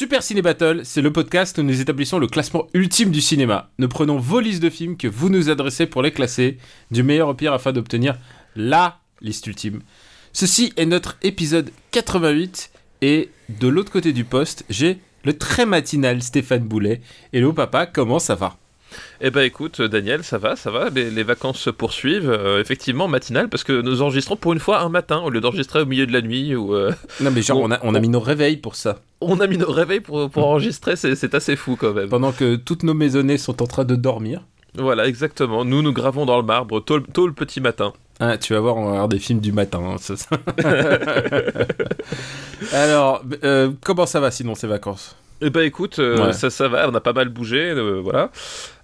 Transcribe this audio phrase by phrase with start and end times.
[0.00, 3.68] Super Ciné Battle, c'est le podcast où nous établissons le classement ultime du cinéma.
[3.78, 6.56] Nous prenons vos listes de films que vous nous adressez pour les classer,
[6.90, 8.16] du meilleur au pire afin d'obtenir
[8.56, 9.82] LA liste ultime.
[10.32, 12.70] Ceci est notre épisode 88
[13.02, 17.02] et de l'autre côté du poste, j'ai le très matinal Stéphane Boulet.
[17.34, 18.56] Hello papa, comment ça va?
[19.20, 20.88] Eh ben écoute, Daniel, ça va, ça va.
[20.90, 24.80] Les, les vacances se poursuivent, euh, effectivement, matinales, parce que nous enregistrons pour une fois
[24.80, 26.54] un matin au lieu d'enregistrer au milieu de la nuit.
[26.56, 28.98] Ou, euh, Non mais genre on, a, on a mis nos réveils pour ça.
[29.20, 32.08] on a mis nos réveils pour, pour enregistrer, c'est assez fou quand même.
[32.08, 34.42] Pendant que toutes nos maisonnées sont en train de dormir.
[34.78, 35.64] Voilà, exactement.
[35.64, 37.92] Nous, nous gravons dans le marbre tôt, le- tôt le petit matin.
[38.20, 39.80] Ah, tu vas voir, on va avoir des films du matin.
[39.82, 40.28] hein, ça, ça.
[42.72, 45.16] Alors, euh, comment ça va sinon ces vacances?
[45.42, 46.32] Eh ben écoute, euh, Ouais.
[46.32, 48.30] ça, ça va, on a pas mal bougé, euh, voilà.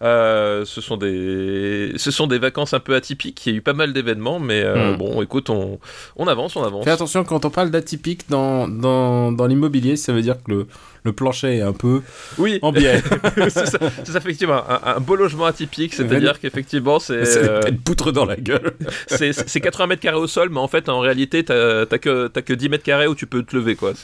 [0.02, 1.92] Euh, ce, sont des...
[1.96, 4.62] ce sont des vacances un peu atypiques, il y a eu pas mal d'événements, mais
[4.62, 4.96] euh, Hmm.
[4.96, 5.78] bon, écoute, on,
[6.16, 6.84] on avance, on avance.
[6.84, 10.66] Fais attention, quand on parle d'atypique dans, dans, dans l'immobilier, ça veut dire que le,
[11.04, 12.02] le plancher est un peu
[12.38, 13.02] Oui, en biais.
[13.48, 13.78] c'est ça,
[14.16, 18.72] effectivement, un, un beau logement atypique, c'est-à-dire qu'effectivement, c'est C'est une poutre dans la gueule.
[19.06, 22.28] c'est c'est 80 mètres carrés au sol, mais en fait, en réalité, t'as t'as que,
[22.28, 23.92] t'as que 10 mètres carrés où tu peux te lever, quoi.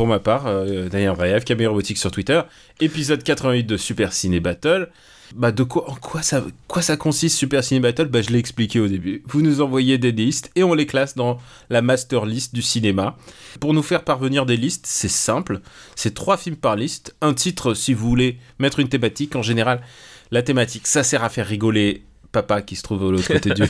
[0.00, 2.40] Pour ma part, euh, Daniel Rayev, Camille Robotique sur Twitter,
[2.80, 4.88] épisode 88 de Super Ciné Battle.
[5.34, 8.06] Bah de quoi, en quoi ça, quoi ça consiste Super Ciné Battle?
[8.06, 9.22] Bah je l'ai expliqué au début.
[9.26, 11.36] Vous nous envoyez des listes et on les classe dans
[11.68, 13.18] la master list du cinéma.
[13.60, 15.60] Pour nous faire parvenir des listes, c'est simple.
[15.96, 19.36] C'est trois films par liste, un titre si vous voulez mettre une thématique.
[19.36, 19.82] En général,
[20.30, 23.62] la thématique, ça sert à faire rigoler papa qui se trouve de l'autre côté du,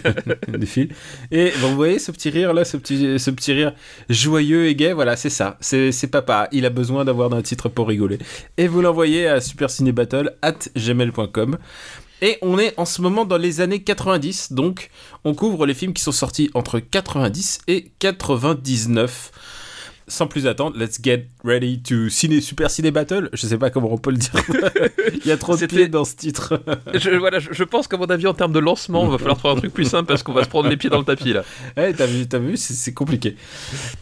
[0.58, 0.94] du fil.
[1.30, 3.74] Et bon, vous voyez ce petit rire là, ce petit, ce petit rire
[4.08, 5.56] joyeux et gai, voilà, c'est ça.
[5.60, 6.48] C'est c'est papa.
[6.52, 8.18] Il a besoin d'avoir un titre pour rigoler.
[8.56, 11.58] Et vous l'envoyez à supercinébattle at gmail.com.
[12.22, 14.90] Et on est en ce moment dans les années 90, donc
[15.24, 19.32] on couvre les films qui sont sortis entre 90 et 99.
[20.10, 23.30] Sans plus attendre, let's get ready to ciné, Super Ciné Battle.
[23.32, 24.32] Je sais pas comment on peut le dire.
[25.14, 26.60] Il y a trop de pieds dans ce titre.
[26.92, 29.38] je, voilà, je, je pense qu'à mon avis, en termes de lancement, il va falloir
[29.38, 31.32] trouver un truc plus simple parce qu'on va se prendre les pieds dans le tapis,
[31.32, 31.44] là.
[31.76, 33.36] Eh, t'as vu, t'as vu, c'est c'est compliqué.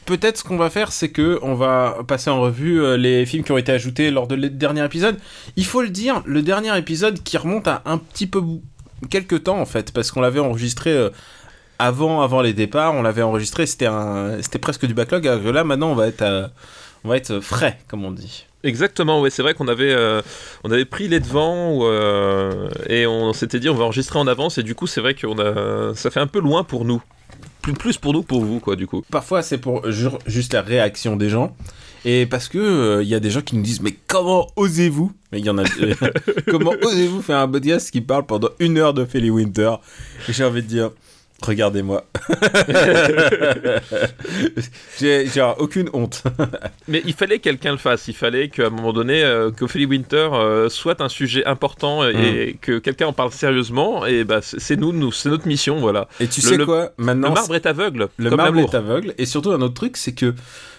[0.07, 3.45] Peut-être ce qu'on va faire, c'est que on va passer en revue euh, les films
[3.45, 5.17] qui ont été ajoutés lors de le dernier épisode.
[5.57, 8.43] Il faut le dire, le dernier épisode qui remonte à un petit peu
[9.11, 11.11] quelques temps en fait, parce qu'on l'avait enregistré euh,
[11.79, 13.89] avant, avant les départs, on l'avait enregistré, c'était
[14.61, 15.27] presque du backlog.
[15.27, 16.51] alors que là, maintenant, on va être, à-
[17.05, 18.45] on va être frais, comme on dit.
[18.65, 20.21] Exactement, ouais, c'est vrai qu'on avait, euh,
[20.65, 24.59] on avait pris les devants euh, et on s'était dit on va enregistrer en avance
[24.59, 27.01] et du coup c'est vrai qu'on a, ça fait un peu loin pour nous,
[27.63, 29.05] plus, plus pour nous que pour vous quoi du coup.
[29.13, 31.55] Parfois, c'est pour ju- juste la réaction des gens.
[32.05, 35.13] Et parce que euh, il y a des gens qui nous disent mais comment osez-vous?
[35.31, 35.63] Mais il y en a
[36.51, 39.75] comment osez-vous faire un podcast qui parle pendant une heure de Philly Winter?
[40.29, 40.91] Et j'ai envie de dire
[41.43, 42.05] regardez-moi.
[44.99, 46.23] j'ai genre aucune honte.
[46.89, 49.87] Mais il fallait que quelqu'un le fasse, il fallait qu'à un moment donné euh, qu'Ophélie
[49.87, 54.41] Winter euh, soit un sujet important et, et que quelqu'un en parle sérieusement et bah
[54.43, 56.09] c'est nous, nous c'est notre mission voilà.
[56.21, 56.91] Et tu Le- sais le- quoi?
[56.99, 59.15] Maintenant Le marbre est aveugle, le comme marbre est aveugle.
[59.19, 60.35] Et surtout un autre truc, c'est que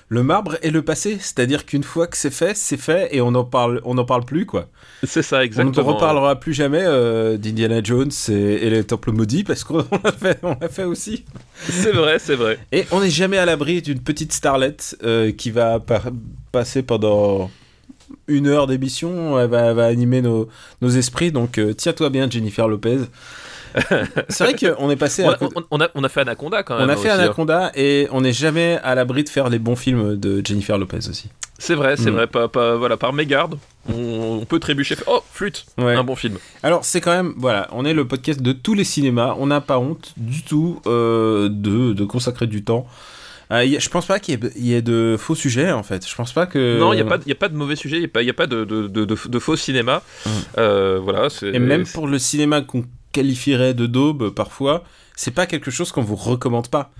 [0.09, 1.17] le marbre est le passé.
[1.19, 4.25] C'est-à-dire qu'une fois que c'est fait, c'est fait et on en parle, on n'en parle
[4.25, 4.67] plus quoi.
[5.03, 5.93] C'est ça On ne exactement.
[5.93, 10.39] reparlera plus jamais euh, d'Indiana Jones et, et les temples maudits parce qu'on l'a fait,
[10.43, 11.23] on l'a fait aussi.
[11.69, 12.57] C'est vrai, c'est vrai.
[12.71, 16.09] Et on n'est jamais à l'abri d'une petite starlette euh, qui va par-
[16.51, 17.49] passer pendant
[18.27, 20.49] une heure d'émission, elle va, elle va animer nos,
[20.81, 21.31] nos esprits.
[21.31, 22.97] Donc euh, tiens-toi bien, Jennifer Lopez.
[24.29, 26.77] C'est vrai qu'on est passé On a, on- on a, on a fait Anaconda quand
[26.77, 26.87] même.
[26.87, 27.23] on a fait aussi, hein.
[27.25, 31.07] Anaconda et on n'est jamais à l'abri de faire les bons films de Jennifer Lopez
[31.09, 31.29] aussi.
[31.57, 32.13] C'est vrai, c'est Mm.
[32.15, 32.27] vrai.
[32.27, 33.57] Pas, pas- voilà, par mégarde,
[33.89, 34.95] on, on peut trébucher.
[35.07, 35.93] Oh, flûte, Ouais.
[35.95, 36.37] un bon film.
[36.63, 39.59] Alors c'est quand même, voilà, on est le podcast de tous les cinémas, on n'a
[39.61, 42.87] pas honte du tout euh, de, de consacrer du temps.
[43.51, 45.71] Euh, y a- je pense pas qu'il y, ait- il y ait de faux sujets
[45.71, 46.07] en fait.
[46.07, 46.77] Je pense pas que.
[46.79, 48.09] Non, il n'y a, pas de- y a pas de mauvais sujet, il n'y a
[48.09, 50.03] pas, y a pas de, de, de, faux cinéma.
[50.25, 50.29] Mm.
[50.59, 54.83] Euh, voilà, Et même pour le cinéma qu'on qualifierait de daube parfois,
[55.15, 56.91] c'est pas quelque chose qu'on vous recommande pas.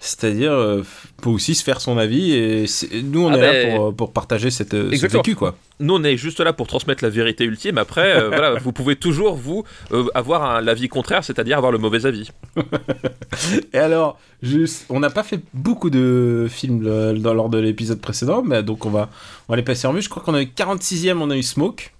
[0.00, 0.82] C'est-à-dire, euh,
[1.22, 2.66] faut aussi se faire son avis et
[3.04, 5.22] nous on Ah est ben, là pour, pour partager cette, euh, ce Exactement.
[5.22, 5.56] vécu quoi.
[5.80, 7.78] Nous, on est juste là pour transmettre la vérité ultime.
[7.78, 12.06] Après, euh, voilà, vous pouvez toujours, vous, euh, avoir l'avis contraire, c'est-à-dire avoir le mauvais
[12.06, 12.30] avis.
[13.72, 18.00] Et alors, juste, on n'a pas fait beaucoup de films euh, dans, lors de l'épisode
[18.00, 19.10] précédent, mais donc on va,
[19.48, 20.02] on va les passer en vue.
[20.02, 21.90] Je crois qu'on a eu 46e, on a eu Smoke.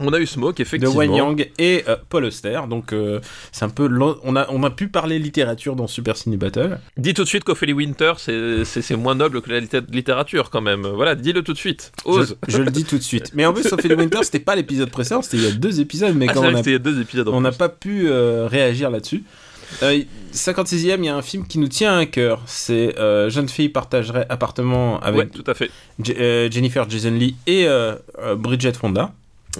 [0.00, 0.94] On a eu Smoke, de effectivement.
[0.96, 2.60] Wayne Yang et euh, Paul Auster.
[2.68, 3.20] Donc euh,
[3.52, 3.88] c'est un peu
[4.24, 6.78] on a on a pu parler littérature dans Super Ciné Battle.
[6.96, 10.86] Dis tout de suite qu'Ophélie Winter, c'est- moins noble que la litté- littérature quand même.
[10.86, 11.92] Voilà, dis-le tout de suite.
[12.04, 12.36] Ose.
[12.48, 13.30] Je, je le dis tout de suite.
[13.34, 16.14] Mais en plus Ophélie Winter c'était pas l'épisode précédent, c'était il y a deux épisodes
[16.16, 17.28] mais Ah, quand on a il y a deux épisodes.
[17.28, 19.24] on n'a pas pu euh, réagir là-dessus.
[19.82, 20.02] Euh,
[20.34, 22.42] 56e, il y a un film qui nous tient à cœur.
[22.46, 25.70] C'est euh, Jeune fille partagerait appartement Ouais, avec tout à fait.
[26.04, 27.94] Je- euh, Jennifer Jason Lee et euh,
[28.36, 29.12] Bridget Fonda.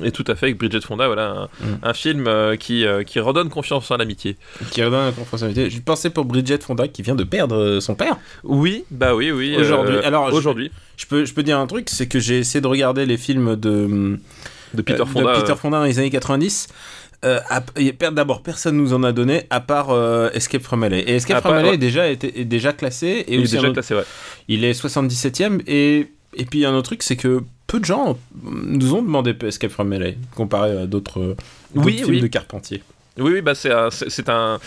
[0.03, 1.79] Et tout à fait avec Bridget Fonda, voilà, un, Mm.
[1.83, 4.37] un film euh, qui, euh, qui redonne confiance en l'amitié.
[4.71, 5.69] Qui redonne la confidentialité.
[5.69, 8.17] Je pensais pour Bridget Fonda qui vient de perdre euh, son père.
[8.43, 9.55] Oui, bah oui, oui.
[9.59, 9.97] Aujourd'hui.
[9.97, 12.61] euh, Alors, je- aujourd'hui, Je peux, je peux dire un truc, c'est que j'ai essayé
[12.63, 14.19] de regarder les films de,
[14.73, 15.35] de Peter Fonda.
[15.37, 16.69] de Peter Fonda dans les années 90.
[17.25, 17.39] Euh,
[18.13, 20.99] D'abord, personne nous en a donné à part euh, Escape from LA.
[20.99, 21.75] Et Escape À from part, LA ouais.
[21.75, 23.25] est déjà, est déjà classé.
[23.29, 24.05] Et il est déjà classé, ouais.
[24.49, 27.43] Il est 77ème et, et puis un autre truc c'est que
[27.73, 31.37] peu de gens nous ont demandé Escape from LA comparé à d'autres euh,
[31.75, 32.21] Oui, films oui.
[32.21, 32.83] de Carpentier.
[33.19, 34.59] Oui, oui, bah c'est un, c'est un,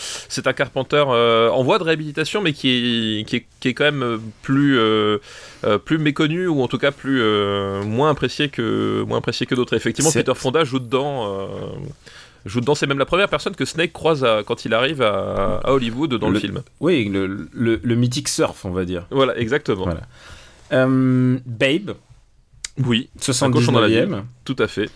[0.46, 3.86] un Carpenter euh, en voie de réhabilitation, mais qui est, qui est, qui est quand
[3.86, 5.18] même euh, plus, euh,
[5.84, 9.74] plus méconnu ou en tout cas plus euh, moins apprécié que, moins apprécié que d'autres.
[9.76, 11.48] Effectivement, Peter Fonda joue dedans.
[12.46, 15.62] joue dedans, c'est même la première personne que Snake croise à- quand il arrive à,
[15.64, 16.62] à Hollywood dans le, Le- film.
[16.80, 19.08] Oui, le, le, le mythique surf, on va dire.
[19.10, 19.86] Voilà, exactement.
[19.86, 20.02] Voilà.
[21.46, 21.96] Babe,
[22.84, 24.24] Oui, cochon dans la 79ème.
[24.44, 24.90] tout à fait.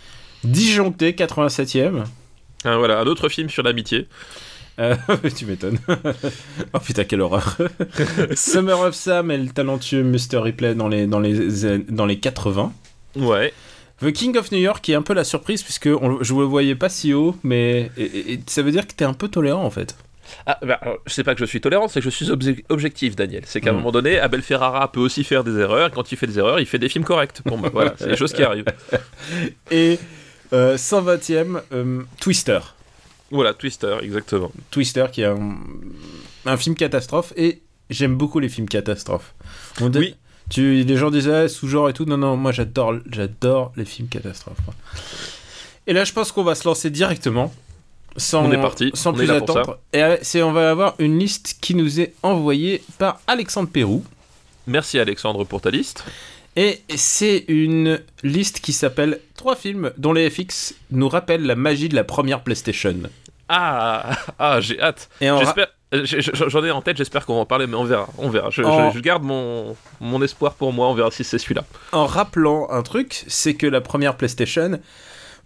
[0.44, 2.04] Disjoncté, 87ème.
[2.66, 4.08] Un, voilà, un autre film sur l'amitié.
[4.80, 4.96] Euh,
[5.38, 5.80] tu m'étonnes.
[6.74, 7.58] oh putain, quelle horreur.
[8.36, 10.38] Summer of Sam et le talentueux Mr.
[10.42, 12.72] Ripley dans les, dans les, dans les 80.
[13.18, 13.54] Ouais.
[14.02, 16.44] The King of New York qui est un peu la surprise puisque on- je le
[16.44, 19.28] voyais pas si haut, mais et- et- et ça veut dire que t'es un peu
[19.28, 19.96] tolérant en fait.
[20.46, 23.44] Ah, alors, sais pas que je suis tolérant, c'est que je suis obje- objectif, Daniel.
[23.46, 23.78] C'est qu'à un Mm.
[23.78, 25.92] moment donné, Abel Ferrara peut aussi faire des erreurs.
[25.92, 27.42] Quand il fait des erreurs, il fait des films corrects.
[27.46, 28.66] Bon, voilà, c'est des choses qui arrivent.
[29.72, 30.00] Et
[30.54, 32.60] euh, 120ème, euh, Twister.
[33.32, 34.52] Voilà, Twister, exactement.
[34.72, 35.58] Twister qui est un,
[36.46, 37.62] un film catastrophe et
[37.92, 39.34] j'aime beaucoup les films catastrophes.
[39.82, 40.16] On dit- Oui.
[40.50, 42.06] Tu, les gens disaient ah, sous-genre et tout.
[42.06, 44.58] Non, non, moi j'adore, j'adore les films catastrophes.
[45.86, 47.54] Et là, je pense qu'on va se lancer directement.
[48.20, 49.80] Sans, On est parti, Sans on plus attendre.
[49.94, 54.04] Et euh, c'est, on va avoir une liste qui nous est envoyée par Alexandre Pérou.
[54.68, 56.04] Merci Alexandre pour ta liste.
[56.56, 61.90] Et c'est une liste qui s'appelle Trois films dont les FX nous rappellent la magie
[61.90, 62.96] de la première PlayStation.
[63.48, 65.10] Ah, ah j'ai hâte.
[65.22, 65.68] J'espère.
[65.92, 68.10] J'en ai en tête, j'espère qu'on va en parler, mais on verra.
[68.20, 68.52] On verra.
[68.52, 71.64] Je, je garde mon, mon espoir pour moi, on verra si c'est celui-là.
[71.94, 74.80] en rappelant un truc, c'est que la première PlayStation,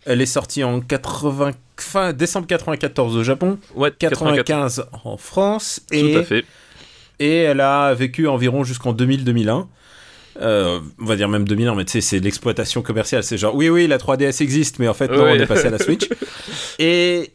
[0.05, 4.45] elle est sortie en 80, fin décembre 94 au Japon, Ouais, 84.
[4.45, 6.45] 95 en France, Tout et, à fait.
[7.19, 9.67] et elle a vécu environ jusqu'en 2000-2001.
[10.41, 13.23] Euh, on va dire même 2001, mais tu sais, c'est l'exploitation commerciale.
[13.23, 15.37] C'est genre, oui, oui, la 3DS existe, mais en fait, non, Ouais.
[15.37, 16.09] on est passé à la Switch.
[16.79, 17.31] et,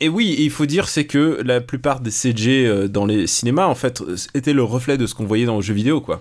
[0.00, 3.64] et oui, il faut dire, c'est que la plupart des CG euh, dans les cinémas,
[3.66, 4.02] en fait,
[4.34, 6.20] étaient le reflet de ce qu'on voyait dans le jeu vidéo, quoi.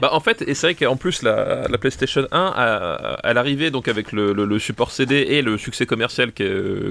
[0.00, 3.70] Bah en fait, et c'est vrai qu'en plus la, la PlayStation 1, à, à l'arrivée
[3.70, 6.32] donc avec le, le- le support CD et le succès commercial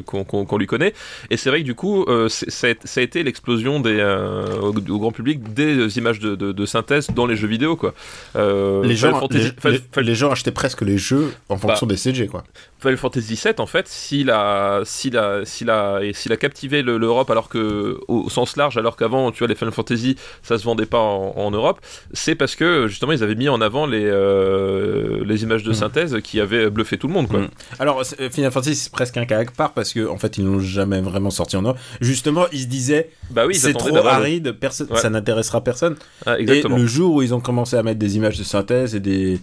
[0.06, 0.94] qu'on qu'on lui connaît,
[1.30, 5.00] et c'est vrai que du coup, euh, ça, a, été l'explosion des euh, au, au
[5.00, 7.94] grand public des images de, de- de synthèse dans les jeux vidéo quoi.
[8.36, 11.62] Euh, les, gens, Fantasy, les, Final- les- les gens achetaient presque les jeux en Bah,
[11.62, 12.44] fonction des CG, quoi.
[12.80, 16.98] Final Fantasy VII, en fait, s'il a, s'il a, s'il a, s'il a captivé le-
[16.98, 20.58] l'Europe alors que, au, au sens large, alors qu'avant, tu vois, les Final Fantasy, ça
[20.58, 21.80] se vendait pas en, en Europe,
[22.14, 25.76] c'est parce que justement, ils avaient mis en avant les, euh, les images de Mhm.
[25.76, 27.40] synthèse qui avaient bluffé tout le monde, quoi.
[27.42, 27.48] Mhm.
[27.80, 30.46] Alors, euh, Final Fantasy, c'est presque un cas à part parce qu'en en fait, ils
[30.46, 31.78] l'ont jamais vraiment sorti en Europe.
[32.02, 35.00] Justement, ils se disaient, Bah oui, c'est trop le- aride, personne, Ouais.
[35.00, 35.96] ça n'intéressera personne.
[36.26, 36.78] Ah, exactement.
[36.78, 39.40] Et le jour où ils ont commencé à mettre des images de synthèse et des,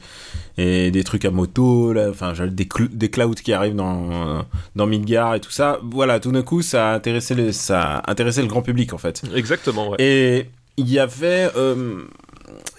[0.59, 4.87] et des trucs à moto, là, enfin, des, cl- des clouds qui arrivent dans, dans
[4.87, 8.41] Midgar et tout ça, voilà, tout d'un coup, ça a intéressé, les, ça a intéressé
[8.43, 9.23] le grand public, en fait.
[9.35, 9.97] Exactement, ouais.
[9.99, 10.47] Et
[10.79, 11.49] il y avait.
[11.57, 12.03] euh,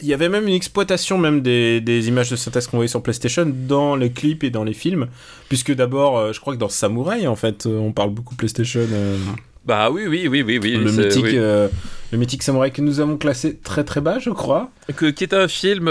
[0.02, 3.02] il y avait même une exploitation même des, des images de synthèse qu'on voyait sur
[3.04, 5.08] PlayStation dans les clips et dans les films,
[5.50, 8.80] puisque d'abord, euh, je crois que dans Samurai, en fait, euh, on parle beaucoup PlayStation.
[8.92, 9.18] euh,
[9.66, 10.72] Bah oui, oui, oui, oui, oui.
[10.78, 11.32] le, mythique, oui.
[11.36, 11.68] euh,
[12.12, 14.72] le mythique Samurai que nous avons classé très très bas, je crois.
[14.96, 15.90] Que- qui est un film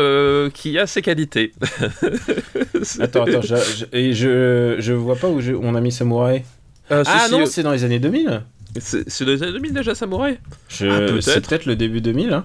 [0.55, 1.53] qui a ses qualités.
[3.01, 6.45] Attends, attends, je, je, et je, je vois pas où je- on a mis Samurai.
[6.91, 8.43] Ah, ah non, c'est dans les années 2000.
[8.79, 11.21] c'est dans les années 2000 déjà, Samouraï Je- Ah, peut-être.
[11.23, 12.33] c'est peut-être le début 2000.
[12.33, 12.45] hein.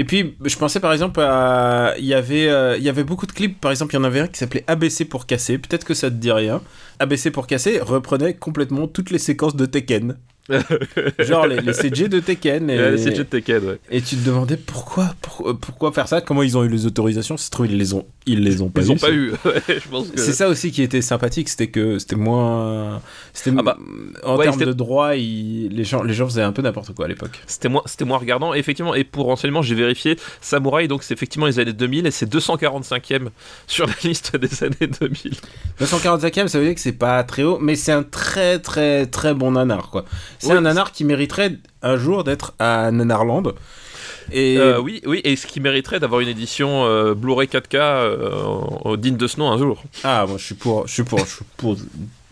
[0.00, 1.92] Et puis, je pensais par exemple à.
[1.98, 4.04] Il y, avait, euh, il y avait beaucoup de clips, par exemple, il y en
[4.04, 5.58] avait un qui s'appelait ABC pour casser.
[5.58, 6.62] Peut-être que ça te dit rien.
[7.00, 10.16] ABC pour casser reprenait complètement toutes les séquences de Tekken.
[11.18, 12.68] Genre les, les CG de Tekken.
[12.70, 13.78] Et, Ouais, Tekken, ouais.
[13.90, 17.36] et tu te demandais pourquoi, pourquoi, pourquoi faire ça Comment ils ont eu les autorisations
[17.36, 19.12] Si se trouve, ils les ont, ils les ont pas Ils eu, ont pas c'est-
[19.14, 19.30] eu.
[19.44, 20.20] Ouais, je pense que.
[20.20, 23.00] C'est ça aussi qui était sympathique, c'était que c'était moins.
[23.32, 23.78] C'était Ah bah,
[24.24, 27.08] en ouais, termes de droit, les gens, les gens faisaient un peu n'importe quoi à
[27.08, 27.40] l'époque.
[27.46, 28.54] C'était moins, c'était moins regardant.
[28.54, 32.26] Effectivement, et pour renseignement, j'ai vérifié, Samouraï, donc c'est effectivement les années 2000 et c'est
[32.32, 33.28] 245e
[33.66, 35.32] sur la liste des années 2000.
[35.80, 39.34] 245e, ça veut dire que c'est pas très haut, mais c'est un très très très
[39.34, 40.04] bon nanar quoi.
[40.40, 43.52] C'est un nanar qui mériterait un jour d'être à Nanarland.
[44.32, 48.96] Et Euh, oui, oui, et ce qui mériterait d'avoir une édition euh, Blu-ray 4K euh,
[48.96, 49.82] digne de ce nom un jour.
[50.04, 51.76] ah, moi je suis pour, je suis pour, je suis pour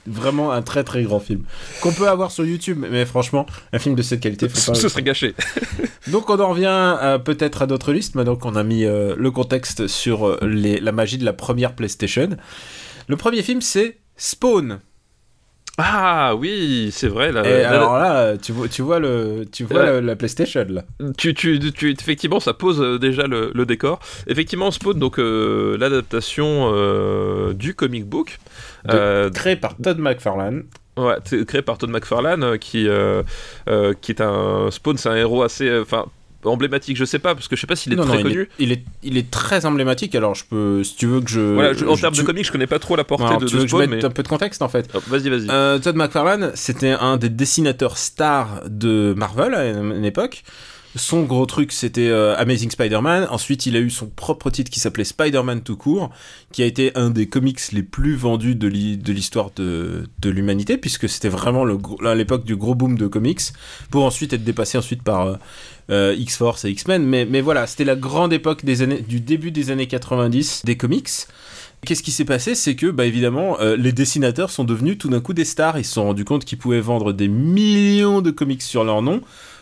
[0.06, 1.42] vraiment un très très grand film
[1.82, 4.78] qu'on peut avoir sur YouTube, mais franchement, un film de cette qualité, faut pas.
[4.80, 5.34] Ce serait gâché.
[6.06, 9.86] Donc on en revient euh, peut-être à d'autres listes, maintenant qu'on a mis le contexte
[9.88, 12.30] sur les- la magie de la première PlayStation.
[13.08, 14.78] Le premier film c'est Spawn.
[15.80, 17.30] Ah oui, c'est vrai.
[17.30, 20.82] Là, Et là, alors là, tu vois, tu vois, le, tu vois la PlayStation là.
[21.16, 24.00] tu, tu, tu- effectivement, ça pose euh, déjà le, le décor.
[24.26, 28.38] Effectivement, Spawn, donc euh, l'adaptation euh, du comic book.
[28.86, 30.64] De- Créé par Todd McFarlane.
[30.96, 31.14] Ouais,
[31.46, 33.22] créé par Todd McFarlane, qui, euh,
[33.68, 35.84] euh, qui est un Spawn, c'est un héros assez, euh,
[36.44, 36.96] emblématique.
[36.96, 38.42] Je sais pas parce que je sais pas s'il est Non, très non, il connu.
[38.42, 40.14] est, il, est, il est très emblématique.
[40.14, 41.40] Alors je peux, si tu veux que je.
[41.40, 43.46] Voilà, je- en termes tu- de comics, je connais pas trop la portée alors, de,
[43.46, 44.88] tu de veux que je Spawn, mette mais un peu de contexte en fait?
[44.94, 45.46] Oh, vas-y, vas-y.
[45.50, 50.42] Euh, Todd McFarlane, c'était un des dessinateurs stars de Marvel à une époque.
[50.98, 53.28] Son gros truc, c'était euh, Amazing Spider-Man.
[53.30, 56.10] Ensuite, il a eu son propre titre qui s'appelait Spider-Man tout court,
[56.52, 60.76] qui a été un des comics les plus vendus de l'hi- de l'histoire de, l'humanité,
[60.76, 63.40] puisque c'était vraiment l'époque du gros boom de comics,
[63.90, 65.36] pour ensuite être dépassé ensuite par euh,
[65.90, 67.04] euh, X-Force et X-Men.
[67.04, 71.08] Mais, voilà, c'était la grande époque des années, du début des années 90 des comics.
[71.86, 72.56] Qu'est-ce qui s'est passé?
[72.56, 75.78] C'est que, bah évidemment, les dessinateurs sont devenus tout d'un coup des stars.
[75.78, 79.20] Ils se sont rendus compte qu'ils pouvaient vendre des millions de comics sur leur nom.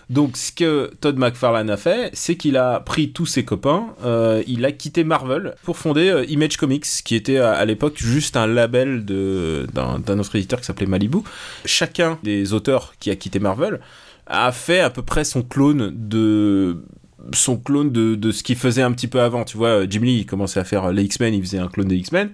[0.08, 4.42] Donc, ce que Todd McFarlane a fait, c'est qu'il a pris tous ses copains, euh,
[4.46, 8.36] il a quitté Marvel pour fonder euh, Image Comics, qui était à, à l'époque juste
[8.36, 11.18] un label d'un autre éditeur qui s'appelait Malibu.
[11.64, 13.80] Chacun des auteurs qui a quitté Marvel
[14.28, 16.84] a fait à peu près son clone de
[17.32, 19.44] son clone de, de ce qu'il faisait un petit peu avant.
[19.44, 21.96] Tu vois, Jim Lee, il commençait à faire les X-Men, il faisait un clone des
[21.96, 22.30] X-Men.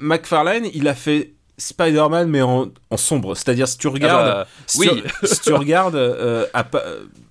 [0.00, 1.34] McFarlane, il a fait
[1.68, 3.34] Spider-Man, mais en, en sombre.
[3.34, 5.02] C'est-à-dire, si tu regardes, Ah bah, si, oui.
[5.24, 6.64] si tu regardes euh, à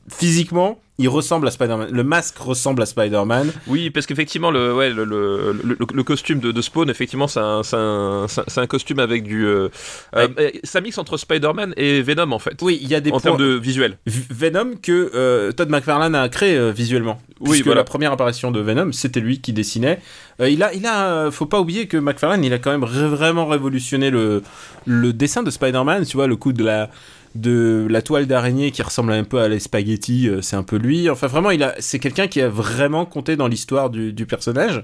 [0.09, 1.89] physiquement, il ressemble à Spider-Man.
[1.91, 3.51] Le masque ressemble à Spider-Man.
[3.65, 8.25] Oui, parce qu'effectivement, le, ouais, le, le, costume de, de Spawn, effectivement, c'est un, un,
[8.57, 9.45] un- costume avec du.
[9.45, 9.69] euh,
[10.15, 10.59] euh, Ouais.
[10.63, 12.61] ça mixe entre Spider-Man et Venom, en fait.
[12.61, 13.97] Oui, il y a des en points termes de visuel.
[14.05, 17.19] Venom que euh, Todd McFarlane a créé euh, visuellement.
[17.39, 17.79] Oui, voilà.
[17.81, 19.99] la première apparition de Venom, c'était lui qui dessinait.
[20.39, 22.85] Euh, il a, il a, euh, faut pas oublier que McFarlane, il a quand même
[22.85, 24.43] vraiment révolutionné le,
[24.85, 26.05] le dessin de Spider-Man.
[26.05, 26.91] Tu vois, le coup de la,
[27.35, 30.75] de la toile d'araignée qui ressemble un peu à les spaghettis, euh, c'est un peu
[30.77, 31.09] lui.
[31.09, 34.83] Enfin, vraiment, il a, c'est quelqu'un qui a vraiment compté dans l'histoire du, du personnage.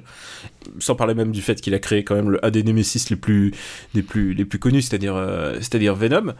[0.80, 3.16] Sans parler même du fait qu'il a créé quand même le, un des Nemesis les
[3.16, 3.54] plus,
[3.94, 6.34] les plus, les plus connus, c'est-à-dire, euh, c'est-à-dire Venom.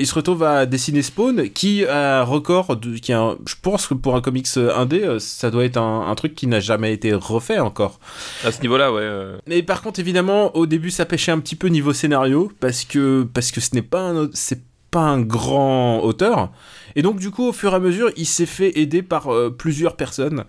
[0.00, 3.54] Il se retrouve à dessiner Spawn, qui a un record, de, qui a un- je
[3.60, 6.60] pense que pour un comics indé, euh, ça doit être un, un truc qui n'a
[6.60, 7.98] jamais été refait encore.
[8.44, 9.08] À ce niveau-là, ouais.
[9.48, 13.26] Mais par contre, évidemment, au début, ça pêchait un petit peu niveau scénario, parce que,
[13.34, 16.50] parce que ce n'est pas un, au- c'est pas un grand auteur.
[16.96, 19.54] Et donc, du coup, au fur et à mesure, il s'est fait aider par euh,
[19.56, 20.44] plusieurs personnes.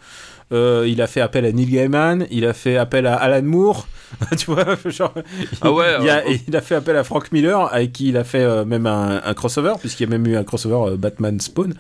[0.52, 3.88] Euh, il a fait appel à Neil Gaiman, il a fait appel à Alan Moore,
[4.38, 5.14] tu vois, genre,
[5.62, 8.18] Ah ouais, il, a, euh, il a fait appel à Frank Miller, avec qui il
[8.18, 10.98] a fait euh, même un, un crossover, puisqu'il y a même eu un crossover euh,
[10.98, 11.76] Batman Spawn.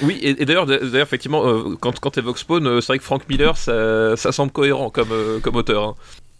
[0.00, 1.42] Oui, et, et d'ailleurs, d'ailleurs, effectivement,
[1.80, 5.12] quand, quand tu évoques Spawn, c'est vrai que Frank Miller, ça, ça semble cohérent comme,
[5.42, 5.88] comme auteur.
[5.88, 5.94] hein.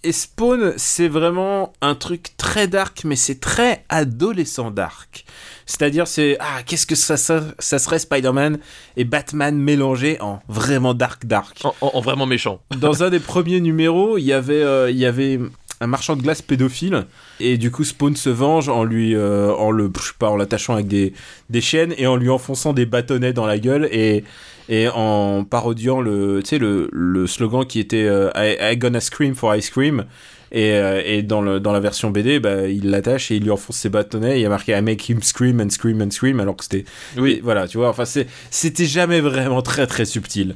[0.04, 5.24] Et Spawn, c'est vraiment un truc très dark, mais c'est très adolescent dark.
[5.66, 8.58] C'est-à-dire, c'est ah, qu'est-ce que ça, ça, ça serait Spider-Man
[8.98, 11.58] et Batman mélangés en vraiment dark dark.
[11.64, 12.60] En, en- en vraiment méchant.
[12.76, 15.40] Dans un des premiers numéros, il y avait, euh, il y avait
[15.80, 17.06] un marchand de glace pédophile
[17.40, 20.36] et du coup Spawn se venge en lui, euh, en le, je sais pas, en
[20.36, 21.14] l'attachant avec des,
[21.50, 24.22] des chaînes et en lui enfonçant des bâtonnets dans la gueule et
[24.68, 29.54] et en parodiant le, le, le slogan qui était euh, I, I gonna scream for
[29.54, 30.04] ice cream.
[30.52, 33.50] Et, euh, et dans, le, dans la version BD, bah, il l'attache et il lui
[33.50, 34.36] enfonce ses bâtonnets.
[34.36, 36.62] Et il y a marqué I make him scream and scream and scream, alors que
[36.62, 36.84] c'était.
[37.16, 37.32] Oui.
[37.32, 38.04] et voilà, tu vois, enfin,
[38.50, 40.54] c'était jamais vraiment très très subtil.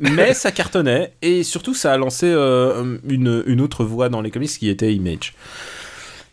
[0.00, 4.30] Mais ça cartonnait et surtout ça a lancé euh, une, une autre voie dans les
[4.30, 5.34] comics qui était Image.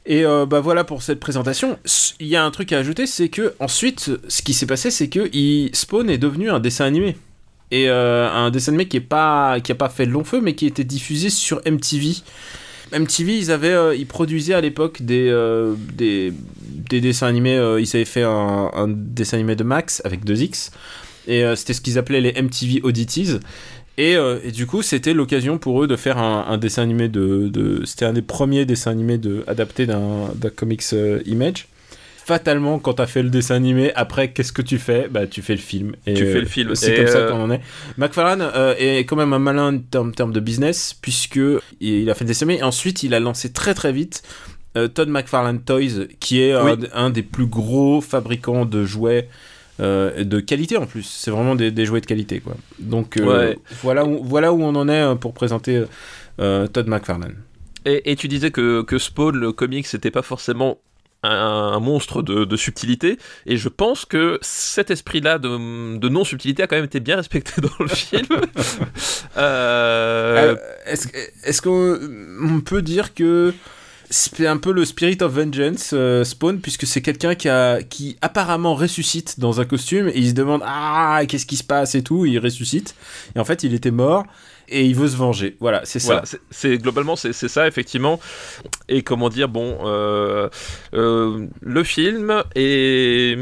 [0.08, 1.80] Et euh, bah voilà pour cette présentation.
[2.20, 5.10] Il y a un truc à ajouter, c'est que ensuite, ce qui s'est passé, c'est
[5.10, 5.30] que
[5.74, 7.16] Spawn est devenu un dessin animé.
[7.72, 10.84] Et euh, un dessin animé qui est pas qui a long feu, mais qui était
[10.84, 12.18] diffusé sur MTV.
[12.94, 16.32] MTV, ils avaient, euh, ils produisaient à l'époque des, euh, des
[16.90, 17.56] des dessins animés.
[17.80, 20.72] ils avaient fait un, dessin animé de Max avec 2X.
[21.28, 23.40] Et c'était ce qu'ils appelaient les MTV Oddities.
[23.98, 27.08] Et, euh, et du coup, c'était l'occasion pour eux de faire un, un dessin animé
[27.08, 27.48] de.
[27.48, 31.68] de- c'était un des premiers dessins animés de, adaptés d'un comics euh, Image.
[32.26, 35.08] Fatalement, quand t'as fait le dessin animé, après, qu'est-ce que tu fais?
[35.10, 35.96] Bah, tu fais le film.
[36.08, 36.76] Et, Tu fais le euh, film.
[36.76, 37.62] C'est comme ça qu'on en est.
[37.98, 41.40] McFarlane est quand même un malin en termes de business, puisque
[41.80, 42.62] il a fait des dessin animé.
[42.62, 44.24] Et ensuite, il a lancé très très vite
[44.74, 49.30] Todd McFarlane Toys, qui est un des plus gros fabricants de jouets
[49.80, 51.04] euh, de qualité en plus.
[51.04, 52.56] C'est vraiment des, des jouets de qualité, quoi.
[52.80, 53.58] Donc euh, Ouais.
[53.84, 55.84] voilà, où, voilà où on en est euh, pour présenter
[56.40, 57.36] euh, Todd McFarlane.
[57.86, 60.80] Et, et tu disais que, que Spawn, le comic, c'était pas forcément
[61.24, 63.18] un, un monstre de, de subtilité,
[63.48, 67.62] et je pense que cet esprit-là de, de non-subtilité a quand même été bien respecté
[67.62, 68.28] dans le film.
[70.86, 71.08] Est-ce
[71.44, 72.00] est qu'on
[72.56, 73.54] on peut dire que
[74.10, 78.18] c'est un peu le spirit of vengeance euh, Spawn puisque c'est quelqu'un qui a qui
[78.22, 82.04] apparemment ressuscite dans un costume et il se demande ah qu'est-ce qui se passe et
[82.04, 82.96] tout il ressuscite
[83.36, 84.24] et en fait il était mort
[84.68, 88.20] et il veut se venger voilà c'est ça Voilà, c'est- globalement c'est ça effectivement.
[88.90, 90.50] Et comment dire, bon, euh,
[90.96, 93.38] euh, le film est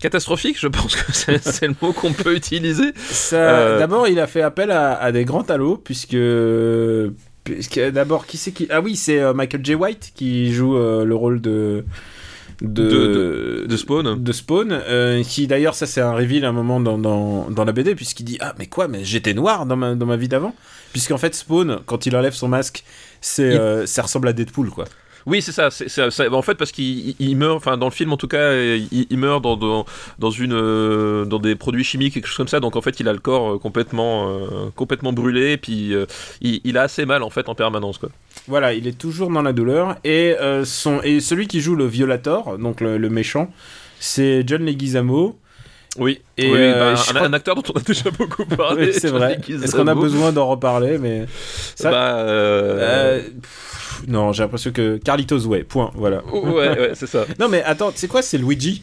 [0.00, 2.92] catastrophique, je pense que c'est le mot qu'on peut utiliser.
[3.32, 6.16] Euh, D'abord, il a fait appel à, à des grands talots, puisque.
[7.92, 8.66] D'abord, qui c'est qui.
[8.70, 9.74] Ah oui, c'est euh, Michael J.
[9.74, 11.84] White qui joue euh, le rôle de.
[12.62, 14.22] De, De- de Spawn.
[14.22, 14.72] De Spawn.
[14.72, 17.94] euh, qui d'ailleurs, ça c'est un reveal à un moment dans, dans, dans la BD,
[17.94, 20.54] puisqu'il dit Ah, mais quoi, mais j'étais noir dans ma, dans ma vie d'avant
[20.92, 22.82] Puisqu'en fait, Spawn, quand il enlève son masque,
[23.20, 24.86] c'est, Il- euh, ça ressemble à Deadpool, quoi.
[25.26, 25.68] Oui, c'est ça.
[26.32, 29.06] en fait, parce qu'il il- il meurt, enfin dans le film en tout cas, il,
[29.10, 29.84] il meurt dans,
[30.18, 32.60] dans, une, euh, dans des produits chimiques, quelque chose comme ça.
[32.60, 36.06] Donc en fait, il a le corps euh, complètement, euh, complètement brûlé, et puis euh,
[36.40, 38.08] il, a assez mal en fait en permanence quoi.
[38.46, 39.96] Voilà, il est toujours dans la douleur.
[40.04, 43.50] Et, euh, son, et celui qui joue le Violator, donc le, le méchant,
[43.98, 45.36] c'est John Leguizamo.
[45.98, 46.20] Oui.
[46.36, 48.86] Et, Oui, euh, bah, un, acteur dont on a déjà beaucoup parlé.
[48.86, 49.38] Oui, c'est vrai.
[49.48, 51.26] Est-ce qu'on a besoin d'en reparler Mais
[51.74, 55.64] ça, Bah, euh, euh, pff, non, j'ai l'impression que Carlitos Way.
[55.64, 55.90] Point.
[55.94, 56.24] Voilà.
[56.26, 57.24] Ouais, ouais, c'est ça.
[57.38, 58.82] Non, mais attends, c'est quoi C'est Luigi?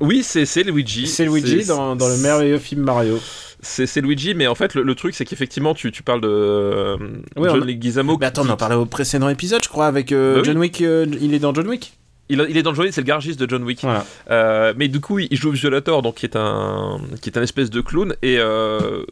[0.00, 1.06] Oui, c'est Luigi.
[1.06, 3.18] C'est Luigi dans, dans le merveilleux film Mario.
[3.62, 6.96] C'est Luigi, mais en fait, le, le truc, c'est qu'effectivement, tu, tu parles de euh,
[7.36, 8.16] Ouais, John on a- Leguizamo.
[8.18, 10.46] Mais attends, on en parlait au précédent épisode, je crois, avec euh, Bah oui.
[10.46, 10.80] John Wick.
[10.80, 11.92] euh, il est dans John Wick?
[12.30, 13.80] Il, il est dans Wick, c'est le garagiste de John Wick.
[13.82, 14.06] Voilà.
[14.30, 17.70] Euh, mais du coup, il joue Violator, donc qui est un, qui est un espèce
[17.70, 19.04] de clown, et euh,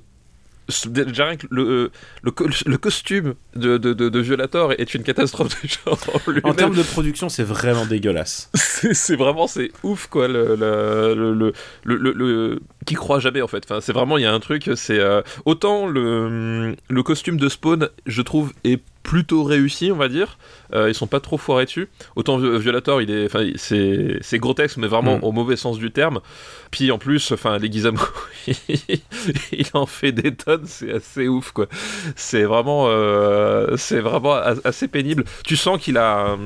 [0.86, 1.90] déjà rien que le, euh,
[2.22, 2.32] le,
[2.66, 6.40] le costume de, de, de, de Violator est une catastrophe en lui-même.
[6.44, 8.50] En termes de production, c'est vraiment dégueulasse.
[8.54, 10.54] c'est c'est vraiment c'est ouf quoi le
[11.84, 13.64] le, qui croit jamais en fait.
[13.64, 17.48] Enfin c'est vraiment il y a un truc c'est euh, autant le le costume de
[17.48, 20.38] Spawn je trouve est plutôt réussi on va dire.
[20.74, 21.88] Euh, ils sont pas trop foirés dessus.
[22.16, 25.24] Autant Vi- Violator il est enfin c'est c'est grotesque mais vraiment Mm.
[25.24, 26.20] au mauvais sens du terme.
[26.70, 28.00] Puis en plus enfin les Gizamo
[29.52, 31.66] il en fait des tonnes c'est assez ouf quoi.
[32.16, 35.24] C'est vraiment euh, c'est vraiment assez pénible.
[35.44, 36.36] Tu sens qu'il a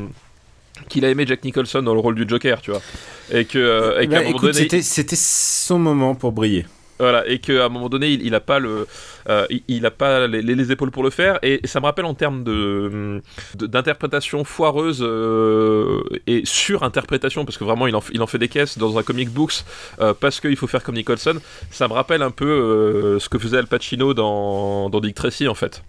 [0.93, 2.83] qu'il a aimé Jack Nicholson dans le rôle du Joker, tu vois,
[3.33, 6.33] et que euh, et qu'à Bah, un moment écoute, donné, c'était c'était son moment pour
[6.33, 6.67] briller.
[6.99, 8.87] voilà, et qu'à un moment donné, il, il a pas le,
[9.29, 11.87] euh, il, il a pas les, les- les épaules pour le faire, et ça me
[11.87, 13.21] rappelle en termes de
[13.59, 18.49] de- d'interprétation foireuse euh, et surinterprétation, parce que vraiment il en, il en fait des
[18.49, 19.65] caisses dans un comic books
[20.01, 21.37] euh, parce qu'il faut faire comme Nicholson.
[21.73, 25.55] Ça me rappelle un peu ce que faisait Al Pacino dans dans Dick Tracy en
[25.63, 25.83] fait.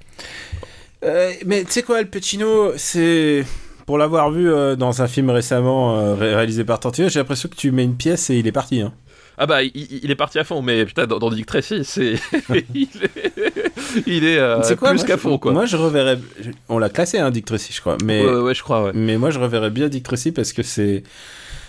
[1.46, 3.44] Mais tu sais quoi, Al Pacino, c'est.
[3.86, 7.50] Pour l'avoir vu euh, dans un film récemment euh, ré- réalisé par Tarantino, j'ai l'impression
[7.50, 8.82] que tu mets une pièce et il est parti.
[8.82, 8.94] Hein.
[9.38, 9.72] Ah bah il,
[10.04, 12.14] il est parti à fond, mais putain dans, dans Dick Tracy, c'est
[12.76, 15.52] il est, il est euh, quoi, plus qu'à fond quoi.
[15.52, 16.20] Moi, je reverrais.
[16.70, 17.98] On l'a classé, hein, Dick Tracy, je crois.
[18.04, 18.92] Mais, Ouais, ouais, je crois, ouais.
[18.94, 21.04] mais moi, je reverrais bien Dick Tracy parce que c'est.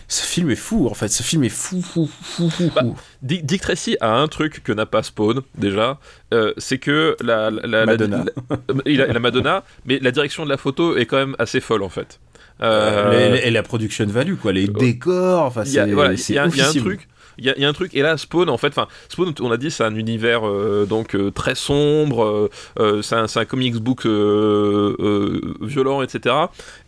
[0.08, 1.08] Ce film est fou, en fait.
[1.08, 2.96] Ce film est fou, fou, fou, fou, Bah, fou.
[3.22, 5.98] Dick, Tracy a un truc que n'a pas Spawn, déjà,
[6.32, 8.24] euh, c'est que la, la, la- Madonna.
[8.50, 11.60] la- il a la Madonna, mais la direction de la photo est quand même assez
[11.60, 12.20] folle en fait.
[12.62, 14.52] Euh, Euh, et la production value, quoi.
[14.52, 15.92] Les décors, enfin, il y a, c'est.
[15.92, 17.08] voilà, y a- il y a un truc.
[17.38, 19.34] Il y, a, il y a un truc, et là, Spawn, en fait, enfin, Spawn,
[19.40, 23.44] on a dit, c'est un univers euh, donc euh, très sombre, euh, c'est un, un
[23.44, 26.34] comics book violent, etc.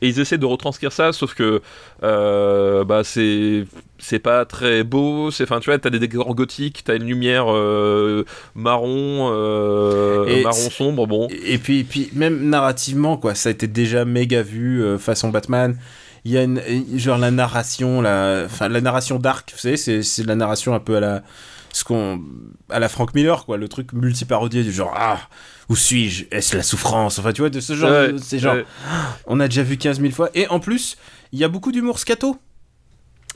[0.01, 1.61] Et ils essaient de retranscrire ça, sauf que
[2.01, 3.65] bah, c'est
[3.99, 5.31] c'est pas très beau.
[5.31, 7.47] C'est, enfin, tu vois, t'as des décors gothiques, t'as une lumière
[8.55, 9.33] marron,
[10.27, 11.29] Et marron sombre, bon.
[11.45, 15.77] Et puis, et puis même narrativement, quoi, ça a été déjà méga vu façon Batman.
[16.27, 16.61] Il y a une,
[16.99, 20.81] genre la narration, la, enfin la narration dark, vous savez, c'est, c'est la narration un
[20.81, 21.23] peu à la,
[21.73, 22.21] ce qu'on,
[22.69, 25.21] à la Frank Miller, quoi, le truc multiparodié du genre ah,
[25.69, 28.65] où suis-je, est-ce la souffrance, enfin tu vois de ce genre, Ouais, c'est genre, ouais.
[29.29, 30.31] on a déjà vu 15 000 fois.
[30.35, 30.97] Et en plus,
[31.31, 32.37] il y a beaucoup d'humour scato.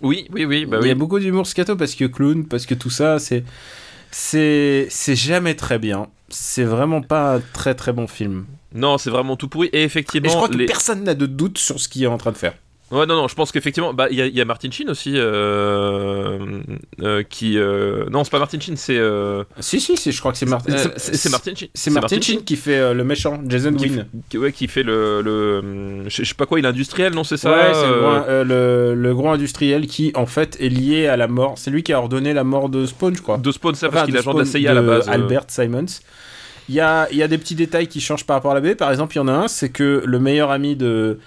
[0.03, 0.66] Oui, oui, oui.
[0.66, 0.90] Bah Il y oui.
[0.90, 3.44] a beaucoup d'humour scato parce que clown, parce que tout ça, c'est
[4.11, 6.09] c'est c'est jamais très bien.
[6.29, 8.46] C'est vraiment pas un très très bon film.
[8.74, 9.68] Non, c'est vraiment tout pourri.
[9.72, 12.07] Et effectivement, Et je crois que les- personne n'a de doute sur ce qu'il est
[12.07, 12.55] en train de faire.
[12.90, 15.12] Ouais, non, non, je pense qu'effectivement, bah, il y, a- y a Martin Sheen aussi,
[15.16, 16.38] euh,
[17.03, 17.57] euh, qui.
[17.59, 19.00] euh, Non, c'est pas Martin Sheen, c'est.
[19.61, 20.76] Si si, si je crois que c'est Martin.
[20.96, 21.68] c'est- Martin Sheen.
[21.74, 24.07] C'est Martin Sheen qui fait le méchant, Jason qui, Wynn.
[24.35, 25.20] ouais, qui fait le.
[25.22, 28.00] le je, je sais pas quoi, il est industriel, non, c'est ça ouais, c'est le,
[28.00, 31.55] gros- le, le gros industriel qui en fait est lié à la mort.
[31.57, 33.38] C'est lui qui a ordonné la mort de Spawn, je crois.
[33.38, 35.09] De Spawn, ça, Enfin, parce qu'il est agent de la CIA à la base.
[35.09, 35.87] Albert Simons.
[36.68, 38.76] Il y a, y a des petits détails qui changent par rapport à la BD.
[38.76, 41.18] Par exemple, il y en a un, c'est que le meilleur ami de,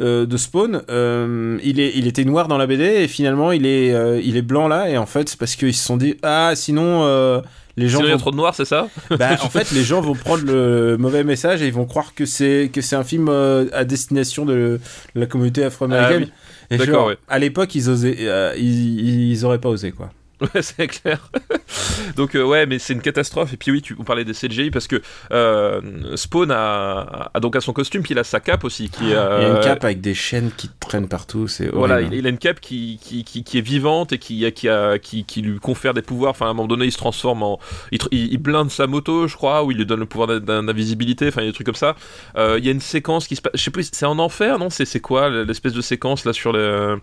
[0.00, 3.66] euh, de Spawn, euh, il, est, il était noir dans la BD et finalement il
[3.66, 4.88] est, euh, il est blanc là.
[4.88, 7.42] Et en fait, c'est parce qu'ils se sont dit Ah, sinon
[7.76, 7.98] les gens.
[7.98, 8.88] Sinon, il y a vont- trop de noirs, c'est ça?
[9.10, 12.26] Bah, en fait, les gens vont prendre le mauvais message et ils vont croire que
[12.26, 14.80] c'est que c'est un film à destination de
[15.14, 16.26] la communauté afro-américaine.
[16.30, 17.16] Ah Et D'accord, ouais.
[17.28, 18.16] à l'époque, ils osaient,
[18.58, 20.10] ils, ils auraient pas osé quoi.
[20.54, 21.28] Ouais, c'est clair.
[22.16, 23.52] Donc euh, ouais, mais c'est une catastrophe.
[23.52, 25.00] Et puis oui, tu on parlait des CGI parce que
[25.32, 25.80] euh,
[26.16, 29.10] Spawn a, a donc à son costume, puis il a sa cape aussi qui est.
[29.10, 32.26] Il a euh, une cape avec des chaînes qui traînent partout, c'est Voilà, il, il
[32.26, 35.42] a une cape qui, qui, qui, qui est vivante et qui, qui, a, qui, qui
[35.42, 36.30] lui confère des pouvoirs.
[36.30, 37.58] Enfin, à un moment donné, il se transforme en.
[37.92, 40.62] Il, il- blinde sa moto, je crois, ou il lui donne le pouvoir d'in- d'in-
[40.62, 41.28] d'invisibilité.
[41.28, 41.94] Enfin, il y a des trucs comme ça.
[42.36, 43.52] Euh, il y a une séquence qui se passe.
[43.54, 44.70] Je sais plus, c'est en enfer, non?
[44.70, 46.94] C'est c'est quoi l'espèce de séquence là sur les.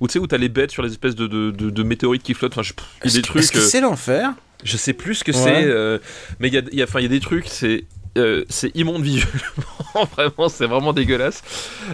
[0.00, 2.22] Où tu sais, où t'as les bêtes sur les espèces de, de, de, de météorites
[2.22, 2.54] qui flottent?
[2.54, 2.72] Enfin, je,
[3.02, 3.42] Est-ce des que- trucs.
[3.42, 4.32] Est-ce que c'est l'enfer
[4.64, 5.38] je sais plus ce que Ouais.
[5.38, 5.98] c'est, euh,
[6.40, 7.84] mais il y a, il y a- enfin, il y a des trucs, c'est.
[8.16, 11.42] euh, c'est immonde visuellement, vraiment, c'est vraiment dégueulasse.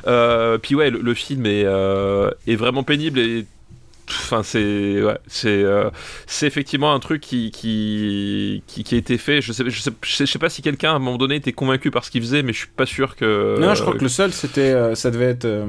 [0.06, 3.44] Euh, puis ouais, le, le film est, euh, est vraiment pénible et.
[4.08, 5.88] Enfin, c'est ouais, c'est euh,
[6.26, 9.40] c'est effectivement un truc qui, qui qui qui a été fait.
[9.40, 11.36] Je sais je sais, je sais, je sais pas si quelqu'un à un moment donné
[11.36, 13.58] était convaincu par ce qu'il faisait, mais je suis pas sûr que.
[13.60, 15.66] Non, je crois que le seul, c'était, euh, ça devait être euh,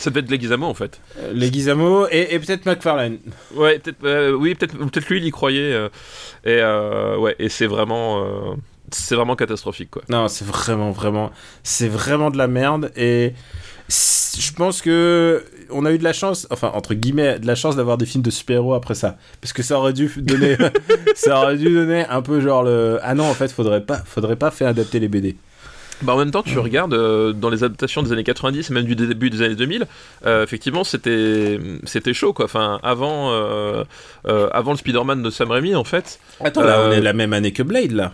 [0.00, 1.00] ça devait être Leguizamo en fait.
[1.32, 3.18] les Gizamo et, et peut-être McFarlane.
[3.54, 5.72] Ouais, peut-être, euh, oui, peut-être, lui, il y croyait.
[5.72, 5.88] euh,
[6.44, 8.54] et euh, ouais, et c'est vraiment, euh,
[8.90, 10.02] c'est vraiment catastrophique, quoi.
[10.08, 11.30] Non, c'est vraiment, vraiment,
[11.62, 13.34] c'est vraiment de la merde et
[13.88, 17.76] je pense que on a eu de la chance, enfin entre guillemets, de la chance
[17.76, 20.56] d'avoir des films de super-héros après ça, parce que ça aurait dû donner,
[21.14, 24.36] ça aurait dû donner un peu genre le, ah non, en fait, faudrait pas, faudrait
[24.36, 25.36] pas faire adapter les BD.
[26.02, 28.84] Bah en même temps, tu regardes euh, dans les adaptations des années 90 et même
[28.84, 29.86] du début des années 2000,
[30.26, 32.46] euh, effectivement, c'était, c'était chaud, quoi.
[32.46, 33.84] Enfin, avant, euh,
[34.24, 36.18] avant le Spider-Man de Sam Raimi, en fait.
[36.42, 38.12] Attends, là, on est la même année que Blade là.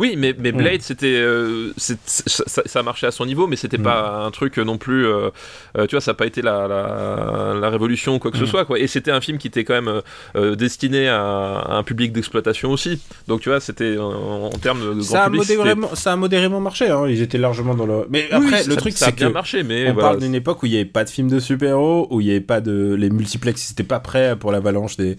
[0.00, 0.50] Oui, mais, mais.
[0.52, 3.82] Blade, c'était, euh, ça, ça marchait à son niveau, mais c'était Mm.
[3.82, 5.06] pas un truc non plus.
[5.06, 5.30] euh,
[5.78, 8.44] euh, tu vois, ça n'a pas été la, la, la révolution ou quoi que ce
[8.44, 8.46] Mm.
[8.48, 8.78] soit, quoi.
[8.78, 10.00] Et c'était un film qui était quand même
[10.36, 11.20] euh, destiné à,
[11.58, 13.00] à un public d'exploitation aussi.
[13.28, 15.48] Donc, tu vois, c'était en, en termes de grand Ça a, public.
[15.48, 17.06] modérément, ça a modérément marché, hein.
[17.08, 18.06] ils étaient largement dans le.
[18.10, 20.08] Mais Oui, après, ça- le truc, ça a c'est bien que marché, mais on voilà,
[20.10, 22.30] parle d'une époque où il n'y avait pas de films de super-héros, où il n'y
[22.30, 22.94] avait pas de.
[22.98, 25.16] Les multiplex, c'était pas prêt pour l'avalanche des,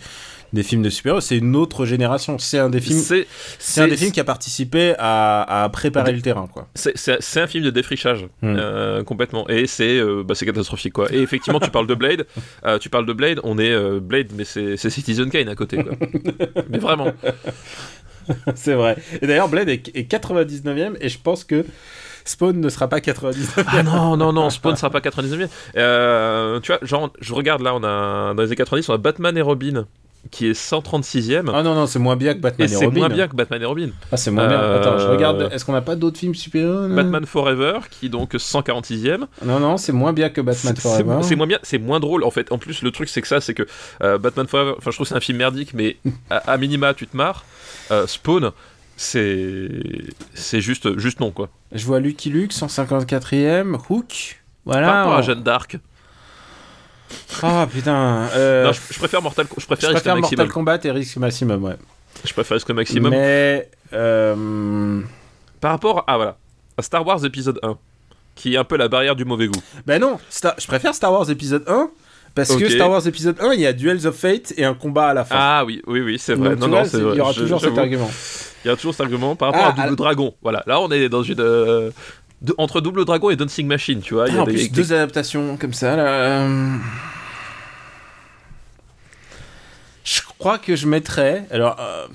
[0.54, 1.22] des films de super-héros.
[1.22, 2.38] C'est une autre génération.
[2.38, 3.00] C'est un des films.
[3.60, 6.68] c'est un des films qui a participé à, à préparer le terrain, quoi.
[6.76, 8.56] C'est, un film de défrichage, Hmm.
[8.58, 9.48] euh, complètement.
[9.50, 11.12] Et c'est, euh, bah, c'est catastrophique, quoi.
[11.14, 12.26] Et effectivement, tu parles de Blade.
[12.66, 15.94] euh, tu parles de Blade, on est Blade, mais c'est, Citizen Kane à côté, quoi.
[16.70, 17.12] mais vraiment.
[18.56, 18.98] c'est vrai.
[19.22, 21.66] Et d'ailleurs, Blade est, est 99ème, et je pense que
[22.26, 23.64] Spawn ne sera pas 99ème.
[23.68, 25.48] Ah non, non, non, Spawn sera pas 99e.
[25.78, 28.98] Euh, tu vois, genre, je regarde là, on a, dans les années 90, on a
[28.98, 29.88] Batman et Robin,
[30.30, 31.50] qui est 136e.
[31.54, 33.00] Ah non, non, c'est moins bien que Batman et et, c'est Robin.
[33.00, 33.90] moins bien que Batman et Robin.
[34.12, 34.60] Ah, c'est moins bien.
[34.62, 35.50] Euh, Attends, je regarde.
[35.52, 36.88] Est-ce qu'on n'a pas d'autres films là?
[36.88, 39.26] Batman Forever, qui est donc 146e.
[39.44, 41.18] Non, non, c'est moins bien que Batman Forever.
[41.24, 42.52] C'est moins bien, c'est moins drôle en fait.
[42.52, 43.66] En plus, le truc c'est que ça, c'est que
[44.04, 45.98] euh, Batman Forever, enfin, je trouve que c'est un film merdique, mais
[46.30, 47.44] à, à minima, tu te marres.
[47.90, 48.52] Euh, Spawn,
[48.98, 49.70] c'est
[50.34, 51.50] c'est juste juste non quoi.
[51.72, 53.78] Je vois Lucky Luke, 154ème.
[53.90, 54.40] Hook.
[54.66, 54.88] Voilà.
[54.88, 55.78] Par rapport à on- Jeanne d'Arc.
[57.43, 58.28] Ah putain.
[58.36, 60.15] euh, Non, je, je préfère Mortal, je je préfère.
[60.17, 61.76] Mortal Kombat et Risk Maximum, ouais.
[62.26, 63.10] Je préfère Risque Maximum.
[63.12, 63.69] Mais.
[63.93, 65.00] euh,
[65.60, 66.38] Par rapport à voilà
[66.78, 67.78] à Star Wars épisode 1,
[68.36, 69.62] qui est un peu la barrière du mauvais goût.
[69.86, 71.89] Ben non, Star- je préfère Star Wars épisode 1
[72.34, 75.08] parce que Star Wars épisode 1, il y a Duels of Fate et un combat
[75.10, 75.36] à la fin.
[75.38, 76.52] Ah oui, oui, oui, c'est vrai.
[76.56, 77.13] Donc, non, non, c'est vrai.
[77.15, 78.10] il y aura Je- toujours cet argument.
[78.63, 79.95] Il y a toujours cet argument par rapport Ah, à Double.
[79.97, 80.34] Dragon.
[80.41, 81.89] Voilà, là on est dans une euh,
[82.41, 84.27] de- entre Double Dragon et Dancing Machine, tu vois.
[84.27, 86.04] Il y Ah, a en des, plus, des- deux adaptations comme ça, là.
[86.08, 86.77] euh,
[90.04, 91.45] Je crois que je mettrais.
[91.51, 92.08] Alors, euh,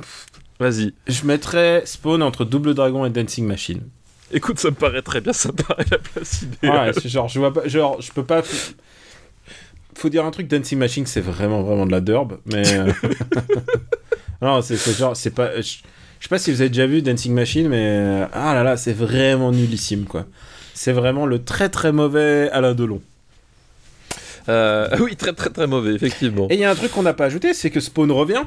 [0.58, 0.92] Vas-y.
[1.06, 3.82] je mettrais Spawn entre Double Dragon et Dancing Machine.
[4.32, 6.92] Écoute, ça me paraît très bien, ça me paraît la place idéale.
[6.94, 7.68] Ouais, genre, je vois pas.
[7.68, 8.42] Genre, je peux pas.
[9.94, 12.64] Faut dire un truc, Dancing Machine, c'est vraiment, vraiment de la derbe, mais.
[12.78, 12.92] euh,
[14.42, 15.60] non, c'est c'est genre, c'est pas.
[15.60, 15.76] Je
[16.20, 17.84] je sais pas si vous avez déjà vu Dancing Machine, mais.
[17.86, 20.26] euh, Ah là là, c'est vraiment nullissime, quoi.
[20.74, 23.00] C'est vraiment le très très mauvais Alain Delon.
[24.48, 26.46] Euh, oui, très très très mauvais, effectivement.
[26.50, 28.44] Et il y a un truc qu'on n'a pas ajouté, c'est que Spawn revient.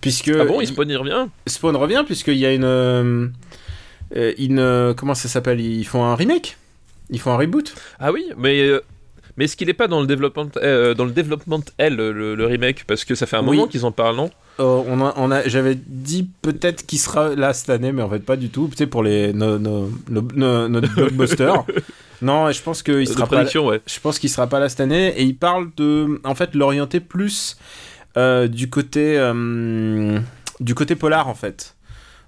[0.00, 1.26] Puisque Ah bon, il Spawn y revient?
[1.46, 3.28] Spawn revient puisqu'il y a une euh,
[4.38, 5.60] une comment ça s'appelle?
[5.60, 6.56] Ils font un remake?
[7.10, 7.74] Ils font un reboot?
[8.00, 8.70] Ah oui, mais
[9.36, 12.46] mais est-ce qu'il est pas dans le développement euh, dans le développement L le, le
[12.46, 12.84] remake?
[12.86, 13.56] Parce que ça fait un Oui.
[13.56, 14.30] moment qu'ils en parlent, non?
[14.60, 18.10] Euh, on a, on a, j'avais dit peut-être qu'il sera là cette année, mais en
[18.10, 18.68] fait pas du tout.
[18.70, 21.64] Tu sais pour les nos nos nos, nos- nos blockbusters.
[22.20, 23.44] non, je pense qu'il sera pas.
[23.44, 23.80] ouais.
[23.86, 27.00] Je pense qu'il sera pas là cette année et il parle de en fait l'orienter
[27.00, 27.56] plus
[28.18, 29.16] euh, du côté
[30.60, 31.74] du côté polar en fait.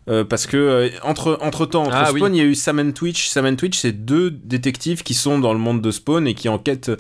[0.07, 2.31] Euh, parce que euh, entre entre temps entre Ah, Spawn oui.
[2.35, 5.39] il y a eu Sam and Twitch Sam and Twitch c'est deux détectives qui sont
[5.39, 6.91] dans le monde de Spawn et qui enquêtent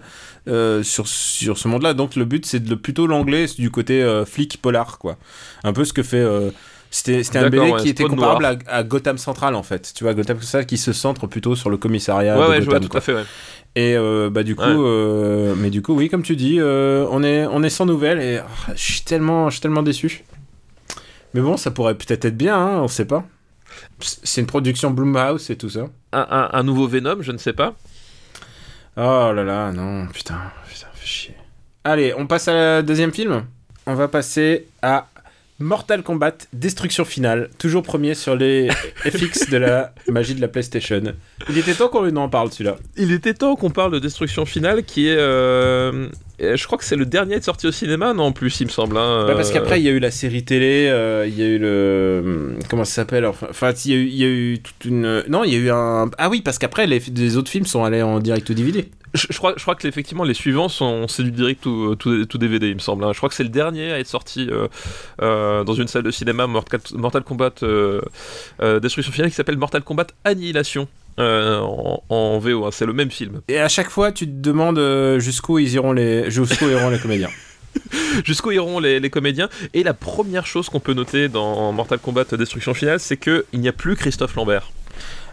[0.49, 4.03] euh, sur sur ce monde là donc le but c'est de plutôt l'anglais du côté
[4.27, 5.19] flic polar quoi
[5.65, 6.25] un peu ce que fait
[6.91, 10.15] c'était un BD ouais, qui était comparable à, à Gotham Central en fait tu vois
[10.15, 12.83] Gotham Central qui se centre plutôt sur le commissariat ouais, de ouais, je vois Gotham,
[12.85, 12.99] tout quoi.
[12.99, 13.25] à fait, ouais.
[13.77, 14.71] Et euh, bah du coup, Ouais.
[14.73, 18.21] euh, mais du coup, oui, comme tu dis, euh, on est on est sans nouvelles
[18.21, 20.23] et oh, je suis tellement je suis tellement déçu.
[21.35, 23.25] Mais bon, ça pourrait peut-être être bien, hein, on sait pas.
[24.01, 25.89] C'est une production Blumhouse et tout ça.
[26.13, 27.75] Un, un- un nouveau Venom, je ne sais pas.
[28.97, 30.39] Oh là là, non, putain,
[30.73, 31.35] putain, fais chier.
[31.83, 33.45] Allez, on passe à la deuxième film.
[33.87, 35.09] On va passer à
[35.59, 38.71] Mortal Kombat Destruction Finale, toujours premier sur les
[39.05, 41.03] FX de la magie de la PlayStation.
[41.49, 42.77] Il était temps qu'on en parle celui-là.
[42.97, 46.09] Il était temps qu'on parle de Destruction Finale, qui est, euh,
[46.43, 48.67] euh, je crois que c'est le dernier de sortie au cinéma, non en plus, il
[48.67, 48.97] me semble.
[48.97, 51.43] hein, Bah, parce euh, qu'après, il y a eu la série télé, euh, il y
[51.43, 52.57] a eu le.
[52.69, 55.23] Comment ça s'appelle Enfin, il y, a eu- il y a eu toute une.
[55.29, 56.11] Non, il y a eu un.
[56.19, 58.89] Ah oui, parce qu'après, les, les autres films sont allés en direct ou DVD.
[59.15, 62.25] Je, je crois, je crois que effectivement les suivants sont c'est du direct ou tout,
[62.27, 63.05] tout DVD il me semble.
[63.05, 63.13] hein.
[63.13, 64.67] Je crois que c'est le dernier à être sorti euh,
[65.23, 68.01] euh, dans une salle de cinéma Mortal, Mortal Kombat euh,
[68.61, 72.65] euh, Destruction Finale qui s'appelle Mortal Kombat Annihilation euh, en, en VO.
[72.65, 72.71] hein.
[72.73, 73.41] C'est le même film.
[73.49, 76.99] Et à chaque fois, tu te demandes euh, jusqu'où ils iront les, jusqu'où iront les
[76.99, 77.31] comédiens.
[78.25, 82.25] Jusqu'où iront les, les comédiens Et la première chose qu'on peut noter dans Mortal Kombat
[82.39, 84.71] Destruction Finale, c'est que il n'y a plus Christophe Lambert.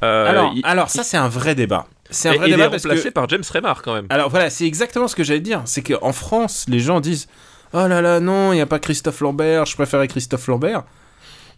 [0.01, 1.85] Euh, alors, il, alors, ça, c'est un vrai débat.
[2.09, 3.13] C'est un et- vrai il est débat parce remplacé que.
[3.13, 4.07] par James Remar quand même.
[4.09, 5.61] Alors voilà, c'est exactement ce que j'allais dire.
[5.65, 7.27] C'est qu'en France, les gens disent
[7.73, 10.83] Oh là là, non, il n'y a pas Christophe Lambert, je préférais Christophe Lambert.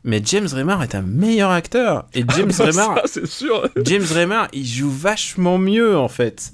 [0.03, 2.07] Mais James Remar est un meilleur acteur.
[2.13, 2.95] Et James Remar.
[2.95, 3.69] Ça, c'est sûr.
[3.83, 6.51] James Remar, il joue vachement mieux en fait.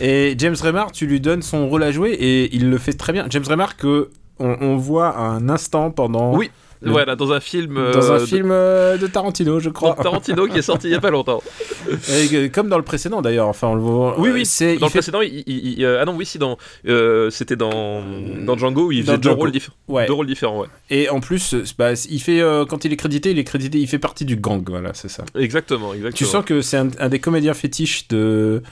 [0.00, 3.12] Et James Remar, tu lui donnes son rôle à jouer et il le fait très
[3.12, 3.26] bien.
[3.30, 6.50] James Remar que on, on voit un instant pendant Oui,
[6.84, 7.74] Le- Voilà, dans un film.
[7.74, 9.94] dans euh, un de- film euh, de Tarantino, je crois.
[9.94, 11.42] Tarantino qui est sorti il y a pas longtemps.
[11.90, 13.48] Et que- comme dans le précédent d'ailleurs.
[13.48, 14.18] Enfin, on le voit.
[14.20, 16.26] Oui, oui, c'est Dans il le fait- précédent, il, il- il- euh, ah non, oui,
[16.26, 18.02] si, dans, euh, c'était dans,
[18.44, 19.52] dans Django où il Dans faisait deux rôles,
[19.88, 20.06] Ouais.
[20.06, 20.60] deux rôles différents.
[20.60, 20.66] Ouais.
[20.90, 23.78] Et en plus, euh, bah, il fait euh, quand il est crédité, il est crédité,
[23.78, 24.62] il fait partie du gang.
[24.68, 25.24] Voilà, c'est ça.
[25.38, 26.16] Exactement, exactement.
[26.16, 28.62] Tu sens que c'est un, un des comédiens fétiches de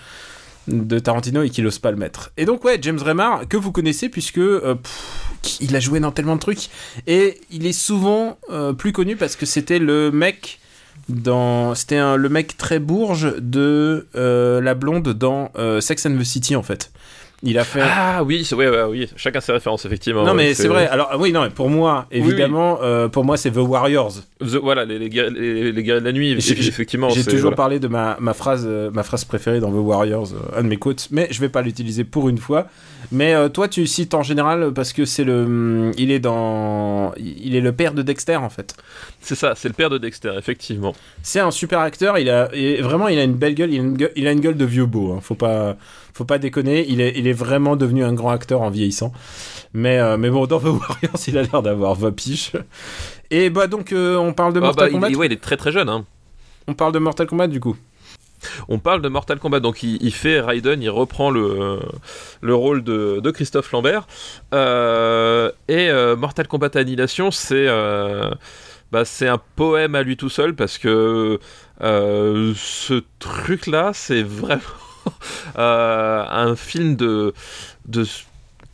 [0.68, 2.32] de Tarantino et qu'il ose pas le mettre.
[2.36, 4.74] Et donc ouais, James Remar que vous connaissez puisque euh,
[5.60, 6.68] il a joué dans tellement de trucs
[7.06, 10.60] et il est souvent euh, plus connu parce que c'était le mec
[11.08, 16.54] dans c'était le mec très bourge de euh, la blonde dans Sex and the City
[16.54, 16.92] en fait.
[17.44, 20.24] Il a fait Ah oui, ouais, oui, chacun ses références, effectivement.
[20.24, 20.86] non mais c'est vrai.
[20.86, 22.18] Alors oui non mais pour moi oui.
[22.18, 24.12] évidemment euh, pour moi c'est The Warriors.
[24.40, 27.08] The- voilà, les, les, les, les guerriers de la nuit, effectivement.
[27.10, 27.56] J'ai toujours voilà.
[27.56, 30.68] parlé de ma, ma phrase euh, ma phrase préférée dans The Warriors, euh, un de
[30.68, 32.66] mes quotes, mais je vais pas l'utiliser pour une fois.
[33.10, 37.12] Mais euh, toi, tu cites en général parce que c'est le, hum, il est dans,
[37.18, 38.74] il est le père de Dexter en fait.
[39.20, 40.94] C'est ça, c'est le père de Dexter, effectivement.
[41.22, 42.18] C'est un super acteur.
[42.18, 43.72] Il a et vraiment, il a une belle gueule.
[43.72, 45.12] Il a une gueule, il a une gueule de vieux beau.
[45.12, 45.18] hein.
[45.20, 45.76] Faut pas,
[46.12, 46.84] faut pas déconner.
[46.88, 49.12] Il est, il est vraiment devenu un grand acteur en vieillissant.
[49.74, 52.52] Mais, euh, mais bon, dans The Warriors, il a l'air d'avoir 20 piges.
[53.30, 55.10] Et bah donc, euh, on parle de Ah Mortal bah, Kombat.
[55.10, 55.88] il, ouais, il est très très jeune.
[55.88, 56.04] Hein.
[56.68, 57.76] On parle de Mortal Kombat du coup.
[58.68, 61.78] On parle de Mortal Kombat, donc il, il fait Raiden, il reprend le,
[62.40, 64.06] le rôle de, de Christophe Lambert.
[64.52, 67.68] Euh, et Mortal Kombat Annihilation, c'est
[68.90, 71.38] bah, c'est un poème à lui tout seul parce que
[71.80, 74.60] ce truc-là, c'est vraiment
[75.54, 77.32] un film de,
[77.84, 78.04] de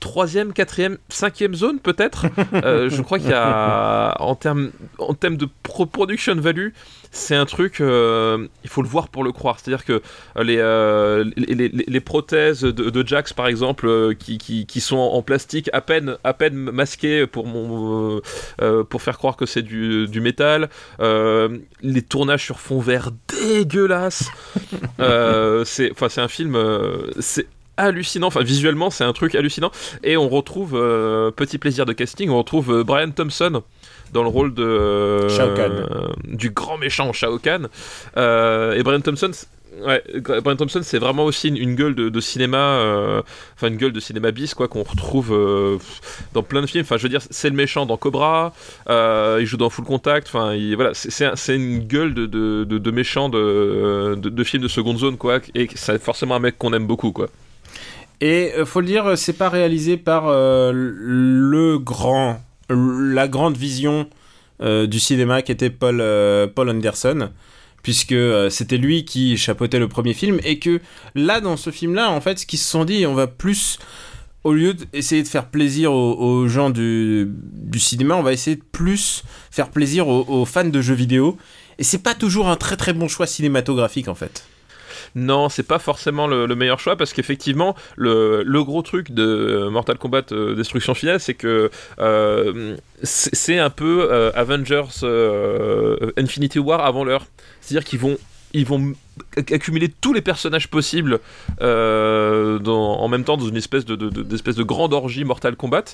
[0.00, 2.26] troisième, quatrième, cinquième zone peut-être.
[2.54, 6.68] Euh, je crois qu'il y a en termes en termes de pro- production value,
[7.10, 9.58] c'est un truc, euh, il faut le voir pour le croire.
[9.58, 10.02] C'est-à-dire que
[10.36, 14.80] euh, les, euh, les, les- les prothèses de, de Jax, par exemple, qui, qui, qui
[14.80, 18.20] sont en plastique à peine, à peine masquées pour, mon,
[18.88, 20.68] pour faire croire que c'est du, du métal,
[21.00, 24.30] les tournages sur fond vert dégueulasses.
[25.64, 26.56] C'est enfin, c'est un film,
[27.20, 27.46] c'est
[27.78, 29.70] hallucinant, enfin visuellement c'est un truc hallucinant
[30.04, 33.62] et on retrouve euh, petit plaisir de casting, on retrouve euh, Brian Thompson
[34.12, 35.72] dans le rôle de euh, Shao Kahn.
[35.72, 37.68] euh, du grand méchant Shao Kahn
[38.16, 39.30] et Brian Thompson
[39.86, 40.02] Ouais,
[40.42, 43.22] Brian Thompson, c'est vraiment aussi une, une gueule de, de cinéma, euh,
[43.54, 45.76] enfin une gueule de cinéma bis, quoi, qu'on retrouve euh,
[46.32, 46.82] dans plein de films.
[46.82, 48.54] Enfin, je veux dire, c'est le méchant dans Cobra,
[48.88, 50.26] euh, il joue dans Full Contact.
[50.28, 54.16] Enfin, il- voilà, c'est- c'est un- c'est une gueule de, de, de, de méchant de,
[54.20, 55.38] de, de film de seconde zone, quoi.
[55.54, 57.28] Et c'est forcément un mec qu'on aime beaucoup, quoi.
[58.20, 64.08] Et euh, faut le dire, c'est pas réalisé par euh, le grand, la grande vision
[64.60, 67.30] euh, du cinéma qui était Paul, euh, Paul Anderson,
[67.84, 70.80] puisque euh, c'était lui qui chapeautait le premier film, et que
[71.14, 73.78] là, dans ce film-là, en fait, ce qu'ils se sont dit, on va plus,
[74.42, 78.64] au lieu d'essayer de faire plaisir aux, gens du, du cinéma, on va essayer de
[78.72, 81.38] plus faire plaisir aux, aux fans de jeux vidéo.
[81.78, 84.44] Et c'est pas toujours un très très bon choix cinématographique en fait.
[85.14, 89.68] Non, c'est pas forcément le, le meilleur choix parce qu'effectivement, le, le gros truc de
[89.70, 96.58] Mortal Kombat euh, Destruction Finale, c'est que euh, c'est un peu euh, Avengers euh, Infinity
[96.58, 97.26] War avant l'heure.
[97.60, 98.16] C'est-à-dire qu'ils vont
[98.64, 98.92] vont
[99.36, 101.20] accumuler tous les personnages possibles
[101.60, 105.24] euh, dans- en même temps dans une espèce de, de, de- d'espèce de grande orgie
[105.24, 105.84] Mortal Kombat.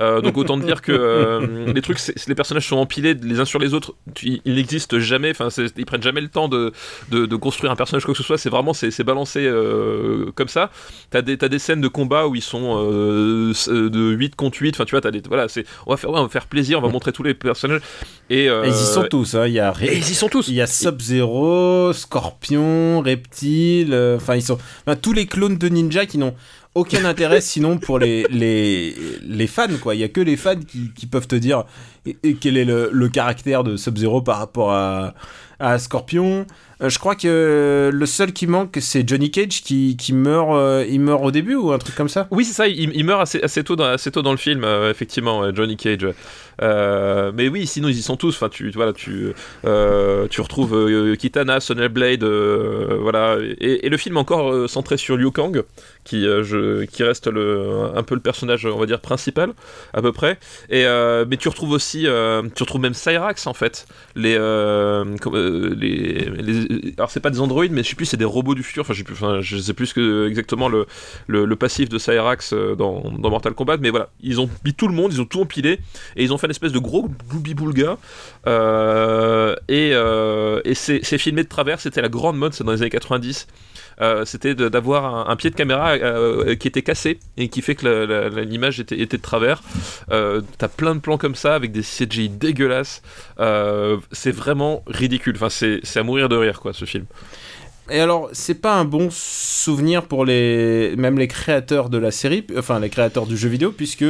[0.00, 3.58] Euh, donc autant dire que euh, les trucs, les personnages sont empilés les uns sur
[3.58, 3.94] les autres.
[4.22, 5.30] Ils n'existent jamais.
[5.30, 6.72] Enfin, ils prennent jamais le temps de,
[7.10, 8.38] de, de construire un personnage quoi que ce soit.
[8.38, 9.50] C'est vraiment c'est, balancé
[10.34, 10.70] comme ça.
[11.10, 14.92] T'as des des scènes de combat où ils sont de 8 contre 8 Enfin, tu
[14.92, 16.78] vois, t'as des voilà, c'est on va faire ouais, on va faire plaisir.
[16.78, 17.80] On va montrer tous les personnages.
[18.30, 19.46] Et, Et ils y sont tous, hein.
[19.46, 20.48] il y a et ils y sont tous.
[20.48, 22.71] Il y a Sub-Zero, Scorpion,
[23.04, 24.58] Reptile, euh, enfin ils sont
[25.00, 26.34] tous les clones de ninja qui n'ont
[26.74, 29.94] aucun intérêt sinon pour les, les, les fans quoi.
[29.94, 31.64] Il y a que les fans qui, qui peuvent te dire
[32.06, 35.14] et, et quel est le, le caractère de Sub-Zero par rapport à,
[35.62, 36.44] à Scorpion.
[36.82, 40.84] Euh, je crois que le seul qui manque c'est Johnny Cage qui, qui meurt, euh,
[40.88, 42.26] il meurt au début ou un truc comme ça.
[42.30, 44.90] Oui, c'est ça, il, meurt assez, assez, tôt dans, assez tôt dans le film, euh,
[44.90, 46.08] effectivement, Johnny Cage.
[46.60, 48.34] Mais oui, sinon ils y sont tous.
[48.34, 54.68] Enfin, tu, voilà, tu, tu retrouves Kitana, Sonya Blade, voilà, et, et le film encore
[54.68, 55.62] centré sur Liu Kang,
[56.04, 59.52] qui, je, qui reste le, un peu le personnage, on va dire principal,
[59.92, 60.38] à peu près.
[60.68, 60.84] Et
[61.28, 62.06] mais tu retrouves aussi,
[62.54, 63.86] tu retrouves même Cyrax en fait.
[64.14, 64.36] Les,
[66.96, 68.84] alors c'est pas des androïdes, mais je sais plus, c'est des robots du futur.
[68.88, 69.94] Enfin, je sais plus,
[70.26, 70.86] exactement le,
[71.26, 74.94] le, passif de Cyrax euh, dans, Mortal Kombat, mais voilà, ils ont mis tout le
[74.94, 75.78] monde, ils ont tout empilé,
[76.16, 77.98] et ils ont fait une espèce de gros gloubi-boulga,
[78.46, 82.82] euh, et, euh, et c'est filmé de travers, c'était la grande mode, c'est dans les
[82.82, 83.46] années 90,
[84.00, 88.40] euh, c'était d'avoir un, pied de caméra euh, qui était cassé, et qui fait que
[88.40, 89.62] l'image était, de travers,
[90.10, 93.02] euh, t'as plein de plans comme ça, avec des CGI dégueulasses,
[93.40, 97.04] euh, c'est vraiment ridicule, enfin c'est à mourir de rire, quoi, ce film.
[97.90, 102.46] Et alors, c'est pas un bon souvenir pour les même les créateurs de la série,
[102.56, 104.04] enfin les créateurs du jeu vidéo, puisque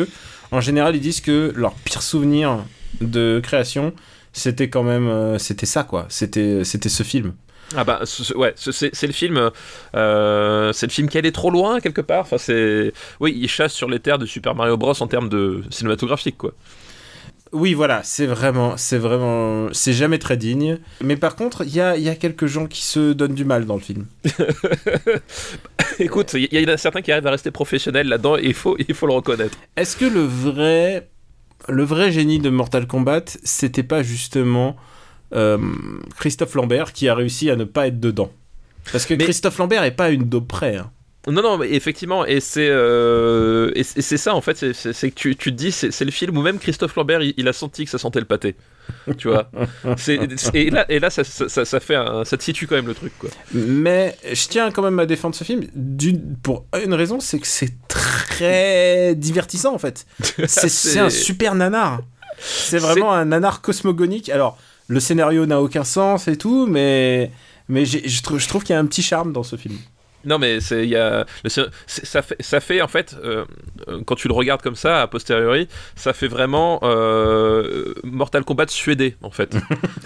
[0.51, 2.65] en général ils disent que leur pire souvenir
[3.01, 3.95] de création,
[4.33, 7.33] c'était quand même, euh, c'était ça quoi, c'était c'était ce film.
[7.77, 9.51] Ah bah ce- ouais, ce- c'est c'est le film,
[9.95, 12.21] euh, c'est le film qui allait trop loin quelque part.
[12.23, 15.63] Enfin c'est, oui, il chasse sur les terres de Super Mario Bros en termes de
[15.71, 16.53] cinématographique quoi.
[17.55, 20.79] Oui, voilà, c'est vraiment, c'est vraiment, c'est jamais très digne.
[21.03, 23.45] Mais par contre, il y a, il y a quelques gens qui se donnent du
[23.45, 24.07] mal dans le film.
[25.99, 28.77] Écoute, il y, en a certains qui arrivent à rester professionnels là-dedans et il faut,
[28.79, 29.57] il faut le reconnaître.
[29.77, 31.11] Est-ce que le vrai,
[31.69, 34.77] le vrai génie de Mortal Kombat, c'était pas justement
[36.19, 38.31] Christophe Lambert qui a réussi à ne pas être dedans
[38.91, 40.77] Parce que Mais- Christophe Lambert est pas une dope près.
[40.77, 40.91] hein.
[41.29, 45.37] Non, non, mais effectivement, et c'est euh, et c'est ça en fait, c'est- que tu,
[45.37, 47.91] tu te dis, c'est le film où même Christophe Lambert, il, il a senti que
[47.93, 48.57] ça sentait le pâté,
[49.19, 49.49] tu vois.
[50.53, 52.95] Et là, et là ça, ça, ça- fait un- ça te situe quand même le
[52.95, 53.31] truc quoi.
[53.55, 55.63] Mais je tiens quand même à défendre ce film
[56.43, 60.07] pour une raison, c'est que c'est très divertissant en fait.
[60.49, 62.01] C'est un super nanar.
[62.41, 64.29] C'est vraiment un nanar cosmogonique.
[64.29, 64.59] Alors,
[64.93, 67.31] le scénario n'a aucun sens et tout, mais,
[67.69, 69.77] mais je trouve, je trouve qu'il y a un petit charme dans ce film.
[70.25, 71.51] Non mais c'est y a le-
[71.89, 73.45] ça fait ça fait en fait euh,
[73.89, 78.69] euh, quand tu le regardes comme ça a posteriori ça fait vraiment euh, Mortal Kombat
[78.69, 79.57] suédé en fait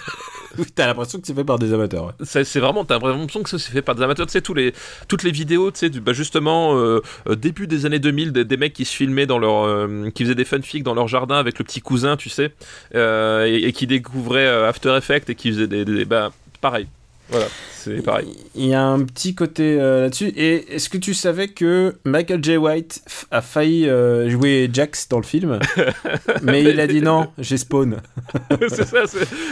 [0.75, 2.13] T'as l'impression que c'est fait par des amateurs.
[2.23, 4.73] c'est vraiment t'as l'impression que c'est fait par des amateurs tu sais les
[5.07, 8.95] toutes les vidéos bah, justement euh, euh, début des années 2000 des, mecs qui se
[8.95, 12.17] filmaient dans leur euh, qui faisaient des fanfics dans leur jardin avec le petit cousin
[12.17, 12.53] tu sais
[12.93, 16.31] et, qui découvraient After Effects et qui faisaient des, des- bah
[16.61, 16.87] pareil
[17.29, 17.47] voilà
[17.87, 20.27] c'est pareil Il y a un petit côté euh, là-dessus.
[20.35, 22.57] Et est-ce que tu savais que Michael J.
[22.57, 23.01] White
[23.31, 25.59] a failli euh, jouer Jax dans le film
[26.43, 27.97] Mais il a dit non, j'ai Spawn.
[28.69, 29.03] c'est ça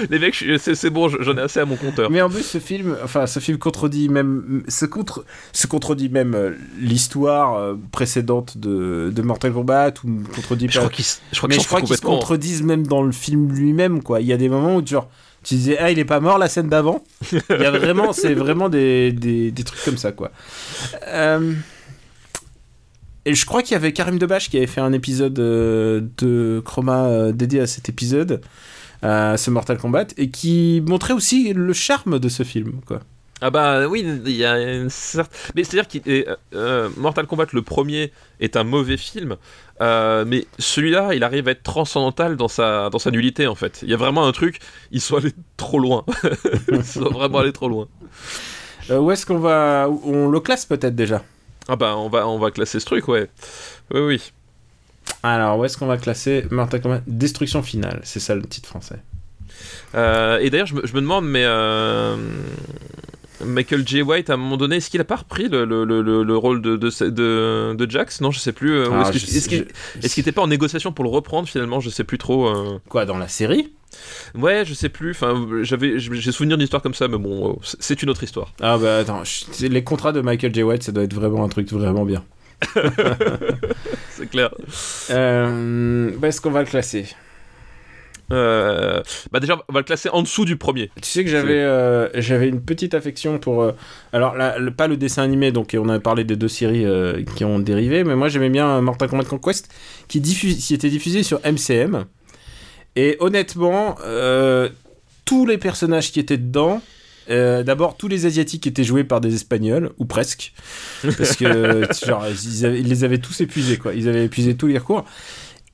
[0.10, 2.98] les mecs c'est bon j'en ai assez à mon compteur Mais en plus, ce film,
[3.04, 9.22] enfin, ce film contredit même, se, contre, se contredit même euh, l'histoire précédente de, de
[9.22, 13.52] Mortal Kombat ou contredit Je crois qu'ils je crois se contredisent même dans le film
[13.52, 14.22] lui-même, quoi.
[14.22, 16.50] Il y a des moments où genre, Tu disais, ah, il est pas mort la
[16.50, 17.04] scène d'avant.
[17.32, 20.32] Il y a vraiment, c'est vraiment des, des, des trucs comme ça, quoi.
[21.08, 21.54] Euh,
[23.26, 26.62] Et je crois qu'il y avait Karim Debache qui avait fait un épisode euh, de
[26.66, 28.42] Chroma euh, dédié à cet épisode,
[29.02, 33.02] à ce Mortal Kombat, et qui montrait aussi le charme de ce film, quoi.
[33.42, 35.52] Ah bah oui, il y a une certaine...
[35.56, 39.36] Mais c'est-à-dire que euh, euh, Mortal Kombat, le premier, est un mauvais film,
[39.82, 43.80] euh, mais celui-là, il arrive à être transcendantal dans sa, dans sa nullité, en fait.
[43.84, 44.60] Il y a vraiment un truc,
[44.92, 46.06] ils sont allés trop loin.
[46.72, 47.88] ils sont vraiment allés trop loin.
[48.90, 49.90] Euh, où est-ce qu'on va.
[49.90, 51.22] On le classe peut-être déjà?
[51.68, 53.30] Ah bah on va, on va classer ce truc, ouais.
[53.94, 54.32] Oui, oui.
[55.24, 59.00] Alors, où est-ce qu'on va classer Mortal Kombat Destruction finale, c'est ça le titre français.
[59.94, 61.46] Et d'ailleurs, je me, je me demande, mais
[63.46, 64.02] Michael J.
[64.02, 66.38] White, à un moment donné, est-ce qu'il a pas repris le, le, le, le- le
[66.38, 68.22] rôle de, de, de, de Jax?
[68.22, 68.74] Non, je sais plus.
[68.78, 71.80] euh, Ah, est-ce qu'il je- est-ce qu'il était pas en négociation pour le reprendre finalement?
[71.80, 72.48] Je sais plus trop.
[72.48, 72.80] euh.
[72.90, 73.72] Quoi, dans la série?
[74.34, 75.12] Ouais, je sais plus.
[75.12, 78.54] Enfin, j'avais, j'ai souvenir d'une histoire comme ça, mais bon, euh, c'est- une autre histoire.
[78.62, 80.64] Ah bah attends, je- les contrats de Michael J.
[80.64, 82.24] White, ça doit être vraiment un truc vraiment bien.
[84.10, 84.50] C'est clair.
[85.10, 87.06] Euh, est-ce qu'on va le classer?
[88.32, 89.02] Euh,
[89.32, 90.90] bah déjà, on va le classer en dessous du premier.
[91.02, 93.72] Tu sais que j'avais euh, j'avais une petite affection pour euh,
[94.14, 97.22] alors là, le- pas le dessin animé donc on a parlé des deux séries euh,
[97.36, 99.70] qui ont dérivé mais moi j'aimais bien euh, Mortal Kombat Conquest
[100.08, 102.06] qui diffuse qui était diffusé sur MCM
[102.96, 104.70] et honnêtement euh,
[105.26, 106.82] tous les personnages qui étaient dedans
[107.30, 110.54] euh, D'abord, tous les Asiatiques étaient joués par des Espagnols, ou presque,
[111.18, 113.96] parce que genre, ils, avaient- ils les avaient tous épuisés, quoi.
[113.96, 115.06] Ils avaient épuisé tous les recours.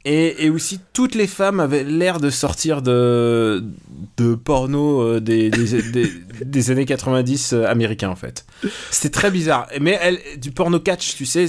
[0.03, 3.63] Et, et aussi, toutes les femmes avaient l'air de sortir de,
[4.17, 6.11] de porno euh, des, des, des-
[6.43, 8.45] des années 90 euh, américains, en fait.
[8.89, 9.67] C'était très bizarre.
[9.79, 11.45] Mais elle, du porno catch, tu sais.